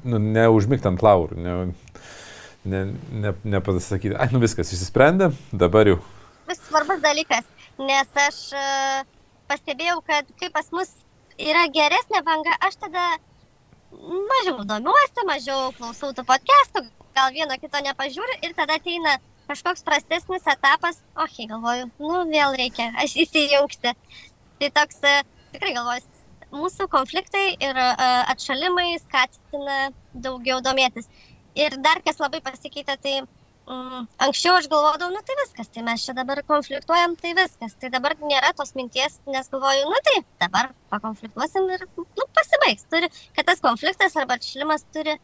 nu, 0.06 0.20
neužmigti 0.36 0.90
ant 0.90 1.02
laurų, 1.02 1.38
ne, 1.42 1.56
ne, 2.64 2.84
ne, 3.10 3.34
nepasakyti, 3.56 4.14
ai, 4.14 4.30
nu 4.34 4.42
viskas, 4.44 4.70
išsisprendė, 4.74 5.32
dabar 5.52 5.90
jau. 5.90 5.98
Vis 6.48 6.62
svarbus 6.68 7.02
dalykas, 7.02 7.48
nes 7.80 8.22
aš 8.28 8.40
uh, 8.54 9.02
pastebėjau, 9.50 9.98
kad 10.06 10.28
kai 10.40 10.50
pas 10.54 10.68
mus 10.76 10.90
yra 11.40 11.66
geresnė 11.74 12.22
banga, 12.26 12.54
aš 12.68 12.78
tada 12.86 13.04
mažiau 14.30 14.64
domiuosi, 14.68 15.26
mažiau 15.28 15.70
klausau 15.78 16.12
tų 16.14 16.24
podcastų, 16.28 16.84
gal 17.16 17.34
vieno 17.34 17.56
kito 17.60 17.82
nepažiūriu 17.82 18.40
ir 18.46 18.54
tada 18.56 18.78
ateina 18.78 19.18
kažkoks 19.48 19.84
prastesnis 19.86 20.46
etapas, 20.50 21.00
ohi, 21.20 21.46
galvoju, 21.50 21.90
nu 22.00 22.24
vėl 22.30 22.56
reikia 22.58 22.90
aš 23.00 23.16
įsijungti. 23.24 23.94
Tai 24.60 24.70
toks, 24.78 25.00
e, 25.04 25.14
tikrai 25.54 25.74
galvoju, 25.76 26.04
mūsų 26.54 26.88
konfliktai 26.92 27.46
ir 27.58 27.78
e, 27.78 27.88
atšalimai 28.34 28.94
skatina 29.02 29.90
daugiau 30.14 30.60
domėtis. 30.64 31.10
Ir 31.58 31.76
dar 31.82 32.00
kas 32.06 32.18
labai 32.22 32.40
pasikeitė, 32.42 32.96
tai 33.02 33.14
mm, 33.22 34.06
anksčiau 34.26 34.56
aš 34.58 34.70
galvodavau, 34.70 35.12
nu 35.14 35.22
tai 35.26 35.36
viskas, 35.42 35.70
tai 35.74 35.84
mes 35.86 36.06
čia 36.06 36.16
dabar 36.16 36.40
konfliktuojam, 36.46 37.18
tai 37.20 37.34
viskas. 37.38 37.76
Tai 37.80 37.92
dabar 37.94 38.16
nėra 38.22 38.54
tos 38.58 38.74
minties, 38.78 39.20
nes 39.30 39.52
galvoju, 39.52 39.84
nu 39.90 40.00
tai 40.08 40.16
dabar 40.46 40.72
pakonfliktuosim 40.94 41.70
ir 41.76 41.86
nu, 42.00 42.26
pasibaigs. 42.38 42.88
Turi, 42.90 43.12
kad 43.36 43.52
tas 43.52 43.62
konfliktas 43.62 44.18
arba 44.18 44.38
atšilimas 44.40 44.86
turi 44.94 45.18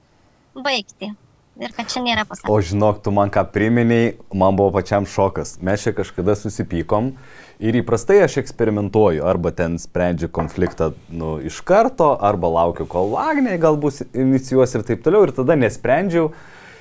baigti 0.55 1.15
ir 1.61 1.75
kad 1.77 1.91
čia 1.93 2.03
nėra 2.05 2.25
pasaulyje. 2.29 2.53
O 2.53 2.65
žinok, 2.65 3.01
tu 3.05 3.13
man 3.15 3.33
ką 3.33 3.45
priminiai, 3.53 4.15
man 4.37 4.57
buvo 4.59 4.73
pačiam 4.79 5.07
šokas. 5.09 5.59
Mes 5.65 5.85
čia 5.85 5.93
kažkada 5.97 6.37
susipykom 6.39 7.13
ir 7.61 7.81
įprastai 7.83 8.21
aš 8.25 8.39
eksperimentuoju, 8.43 9.25
arba 9.29 9.53
ten 9.57 9.77
sprendžiu 9.81 10.31
konfliktą 10.33 10.93
nu, 11.13 11.37
iš 11.45 11.61
karto, 11.67 12.15
arba 12.17 12.51
laukiu, 12.57 12.89
kol 12.89 13.19
Agnė 13.21 13.59
galbūt 13.61 14.07
inicijuos 14.11 14.75
ir 14.77 14.87
taip 14.89 15.05
toliau, 15.05 15.29
ir 15.29 15.37
tada 15.37 15.59
nesprendžiau. 15.61 16.33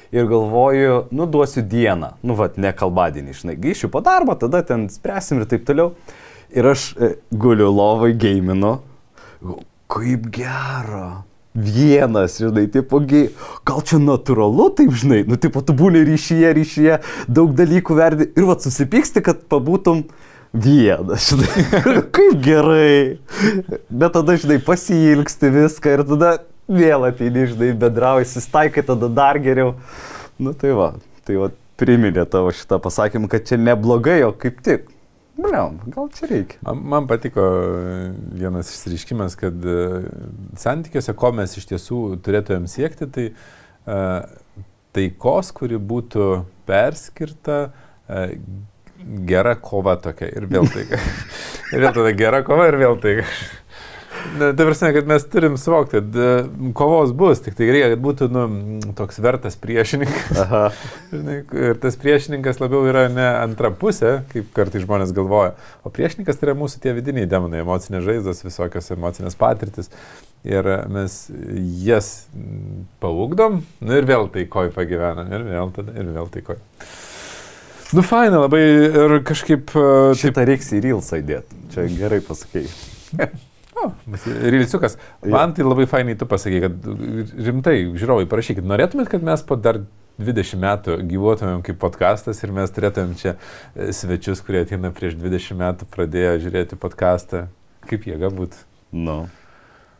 Ir 0.09 0.25
galvoju, 0.25 1.03
nu 1.13 1.27
duosiu 1.29 1.61
dieną, 1.69 2.15
nu 2.25 2.33
vad, 2.33 2.55
ne 2.57 2.71
kalbadienį, 2.73 3.35
žinai, 3.43 3.53
grįšiu 3.61 3.91
po 3.93 4.01
darbo, 4.01 4.33
tada 4.41 4.63
ten 4.65 4.87
spręsim 4.89 5.37
ir 5.37 5.45
taip 5.51 5.67
toliau. 5.67 5.91
Ir 6.49 6.65
aš 6.65 6.85
e, 6.97 7.11
guliu 7.29 7.67
lovai 7.69 8.15
gėminu, 8.17 8.79
kaip 9.85 10.25
gera, 10.33 11.21
vienas, 11.53 12.37
žinai, 12.39 12.67
tipo, 12.71 12.99
gal 13.65 13.81
čia 13.85 13.99
natūralu, 14.01 14.69
taip, 14.77 14.93
žinai, 14.95 15.23
nu, 15.27 15.37
tipo, 15.41 15.63
tu 15.65 15.73
būni 15.77 16.03
ryšyje, 16.07 16.51
ryšyje, 16.57 16.99
daug 17.27 17.55
dalykų 17.57 17.97
verdi 17.97 18.29
ir 18.37 18.47
vad 18.47 18.61
susipyksti, 18.63 19.23
kad 19.25 19.41
pabūtum, 19.49 20.05
vienas, 20.53 21.31
žinai, 21.31 21.65
kaip 22.15 22.37
gerai. 22.45 23.17
Bet 23.89 24.13
tada, 24.17 24.37
žinai, 24.39 24.59
pasilgsti 24.65 25.51
viską 25.57 25.97
ir 25.97 26.05
tada 26.13 26.35
vėl 26.69 27.09
ateini, 27.09 27.47
žinai, 27.53 27.73
bendrauji, 27.81 28.29
susitaikai, 28.29 28.85
tada 28.85 29.09
dar 29.09 29.41
geriau. 29.41 29.73
Nu 30.39 30.53
tai 30.55 30.71
va, 30.77 30.93
tai 31.27 31.41
va, 31.41 31.49
priminė 31.79 32.25
tavo 32.29 32.53
šitą 32.55 32.79
pasakymą, 32.83 33.29
kad 33.31 33.47
čia 33.49 33.59
neblogai, 33.59 34.21
o 34.27 34.31
kaip 34.35 34.61
tik. 34.65 34.87
Bliam, 35.39 35.77
gal 35.93 36.09
čia 36.15 36.27
reikia. 36.29 36.73
Man, 36.73 37.07
patiko 37.07 37.43
vienas 38.35 38.73
išsireiškimas, 38.73 39.37
kad 39.39 39.63
e, 39.63 39.77
santykiuose, 40.59 41.15
ko 41.15 41.31
mes 41.37 41.55
iš 41.59 41.69
tiesų 41.69 41.99
turėtumėm 42.25 42.65
siekti, 42.69 43.07
tai 43.13 43.25
uh, 43.31 44.25
taikos, 44.95 45.51
kuri 45.55 45.79
būtų 45.79 46.27
perskirta 46.69 47.59
gera 49.29 49.55
kova 49.61 49.95
tokia 50.01 50.29
ir 50.33 50.47
vėl 50.51 50.67
taika. 50.69 50.99
ir 51.73 51.85
vėl 51.85 51.95
tada 51.95 52.13
gera 52.17 52.41
kova 52.45 52.67
ir 52.71 52.79
vėl 52.81 52.99
taika. 53.01 53.27
Na, 54.37 54.51
tai 54.53 54.65
prasme, 54.65 54.91
kad 54.93 55.07
mes 55.09 55.25
turim 55.31 55.57
suvokti, 55.57 55.99
kad 55.99 56.73
kovos 56.77 57.11
bus, 57.17 57.41
tik 57.43 57.55
tai 57.57 57.69
reikia, 57.71 57.89
kad 57.93 58.01
būtų 58.03 58.27
nu, 58.33 58.43
toks 58.97 59.19
vertas 59.23 59.57
priešininkas. 59.59 60.39
Aha. 60.43 60.63
Ir 61.69 61.79
tas 61.81 61.97
priešininkas 61.99 62.61
labiau 62.61 62.85
yra 62.89 63.07
ne 63.11 63.25
antra 63.27 63.71
pusė, 63.75 64.19
kaip 64.33 64.51
kartai 64.55 64.83
žmonės 64.83 65.13
galvoja, 65.17 65.55
o 65.83 65.91
priešininkas 65.93 66.39
tai 66.39 66.49
yra 66.49 66.57
mūsų 66.59 66.83
tie 66.83 66.95
vidiniai 66.97 67.29
demonai, 67.29 67.63
emocinės 67.65 68.05
žaizdos, 68.05 68.45
visokios 68.45 68.91
emocinės 68.95 69.37
patirtis. 69.39 69.91
Ir 70.47 70.67
mes 70.87 71.25
jas 71.83 72.13
paugdom, 73.03 73.59
nu 73.83 73.97
ir 73.97 74.07
vėl 74.07 74.29
taikoj 74.31 74.71
pagyvena, 74.75 75.25
ir 75.35 75.43
vėl 75.49 75.73
tada, 75.75 75.95
ir 75.99 76.13
vėl 76.15 76.31
taikoj. 76.31 76.61
Nu, 77.89 78.05
faina 78.05 78.43
labai 78.45 78.61
ir 78.61 79.19
kažkaip... 79.25 79.73
Šitą 80.19 80.45
reiks 80.45 80.69
į 80.77 80.83
Reelsą 80.85 81.23
įdėti. 81.23 81.57
Čia 81.73 81.87
gerai 81.89 82.21
pasakai. 82.21 82.67
O, 83.79 83.91
Rilsiukas, 84.51 84.97
man 85.23 85.53
tai 85.55 85.63
labai 85.63 85.85
fainai 85.87 86.17
tu 86.19 86.27
pasakai, 86.27 86.59
kad 86.65 86.87
rimtai, 87.47 87.77
žiūrovai, 87.95 88.27
parašykit, 88.31 88.65
norėtumėt, 88.67 89.11
kad 89.11 89.23
mes 89.23 89.43
po 89.47 89.55
dar 89.59 89.81
20 90.19 90.59
metų 90.59 90.97
gyvuotumėm 91.07 91.61
kaip 91.63 91.79
podkastas 91.79 92.41
ir 92.43 92.51
mes 92.55 92.73
turėtumėm 92.75 93.13
čia 93.19 93.35
svečius, 93.95 94.43
kurie 94.43 94.65
ateina 94.65 94.91
prieš 94.95 95.15
20 95.19 95.59
metų 95.61 95.87
pradėjo 95.93 96.33
žiūrėti 96.43 96.79
podkastą. 96.79 97.45
Kaip 97.87 98.03
jie 98.09 98.19
galbūt? 98.19 98.57
Nu, 98.91 99.21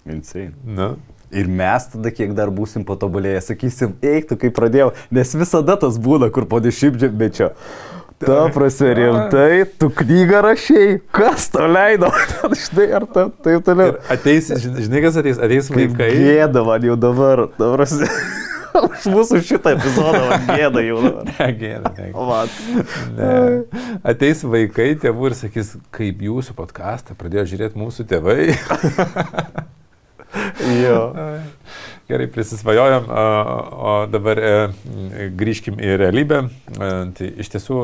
insane. 0.06 0.52
Nu. 0.66 0.98
Ir 1.30 1.46
mes 1.46 1.86
tada 1.92 2.10
kiek 2.10 2.32
dar 2.34 2.50
būsim 2.50 2.82
patobulėję, 2.88 3.44
sakysim, 3.46 3.94
eik 4.02 4.32
tu 4.32 4.38
kaip 4.42 4.56
pradėjau, 4.58 4.90
nes 5.14 5.34
visada 5.38 5.76
tas 5.78 6.00
būna, 6.02 6.32
kur 6.34 6.48
po 6.50 6.58
dešimtmečio. 6.64 7.52
Ta 8.20 8.50
prasme, 8.52 8.94
rimtai, 8.98 9.64
tu 9.80 9.88
knygą 9.96 10.42
rašiai, 10.44 10.98
kas 11.16 11.48
to 11.54 11.64
leido, 11.72 12.10
štai 12.66 12.90
ar 12.98 13.06
ta, 13.08 13.30
taip 13.46 13.64
toliau. 13.64 13.94
Ir 13.94 14.12
ateis, 14.12 14.50
žinai, 14.60 15.00
kas 15.06 15.20
ateis, 15.22 15.40
ateis 15.40 15.70
vaikai. 15.72 16.10
Gėda 16.20 16.64
man 16.68 16.84
jau 16.84 16.98
dabar, 17.00 17.46
ta 17.56 17.72
prasme. 17.78 18.10
Už 18.90 19.08
mūsų 19.10 19.40
šitą 19.48 19.74
epizodą 19.78 20.20
man 20.28 20.44
gėda 20.52 20.84
jau. 20.84 21.00
Ne, 21.30 21.48
gėda, 21.62 21.94
ne. 21.96 22.10
Vat. 22.30 22.60
Ne. 23.16 23.32
Ateis 24.08 24.44
vaikai, 24.44 24.92
tėvų 25.00 25.32
ir 25.32 25.38
sakys, 25.40 25.74
kaip 25.96 26.20
jūsų 26.28 26.58
podcastą 26.60 27.16
pradėjo 27.20 27.48
žiūrėti 27.54 27.80
mūsų 27.80 28.08
tėvai. 28.12 28.40
Jo. 30.84 31.00
Gerai, 32.10 32.26
prisisvajojom, 32.34 33.04
o 33.86 33.92
dabar 34.10 34.40
e, 34.42 34.54
grįžkim 35.38 35.76
į 35.78 35.92
realybę. 36.02 36.40
Tai 36.74 37.28
iš 37.44 37.52
tiesų 37.54 37.76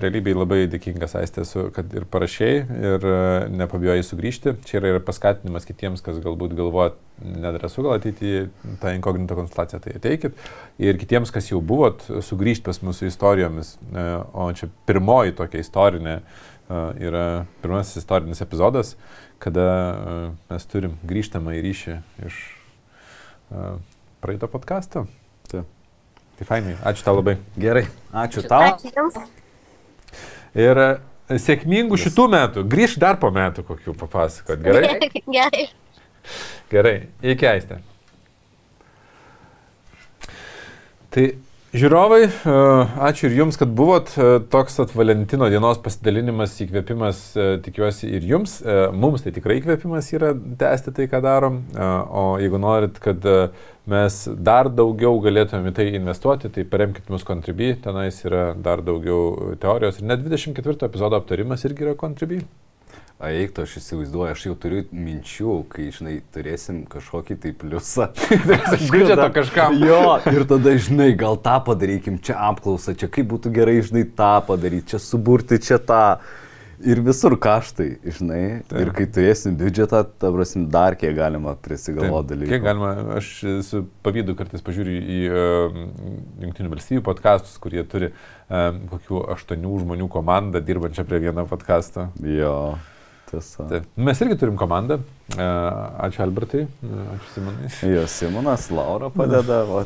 realybėj 0.00 0.36
labai 0.38 0.62
dėkingas 0.72 1.12
aistėsu, 1.20 1.66
kad 1.76 1.92
ir 1.92 2.06
parašiai, 2.08 2.62
ir 2.64 3.04
nepabijojai 3.52 4.06
sugrįžti. 4.08 4.56
Čia 4.64 4.78
yra 4.80 4.94
ir 4.94 5.04
paskatinimas 5.04 5.68
kitiems, 5.68 6.00
kas 6.00 6.22
galbūt 6.24 6.56
galvoja, 6.56 6.94
nedrąsu 7.20 7.84
gal 7.84 7.98
ateiti 7.98 8.32
į 8.38 8.42
tą 8.80 8.96
inkognito 8.96 9.36
konsultaciją, 9.36 9.84
tai 9.84 9.98
ateikit. 10.00 10.40
Ir 10.80 10.96
kitiems, 10.96 11.34
kas 11.36 11.52
jau 11.52 11.60
buvot, 11.60 12.08
sugrįžti 12.24 12.64
pas 12.70 12.80
mūsų 12.80 13.12
istorijomis. 13.12 13.76
O 14.32 14.48
čia 14.56 14.72
pirmoji 14.88 15.36
tokia 15.36 15.60
istorinė 15.60 16.22
yra 16.96 17.44
pirmasis 17.60 18.00
istorinis 18.00 18.40
epizodas 18.42 18.96
kada 19.38 19.68
mes 20.48 20.64
turim 20.72 20.96
grįžtamą 21.06 21.58
į 21.58 21.64
ryšį 21.68 21.96
iš 22.26 22.38
praeito 24.20 24.48
podkasto. 24.50 25.06
Ta. 25.50 25.64
Tai 26.36 26.46
fainai, 26.48 26.76
ačiū 26.84 27.04
tau 27.06 27.16
labai. 27.18 27.38
Gerai, 27.56 27.86
ačiū 28.12 28.44
tau. 28.44 28.74
Ačiū 28.74 28.92
Jums. 28.92 29.16
Ir 30.56 30.80
uh, 30.82 31.38
sėkmingų 31.40 31.98
šitų 32.00 32.26
metų, 32.32 32.64
grįž 32.70 32.98
dar 33.00 33.18
po 33.20 33.30
metų 33.34 33.64
kokių 33.66 33.96
papasakot. 33.98 34.60
Gerai? 34.64 35.10
Gerai. 35.38 35.66
Gerai, 36.72 36.96
iki 37.22 37.46
aistę. 37.48 37.80
Tai 41.14 41.26
Žiūrovai, 41.74 42.20
e, 42.30 42.52
ačiū 43.08 43.26
ir 43.26 43.32
Jums, 43.40 43.56
kad 43.58 43.72
buvot. 43.74 44.12
E, 44.14 44.26
toks 44.52 44.78
at 44.84 44.92
Valentino 44.94 45.48
dienos 45.50 45.80
pasidalinimas, 45.82 46.52
įkvėpimas, 46.62 47.22
e, 47.34 47.46
tikiuosi 47.64 48.06
ir 48.14 48.26
Jums. 48.30 48.60
Mums 48.94 49.24
tai 49.24 49.32
tikrai 49.34 49.58
įkvėpimas 49.58 50.12
yra 50.14 50.30
tęsti 50.60 50.94
tai, 50.94 51.08
ką 51.10 51.20
darom. 51.24 51.58
O 51.74 52.22
jeigu 52.38 52.60
norit, 52.62 53.00
kad 53.02 53.26
mes 53.90 54.20
dar 54.46 54.70
daugiau 54.70 55.18
galėtume 55.24 55.72
į 55.72 55.74
tai 55.80 55.88
investuoti, 55.98 56.52
tai 56.54 56.64
paremkite 56.70 57.10
mus 57.10 57.26
Contribui. 57.26 57.74
Tenais 57.82 58.22
yra 58.22 58.52
dar 58.54 58.84
daugiau 58.86 59.56
teorijos. 59.58 59.98
Ir 59.98 60.06
net 60.12 60.22
24 60.22 60.86
epizodo 60.86 61.18
aptarimas 61.18 61.66
irgi 61.66 61.88
yra 61.88 61.98
Contribui. 61.98 62.44
Eik, 63.16 63.54
aš 63.62 63.78
įsivaizduoju, 63.80 64.28
aš 64.28 64.42
jau 64.44 64.54
turiu 64.60 64.82
minčių, 64.92 65.52
kai, 65.72 65.86
žinai, 65.88 66.18
turėsim 66.34 66.82
kažkokį 66.92 67.36
tai 67.40 67.52
pliusą. 67.56 68.10
Biudžeto 68.92 69.28
kažkam. 69.32 69.78
Jo, 69.80 70.18
ir 70.28 70.42
tada, 70.48 70.74
žinai, 70.76 71.14
gal 71.16 71.38
tą 71.40 71.54
padarykim, 71.64 72.18
čia 72.20 72.34
apklausą, 72.50 72.92
čia 72.92 73.08
kaip 73.08 73.30
būtų 73.30 73.54
gerai, 73.56 73.78
žinai, 73.86 74.02
tą 74.18 74.34
padaryti, 74.44 74.90
čia 74.92 75.00
suburti, 75.00 75.56
čia 75.64 75.78
tą. 75.80 76.02
Ir 76.84 77.00
visur 77.00 77.32
kaštai, 77.40 77.86
žinai. 78.18 78.40
Taip. 78.68 78.82
Ir 78.82 78.90
kai 78.98 79.06
turėsim 79.08 79.54
biudžetą, 79.56 80.02
ta 80.20 80.28
prasme, 80.34 80.66
dar 80.74 80.92
kiek 81.00 81.14
galima 81.16 81.54
prisigalvoti 81.64 82.34
dalykų. 82.34 82.50
Kiek 82.50 82.66
galima, 82.66 82.90
aš 83.16 83.30
su 83.64 83.80
pavydu 84.04 84.34
kartais 84.36 84.60
pažiūriu 84.66 84.98
į 85.00 85.22
uh, 85.30 85.78
Junktinių 86.44 86.74
valstybių 86.74 87.06
podkastus, 87.06 87.56
kurie 87.64 87.80
turi 87.88 88.10
uh, 88.12 88.76
kokių 88.92 89.22
aštuonių 89.38 89.72
žmonių 89.86 90.10
komandą 90.12 90.60
dirbančią 90.60 91.06
prie 91.08 91.22
vieno 91.24 91.46
podkasto. 91.48 92.10
Jo. 92.20 92.52
Tiesa. 93.30 93.66
Taip. 93.66 93.86
Mes 93.98 94.20
irgi 94.22 94.38
turim 94.38 94.58
komandą. 94.58 95.00
E, 95.34 95.46
ačiū 96.06 96.22
Albertai, 96.26 96.66
ačiū 97.16 97.30
Simonai. 97.34 97.70
Jo, 97.94 98.04
Simonas, 98.10 98.68
Laura 98.70 99.10
padeda. 99.10 99.64
O, 99.66 99.82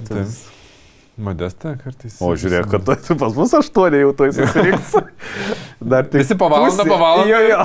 Modesta 1.21 1.75
kartais. 1.77 2.17
O 2.25 2.33
žiūrėk, 2.39 2.69
kad 2.73 3.05
tu 3.05 3.17
pas 3.21 3.35
mus 3.37 3.53
aštuoni 3.57 4.01
jau 4.01 4.13
tuoj 4.17 4.35
susirinks. 4.37 4.93
Dar 5.93 6.07
tik. 6.09 6.23
Visi 6.23 6.37
po 6.39 6.49
valandą, 6.53 6.87
po 6.89 7.01
valandą. 7.01 7.29
Jo, 7.33 7.41
jo. 7.49 7.65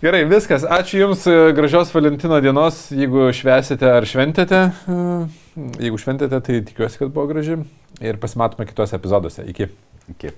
Gerai, 0.00 0.22
viskas. 0.24 0.64
Ačiū 0.64 1.02
Jums, 1.02 1.26
e, 1.28 1.50
gražios 1.56 1.92
Valentino 1.92 2.40
dienos. 2.40 2.86
Jeigu 2.96 3.28
švesite 3.36 3.88
ar 3.98 4.08
šventėte, 4.08 4.62
e, 4.72 5.00
jeigu 5.84 6.00
šventėte, 6.00 6.40
tai 6.46 6.60
tikiuosi, 6.64 7.02
kad 7.02 7.12
buvo 7.12 7.28
graži. 7.28 7.58
Ir 8.00 8.20
pasimatome 8.22 8.64
kitose 8.70 8.96
epizoduose. 8.96 9.44
Iki. 9.52 9.68
Iki. 10.14 10.32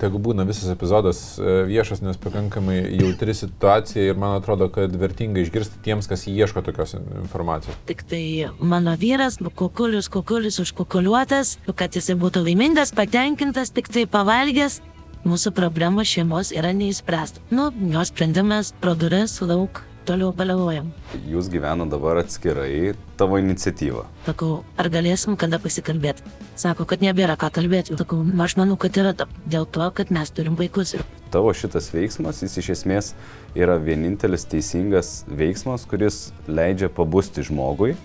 Tegu 0.00 0.20
būna 0.22 0.46
visas 0.48 0.70
epizodas 0.72 1.20
e, 1.38 1.62
viešas, 1.68 2.02
nes 2.04 2.18
pakankamai 2.20 2.78
jautri 2.98 3.34
situacija 3.36 4.10
ir 4.10 4.20
man 4.20 4.36
atrodo, 4.38 4.70
kad 4.72 4.94
vertinga 4.98 5.42
išgirsti 5.42 5.82
tiems, 5.84 6.08
kas 6.10 6.26
ieško 6.30 6.62
tokios 6.66 6.94
informacijos. 6.98 7.78
Tik 7.88 8.04
tai 8.08 8.22
mano 8.60 8.94
vyras, 8.98 9.40
kukulius, 9.58 10.10
kukulius 10.12 10.60
užkukuliuotas, 10.64 11.56
kad 11.74 11.98
jisai 11.98 12.18
būtų 12.20 12.44
laimingas, 12.46 12.94
patenkintas, 12.96 13.74
tik 13.74 13.90
tai 13.92 14.06
pavalgęs, 14.10 14.80
mūsų 15.28 15.52
problemos 15.56 16.08
šeimos 16.08 16.54
yra 16.56 16.72
neįspręsta. 16.76 17.42
Nu, 17.50 17.70
jos 17.92 18.12
sprendimas 18.12 18.72
pro 18.80 18.94
duris 18.98 19.40
lauk 19.42 19.82
toliau 20.08 20.32
baliavojam. 20.36 20.88
Jūs 21.28 21.50
gyvena 21.52 21.86
dabar 21.90 22.22
atskirai 22.22 22.94
tavo 23.20 23.38
iniciatyva. 23.40 24.06
Sakau, 24.26 24.62
ar 24.80 24.90
galėsim 24.92 25.36
kada 25.40 25.60
pasikalbėti? 25.62 26.24
Sako, 26.58 26.86
kad 26.88 27.04
nebėra 27.04 27.36
ką 27.40 27.50
kalbėti. 27.60 27.96
Sakau, 27.98 28.22
aš 28.44 28.56
manau, 28.60 28.78
kad 28.80 28.96
yra 29.00 29.14
dėl 29.46 29.68
to, 29.68 29.88
kad 29.94 30.12
mes 30.14 30.32
turim 30.34 30.58
vaikus. 30.58 30.96
Tavo 31.32 31.52
šitas 31.52 31.90
veiksmas, 31.92 32.42
jis 32.44 32.60
iš 32.62 32.70
esmės 32.78 33.10
yra 33.58 33.76
vienintelis 33.82 34.48
teisingas 34.48 35.22
veiksmas, 35.28 35.84
kuris 35.88 36.28
leidžia 36.48 36.88
pabusti 36.92 37.44
žmogui. 37.44 37.96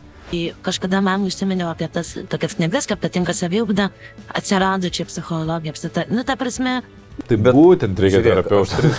Kažkada 0.66 0.98
man 1.06 1.28
užsiminiau 1.28 1.70
apie 1.70 1.86
tas 1.94 2.16
tokias 2.32 2.56
knygas, 2.58 2.88
kaip 2.90 3.04
patinka 3.04 3.36
saviugda, 3.38 3.92
atsirado 4.34 4.90
čia 4.90 5.06
psichologija, 5.06 5.76
apsita. 5.76 6.08
Nu, 6.10 6.26
ta 6.26 6.34
prasme, 6.40 6.82
Tai 7.30 7.38
bet 7.38 7.54
būtent 7.56 8.00
reikia 8.02 8.24
terapeutų. 8.26 8.90